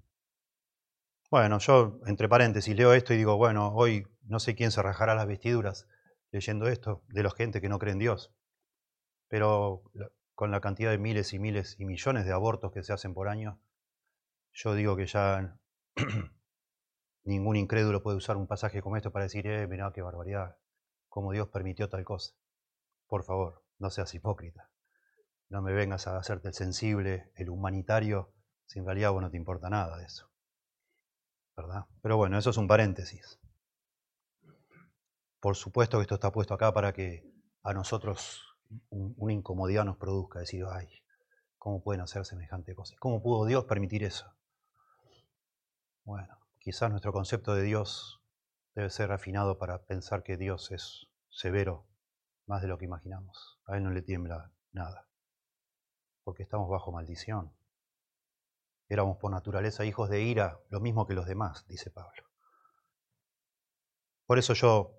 Bueno, 1.34 1.58
yo 1.58 1.98
entre 2.06 2.28
paréntesis 2.28 2.76
leo 2.76 2.92
esto 2.92 3.12
y 3.12 3.16
digo, 3.16 3.36
bueno, 3.36 3.74
hoy 3.74 4.06
no 4.22 4.38
sé 4.38 4.54
quién 4.54 4.70
se 4.70 4.80
rajará 4.82 5.16
las 5.16 5.26
vestiduras 5.26 5.88
leyendo 6.30 6.68
esto, 6.68 7.02
de 7.08 7.24
los 7.24 7.34
gente 7.34 7.60
que 7.60 7.68
no 7.68 7.80
cree 7.80 7.92
en 7.92 7.98
Dios. 7.98 8.32
Pero 9.26 9.82
con 10.36 10.52
la 10.52 10.60
cantidad 10.60 10.92
de 10.92 10.98
miles 10.98 11.32
y 11.32 11.40
miles 11.40 11.74
y 11.80 11.86
millones 11.86 12.24
de 12.24 12.32
abortos 12.32 12.70
que 12.70 12.84
se 12.84 12.92
hacen 12.92 13.14
por 13.14 13.26
año, 13.26 13.60
yo 14.52 14.76
digo 14.76 14.94
que 14.94 15.06
ya 15.06 15.58
ningún 17.24 17.56
incrédulo 17.56 18.00
puede 18.00 18.16
usar 18.16 18.36
un 18.36 18.46
pasaje 18.46 18.80
como 18.80 18.96
esto 18.96 19.10
para 19.10 19.24
decir, 19.24 19.44
eh, 19.48 19.66
mirá 19.66 19.90
qué 19.92 20.02
barbaridad, 20.02 20.56
cómo 21.08 21.32
Dios 21.32 21.48
permitió 21.48 21.88
tal 21.88 22.04
cosa. 22.04 22.32
Por 23.08 23.24
favor, 23.24 23.64
no 23.80 23.90
seas 23.90 24.14
hipócrita. 24.14 24.70
No 25.48 25.62
me 25.62 25.72
vengas 25.72 26.06
a 26.06 26.16
hacerte 26.16 26.46
el 26.46 26.54
sensible, 26.54 27.32
el 27.34 27.50
humanitario, 27.50 28.32
si 28.66 28.78
en 28.78 28.86
realidad 28.86 29.10
vos 29.10 29.20
no 29.20 29.32
te 29.32 29.36
importa 29.36 29.68
nada 29.68 29.98
de 29.98 30.04
eso. 30.04 30.30
Pero 32.02 32.16
bueno, 32.16 32.38
eso 32.38 32.50
es 32.50 32.56
un 32.56 32.68
paréntesis. 32.68 33.40
Por 35.40 35.56
supuesto 35.56 35.98
que 35.98 36.02
esto 36.02 36.14
está 36.14 36.32
puesto 36.32 36.54
acá 36.54 36.72
para 36.72 36.92
que 36.92 37.30
a 37.62 37.72
nosotros 37.72 38.56
una 38.90 39.32
incomodidad 39.32 39.84
nos 39.84 39.96
produzca, 39.96 40.40
decir, 40.40 40.64
ay, 40.70 40.88
¿cómo 41.58 41.82
pueden 41.82 42.02
hacer 42.02 42.24
semejante 42.24 42.74
cosa? 42.74 42.94
¿Cómo 42.98 43.22
pudo 43.22 43.46
Dios 43.46 43.64
permitir 43.64 44.04
eso? 44.04 44.34
Bueno, 46.04 46.38
quizás 46.58 46.90
nuestro 46.90 47.12
concepto 47.12 47.54
de 47.54 47.62
Dios 47.62 48.20
debe 48.74 48.90
ser 48.90 49.08
refinado 49.08 49.58
para 49.58 49.84
pensar 49.84 50.22
que 50.22 50.36
Dios 50.36 50.70
es 50.72 51.06
severo 51.30 51.86
más 52.46 52.62
de 52.62 52.68
lo 52.68 52.78
que 52.78 52.84
imaginamos. 52.84 53.58
A 53.66 53.76
Él 53.76 53.84
no 53.84 53.90
le 53.90 54.02
tiembla 54.02 54.50
nada, 54.72 55.06
porque 56.24 56.42
estamos 56.42 56.68
bajo 56.68 56.92
maldición. 56.92 57.52
Éramos 58.88 59.16
por 59.16 59.30
naturaleza 59.30 59.84
hijos 59.84 60.10
de 60.10 60.22
ira, 60.22 60.58
lo 60.68 60.80
mismo 60.80 61.06
que 61.06 61.14
los 61.14 61.26
demás, 61.26 61.64
dice 61.66 61.90
Pablo. 61.90 62.24
Por 64.26 64.38
eso 64.38 64.54
yo, 64.54 64.98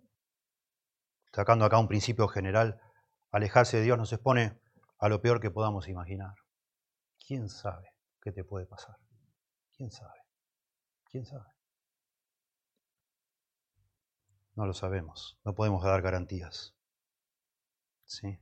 sacando 1.34 1.66
acá 1.66 1.78
un 1.78 1.88
principio 1.88 2.28
general, 2.28 2.80
alejarse 3.32 3.78
de 3.78 3.84
Dios 3.84 3.98
nos 3.98 4.14
expone 4.14 4.60
a 5.00 5.10
lo 5.10 5.22
peor 5.22 5.40
que 5.40 5.52
podamos 5.52 5.88
imaginar. 5.88 6.36
¿Quién 7.28 7.50
sabe 7.50 7.90
qué 8.22 8.32
te 8.32 8.44
puede 8.44 8.66
pasar? 8.66 8.96
¿Quién 9.76 9.92
sabe? 9.92 10.20
¿Quién 11.10 11.26
sabe? 11.26 11.46
No 14.56 14.66
lo 14.66 14.74
sabemos, 14.74 15.38
no 15.44 15.54
podemos 15.54 15.84
dar 15.84 16.02
garantías. 16.02 16.74
¿Sí? 18.06 18.40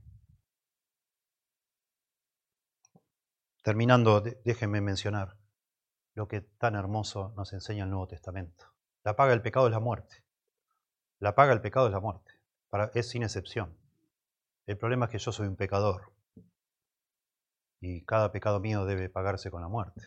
Terminando, 3.64 4.20
déjenme 4.20 4.82
mencionar 4.82 5.38
lo 6.16 6.28
que 6.28 6.41
tan 6.41 6.76
hermoso 6.76 7.34
nos 7.38 7.53
enseña 7.53 7.86
el 7.86 7.89
Nuevo 7.89 8.07
Testamento. 8.07 8.66
La 9.05 9.16
paga 9.16 9.32
del 9.32 9.41
pecado 9.41 9.68
es 9.68 9.72
la 9.72 9.80
muerte. 9.80 10.26
La 11.20 11.34
paga 11.34 11.51
del 11.51 11.61
pecado 11.61 11.88
es 11.88 11.93
la 11.93 12.01
muerte. 12.01 12.34
es 12.93 13.09
sin 13.09 13.24
excepción. 13.24 13.78
El 14.66 14.78
problema 14.78 15.05
es 15.05 15.11
que 15.11 15.18
yo 15.18 15.32
soy 15.32 15.47
un 15.47 15.55
pecador 15.55 16.14
y 17.80 18.03
cada 18.03 18.34
pecado 18.34 18.59
mío 18.59 18.84
debe 18.84 19.09
pagarse 19.09 19.49
con 19.49 19.61
la 19.61 19.70
muerte. 19.70 20.01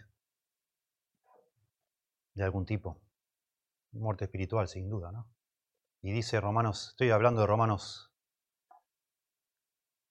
De 2.34 2.44
algún 2.44 2.66
tipo. 2.66 3.00
Muerte 3.92 4.26
espiritual, 4.26 4.68
sin 4.68 4.90
duda, 4.90 5.12
¿no? 5.12 5.30
Y 6.02 6.12
dice 6.12 6.40
Romanos, 6.42 6.88
estoy 6.90 7.08
hablando 7.08 7.40
de 7.40 7.46
Romanos 7.46 8.12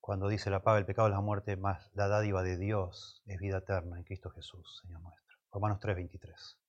cuando 0.06 0.28
dice 0.28 0.52
la 0.52 0.62
paga 0.62 0.76
del 0.76 0.86
pecado 0.86 1.08
es 1.08 1.16
la 1.16 1.20
muerte, 1.20 1.58
más 1.58 1.90
la 1.96 2.08
dádiva 2.08 2.44
de 2.44 2.58
Dios 2.58 3.24
es 3.26 3.40
vida 3.40 3.58
eterna 3.58 3.98
en 3.98 4.04
Cristo 4.04 4.30
Jesús, 4.30 4.80
Señor 4.84 5.02
nuestro. 5.02 5.36
Romanos 5.52 5.80
3:23. 5.80 6.60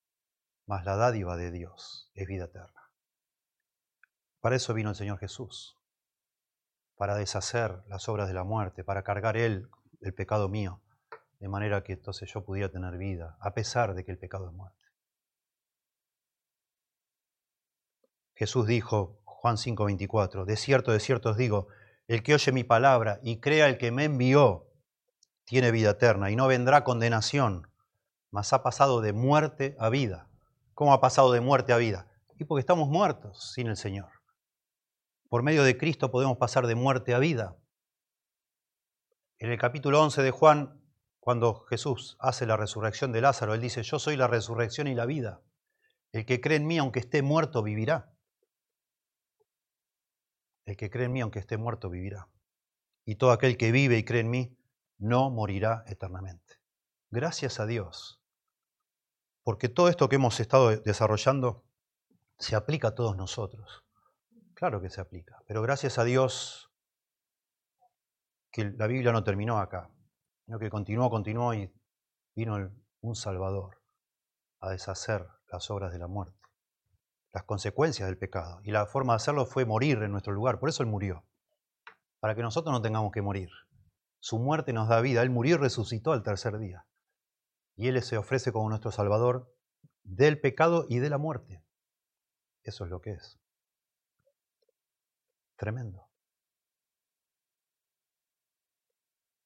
Más 0.64 0.86
la 0.86 0.96
dádiva 0.96 1.36
de 1.36 1.50
Dios 1.50 2.10
es 2.14 2.26
vida 2.26 2.46
eterna. 2.46 2.90
Para 4.40 4.56
eso 4.56 4.72
vino 4.72 4.88
el 4.88 4.96
Señor 4.96 5.18
Jesús, 5.18 5.76
para 6.96 7.14
deshacer 7.14 7.82
las 7.88 8.08
obras 8.08 8.26
de 8.26 8.32
la 8.32 8.42
muerte, 8.42 8.84
para 8.84 9.02
cargar 9.02 9.36
Él 9.36 9.68
el 10.00 10.14
pecado 10.14 10.48
mío, 10.48 10.80
de 11.38 11.48
manera 11.48 11.84
que 11.84 11.92
entonces 11.92 12.32
yo 12.32 12.42
pudiera 12.42 12.72
tener 12.72 12.96
vida, 12.96 13.36
a 13.40 13.52
pesar 13.52 13.92
de 13.92 14.02
que 14.06 14.12
el 14.12 14.18
pecado 14.18 14.48
es 14.48 14.54
muerte. 14.54 14.82
Jesús 18.34 18.66
dijo, 18.66 19.20
Juan 19.26 19.58
5:24, 19.58 20.46
de 20.46 20.56
cierto, 20.56 20.90
de 20.90 21.00
cierto 21.00 21.28
os 21.28 21.36
digo, 21.36 21.68
el 22.08 22.22
que 22.22 22.34
oye 22.34 22.52
mi 22.52 22.64
palabra 22.64 23.20
y 23.22 23.40
crea 23.40 23.68
el 23.68 23.78
que 23.78 23.90
me 23.90 24.04
envió, 24.04 24.66
tiene 25.44 25.70
vida 25.70 25.90
eterna 25.90 26.30
y 26.30 26.36
no 26.36 26.46
vendrá 26.46 26.84
condenación, 26.84 27.68
mas 28.30 28.52
ha 28.52 28.62
pasado 28.62 29.00
de 29.00 29.12
muerte 29.12 29.76
a 29.78 29.88
vida. 29.88 30.28
¿Cómo 30.74 30.92
ha 30.92 31.00
pasado 31.00 31.32
de 31.32 31.40
muerte 31.40 31.72
a 31.72 31.78
vida? 31.78 32.08
Y 32.38 32.44
porque 32.44 32.60
estamos 32.60 32.88
muertos 32.88 33.52
sin 33.54 33.68
el 33.68 33.76
Señor. 33.76 34.10
Por 35.28 35.42
medio 35.42 35.64
de 35.64 35.76
Cristo 35.78 36.10
podemos 36.10 36.36
pasar 36.36 36.66
de 36.66 36.74
muerte 36.74 37.14
a 37.14 37.18
vida. 37.18 37.56
En 39.38 39.50
el 39.50 39.58
capítulo 39.58 40.02
11 40.02 40.22
de 40.22 40.30
Juan, 40.30 40.80
cuando 41.18 41.64
Jesús 41.68 42.16
hace 42.20 42.46
la 42.46 42.56
resurrección 42.56 43.10
de 43.12 43.20
Lázaro, 43.20 43.54
él 43.54 43.60
dice, 43.60 43.82
yo 43.82 43.98
soy 43.98 44.16
la 44.16 44.28
resurrección 44.28 44.86
y 44.86 44.94
la 44.94 45.06
vida. 45.06 45.40
El 46.12 46.24
que 46.24 46.40
cree 46.40 46.58
en 46.58 46.66
mí, 46.66 46.78
aunque 46.78 47.00
esté 47.00 47.22
muerto, 47.22 47.62
vivirá. 47.62 48.15
El 50.66 50.76
que 50.76 50.90
cree 50.90 51.06
en 51.06 51.12
mí, 51.12 51.20
aunque 51.20 51.38
esté 51.38 51.56
muerto, 51.56 51.88
vivirá. 51.88 52.28
Y 53.04 53.14
todo 53.16 53.30
aquel 53.30 53.56
que 53.56 53.70
vive 53.70 53.96
y 53.96 54.04
cree 54.04 54.20
en 54.20 54.30
mí, 54.30 54.58
no 54.98 55.30
morirá 55.30 55.84
eternamente. 55.86 56.56
Gracias 57.10 57.60
a 57.60 57.66
Dios. 57.66 58.20
Porque 59.44 59.68
todo 59.68 59.88
esto 59.88 60.08
que 60.08 60.16
hemos 60.16 60.40
estado 60.40 60.76
desarrollando 60.76 61.64
se 62.38 62.56
aplica 62.56 62.88
a 62.88 62.94
todos 62.96 63.16
nosotros. 63.16 63.84
Claro 64.54 64.80
que 64.80 64.90
se 64.90 65.00
aplica. 65.00 65.40
Pero 65.46 65.62
gracias 65.62 65.98
a 65.98 66.04
Dios 66.04 66.72
que 68.50 68.64
la 68.64 68.88
Biblia 68.88 69.12
no 69.12 69.22
terminó 69.22 69.58
acá, 69.58 69.90
sino 70.46 70.58
que 70.58 70.68
continuó, 70.68 71.08
continuó 71.10 71.54
y 71.54 71.72
vino 72.34 72.72
un 73.02 73.14
Salvador 73.14 73.80
a 74.60 74.70
deshacer 74.70 75.28
las 75.52 75.70
obras 75.70 75.92
de 75.92 75.98
la 75.98 76.08
muerte 76.08 76.35
las 77.36 77.44
consecuencias 77.44 78.08
del 78.08 78.16
pecado. 78.16 78.62
Y 78.64 78.70
la 78.70 78.86
forma 78.86 79.12
de 79.12 79.16
hacerlo 79.16 79.44
fue 79.44 79.66
morir 79.66 80.02
en 80.02 80.10
nuestro 80.10 80.32
lugar. 80.32 80.58
Por 80.58 80.70
eso 80.70 80.82
Él 80.82 80.88
murió. 80.88 81.22
Para 82.18 82.34
que 82.34 82.40
nosotros 82.40 82.72
no 82.72 82.80
tengamos 82.80 83.12
que 83.12 83.20
morir. 83.20 83.50
Su 84.20 84.38
muerte 84.38 84.72
nos 84.72 84.88
da 84.88 85.02
vida. 85.02 85.20
Él 85.20 85.28
murió 85.28 85.56
y 85.56 85.58
resucitó 85.58 86.12
al 86.12 86.22
tercer 86.22 86.56
día. 86.56 86.86
Y 87.74 87.88
Él 87.88 88.02
se 88.02 88.16
ofrece 88.16 88.52
como 88.52 88.70
nuestro 88.70 88.90
Salvador 88.90 89.54
del 90.02 90.40
pecado 90.40 90.86
y 90.88 90.98
de 90.98 91.10
la 91.10 91.18
muerte. 91.18 91.62
Eso 92.62 92.84
es 92.84 92.90
lo 92.90 93.02
que 93.02 93.10
es. 93.10 93.38
Tremendo. 95.56 96.08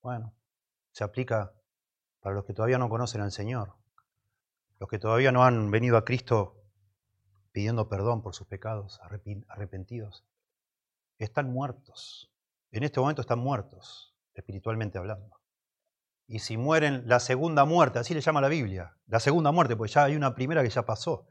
Bueno, 0.00 0.32
se 0.92 1.02
aplica 1.02 1.52
para 2.20 2.36
los 2.36 2.44
que 2.44 2.54
todavía 2.54 2.78
no 2.78 2.88
conocen 2.88 3.20
al 3.20 3.32
Señor, 3.32 3.74
los 4.78 4.88
que 4.88 5.00
todavía 5.00 5.32
no 5.32 5.42
han 5.42 5.72
venido 5.72 5.96
a 5.96 6.04
Cristo 6.04 6.59
pidiendo 7.52 7.88
perdón 7.88 8.22
por 8.22 8.34
sus 8.34 8.46
pecados, 8.46 9.00
arrepentidos, 9.48 10.24
están 11.18 11.52
muertos. 11.52 12.32
En 12.70 12.84
este 12.84 13.00
momento 13.00 13.20
están 13.20 13.38
muertos, 13.38 14.14
espiritualmente 14.34 14.98
hablando. 14.98 15.40
Y 16.26 16.38
si 16.38 16.56
mueren 16.56 17.02
la 17.06 17.18
segunda 17.18 17.64
muerte, 17.64 17.98
así 17.98 18.14
le 18.14 18.20
llama 18.20 18.40
la 18.40 18.48
Biblia, 18.48 18.96
la 19.06 19.18
segunda 19.18 19.50
muerte, 19.50 19.76
pues 19.76 19.92
ya 19.92 20.04
hay 20.04 20.14
una 20.14 20.34
primera 20.34 20.62
que 20.62 20.70
ya 20.70 20.86
pasó. 20.86 21.26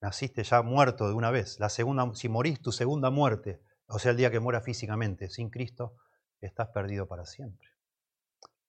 Naciste 0.00 0.42
ya 0.42 0.62
muerto 0.62 1.06
de 1.06 1.14
una 1.14 1.30
vez. 1.30 1.60
La 1.60 1.68
segunda, 1.68 2.10
si 2.14 2.30
morís 2.30 2.62
tu 2.62 2.72
segunda 2.72 3.10
muerte, 3.10 3.62
o 3.86 3.98
sea, 3.98 4.12
el 4.12 4.16
día 4.16 4.30
que 4.30 4.40
muera 4.40 4.62
físicamente 4.62 5.28
sin 5.28 5.50
Cristo, 5.50 5.96
estás 6.40 6.68
perdido 6.68 7.06
para 7.06 7.26
siempre. 7.26 7.68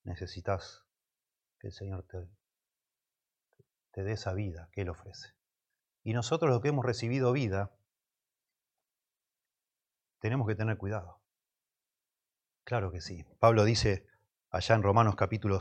Necesitas 0.03 0.83
que 1.59 1.67
el 1.67 1.73
Señor 1.73 2.05
te, 2.07 2.27
te 3.93 4.03
dé 4.03 4.13
esa 4.13 4.33
vida 4.33 4.67
que 4.73 4.81
Él 4.81 4.89
ofrece. 4.89 5.29
Y 6.03 6.13
nosotros 6.13 6.49
los 6.49 6.61
que 6.61 6.69
hemos 6.69 6.85
recibido 6.85 7.31
vida, 7.31 7.71
tenemos 10.19 10.47
que 10.47 10.55
tener 10.55 10.77
cuidado. 10.77 11.21
Claro 12.63 12.91
que 12.91 13.01
sí. 13.01 13.23
Pablo 13.39 13.63
dice 13.63 14.07
allá 14.49 14.75
en 14.75 14.83
Romanos 14.83 15.15
capítulo 15.15 15.59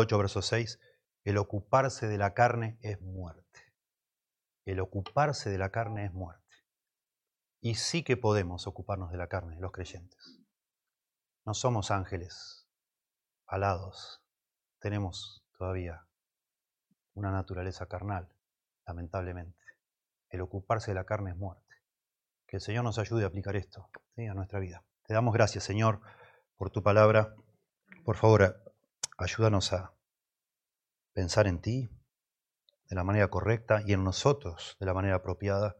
8, 0.00 0.18
verso 0.18 0.42
6, 0.42 0.80
el 1.24 1.38
ocuparse 1.38 2.08
de 2.08 2.18
la 2.18 2.34
carne 2.34 2.78
es 2.80 3.00
muerte. 3.00 3.74
el 4.64 4.80
ocuparse 4.80 5.50
de 5.50 5.58
la 5.58 5.70
carne 5.70 6.04
es 6.04 6.12
muerte. 6.12 6.40
Y 7.60 7.74
sí 7.74 8.02
que 8.04 8.16
podemos 8.16 8.66
ocuparnos 8.66 9.10
de 9.10 9.18
la 9.18 9.26
carne, 9.26 9.58
los 9.60 9.72
creyentes. 9.72 10.40
No 11.44 11.54
somos 11.54 11.90
ángeles 11.90 12.68
alados, 13.46 14.22
tenemos 14.78 15.44
todavía 15.58 16.06
una 17.14 17.32
naturaleza 17.32 17.86
carnal, 17.86 18.32
lamentablemente. 18.90 19.58
El 20.28 20.40
ocuparse 20.40 20.90
de 20.90 20.96
la 20.96 21.04
carne 21.04 21.30
es 21.30 21.36
muerte. 21.36 21.76
Que 22.46 22.56
el 22.56 22.60
Señor 22.60 22.84
nos 22.84 22.98
ayude 22.98 23.24
a 23.24 23.28
aplicar 23.28 23.56
esto 23.56 23.88
a 24.16 24.34
nuestra 24.34 24.58
vida. 24.58 24.84
Te 25.06 25.14
damos 25.14 25.32
gracias, 25.32 25.64
Señor, 25.64 26.00
por 26.56 26.70
tu 26.70 26.82
palabra. 26.82 27.34
Por 28.04 28.16
favor, 28.16 28.62
ayúdanos 29.16 29.72
a 29.72 29.94
pensar 31.12 31.46
en 31.46 31.60
ti 31.60 31.90
de 32.88 32.96
la 32.96 33.04
manera 33.04 33.28
correcta 33.28 33.80
y 33.86 33.92
en 33.92 34.04
nosotros 34.04 34.76
de 34.78 34.86
la 34.86 34.92
manera 34.92 35.16
apropiada. 35.16 35.76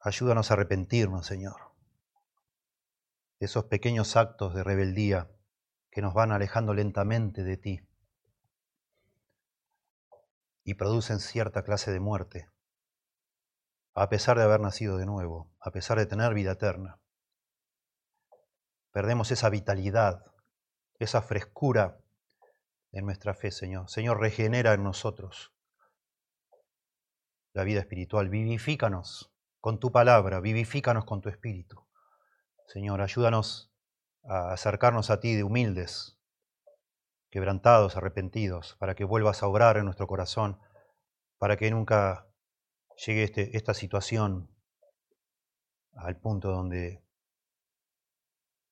Ayúdanos 0.00 0.50
a 0.50 0.54
arrepentirnos, 0.54 1.26
Señor, 1.26 1.72
de 3.38 3.46
esos 3.46 3.64
pequeños 3.64 4.16
actos 4.16 4.54
de 4.54 4.64
rebeldía 4.64 5.30
que 5.90 6.02
nos 6.02 6.12
van 6.12 6.32
alejando 6.32 6.74
lentamente 6.74 7.42
de 7.42 7.56
ti 7.56 7.80
y 10.66 10.74
producen 10.74 11.20
cierta 11.20 11.62
clase 11.62 11.92
de 11.92 12.00
muerte, 12.00 12.50
a 13.94 14.08
pesar 14.08 14.36
de 14.36 14.42
haber 14.42 14.60
nacido 14.60 14.98
de 14.98 15.06
nuevo, 15.06 15.48
a 15.60 15.70
pesar 15.70 15.96
de 15.96 16.06
tener 16.06 16.34
vida 16.34 16.52
eterna. 16.52 17.00
Perdemos 18.90 19.30
esa 19.30 19.48
vitalidad, 19.48 20.24
esa 20.98 21.22
frescura 21.22 22.00
en 22.90 23.06
nuestra 23.06 23.32
fe, 23.32 23.52
Señor. 23.52 23.88
Señor, 23.88 24.18
regenera 24.18 24.72
en 24.72 24.82
nosotros 24.82 25.54
la 27.52 27.62
vida 27.62 27.78
espiritual. 27.78 28.28
Vivifícanos 28.28 29.32
con 29.60 29.78
tu 29.78 29.92
palabra, 29.92 30.40
vivifícanos 30.40 31.04
con 31.04 31.20
tu 31.20 31.28
espíritu. 31.28 31.86
Señor, 32.66 33.02
ayúdanos 33.02 33.72
a 34.24 34.52
acercarnos 34.52 35.10
a 35.10 35.20
ti 35.20 35.36
de 35.36 35.44
humildes, 35.44 36.15
quebrantados, 37.36 37.98
arrepentidos, 37.98 38.76
para 38.78 38.94
que 38.94 39.04
vuelvas 39.04 39.42
a 39.42 39.46
obrar 39.46 39.76
en 39.76 39.84
nuestro 39.84 40.06
corazón, 40.06 40.58
para 41.36 41.58
que 41.58 41.70
nunca 41.70 42.26
llegue 43.06 43.24
este, 43.24 43.54
esta 43.58 43.74
situación 43.74 44.50
al 45.96 46.18
punto 46.18 46.50
donde 46.50 47.04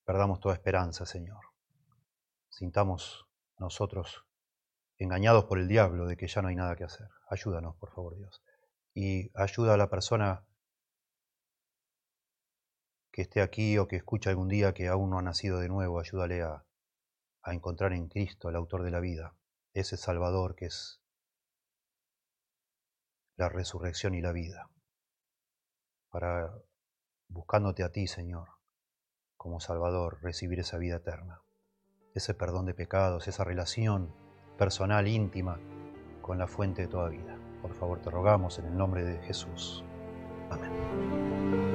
perdamos 0.07 0.41
toda 0.41 0.55
esperanza, 0.55 1.05
Señor. 1.05 1.45
Sintamos 2.49 3.27
nosotros 3.59 4.25
engañados 4.97 5.45
por 5.45 5.59
el 5.59 5.69
diablo 5.69 6.07
de 6.07 6.17
que 6.17 6.27
ya 6.27 6.41
no 6.41 6.49
hay 6.49 6.57
nada 6.57 6.75
que 6.75 6.85
hacer. 6.85 7.11
Ayúdanos, 7.29 7.77
por 7.77 7.93
favor, 7.93 8.17
Dios. 8.17 8.43
Y 8.95 9.31
ayuda 9.35 9.75
a 9.75 9.77
la 9.77 9.91
persona 9.91 10.47
que 13.13 13.21
esté 13.21 13.43
aquí 13.43 13.77
o 13.77 13.87
que 13.89 13.97
escuche 13.97 14.31
algún 14.31 14.49
día 14.49 14.73
que 14.73 14.89
aún 14.89 15.11
no 15.11 15.19
ha 15.19 15.23
nacido 15.23 15.59
de 15.59 15.69
nuevo, 15.69 16.01
ayúdale 16.01 16.41
a, 16.41 16.65
a 17.45 17.55
encontrar 17.55 17.93
en 17.93 18.09
Cristo, 18.09 18.49
el 18.49 18.57
autor 18.57 18.83
de 18.83 18.91
la 18.91 19.01
vida, 19.01 19.37
ese 19.73 19.97
Salvador 19.97 20.57
que 20.57 20.67
es 20.67 21.01
la 23.37 23.49
resurrección 23.49 24.15
y 24.15 24.21
la 24.21 24.33
vida, 24.33 24.71
para, 26.11 26.53
buscándote 27.29 27.85
a 27.85 27.93
ti, 27.93 28.07
Señor, 28.07 28.49
como 29.37 29.61
Salvador, 29.61 30.19
recibir 30.23 30.61
esa 30.61 30.79
vida 30.79 30.97
eterna 30.97 31.45
ese 32.15 32.33
perdón 32.33 32.67
de 32.67 32.75
pecados, 32.75 33.29
esa 33.29 33.45
relación 33.45 34.15
personal, 34.57 35.09
íntima, 35.09 35.59
con 36.23 36.39
la 36.39 36.47
fuente 36.47 36.83
de 36.83 36.89
toda 36.89 37.09
vida. 37.09 37.37
Por 37.61 37.75
favor, 37.75 38.01
te 38.01 38.11
rogamos 38.11 38.59
en 38.59 38.67
el 38.67 38.77
nombre 38.77 39.05
de 39.05 39.19
Jesús. 39.23 39.85
Amén. 40.51 41.74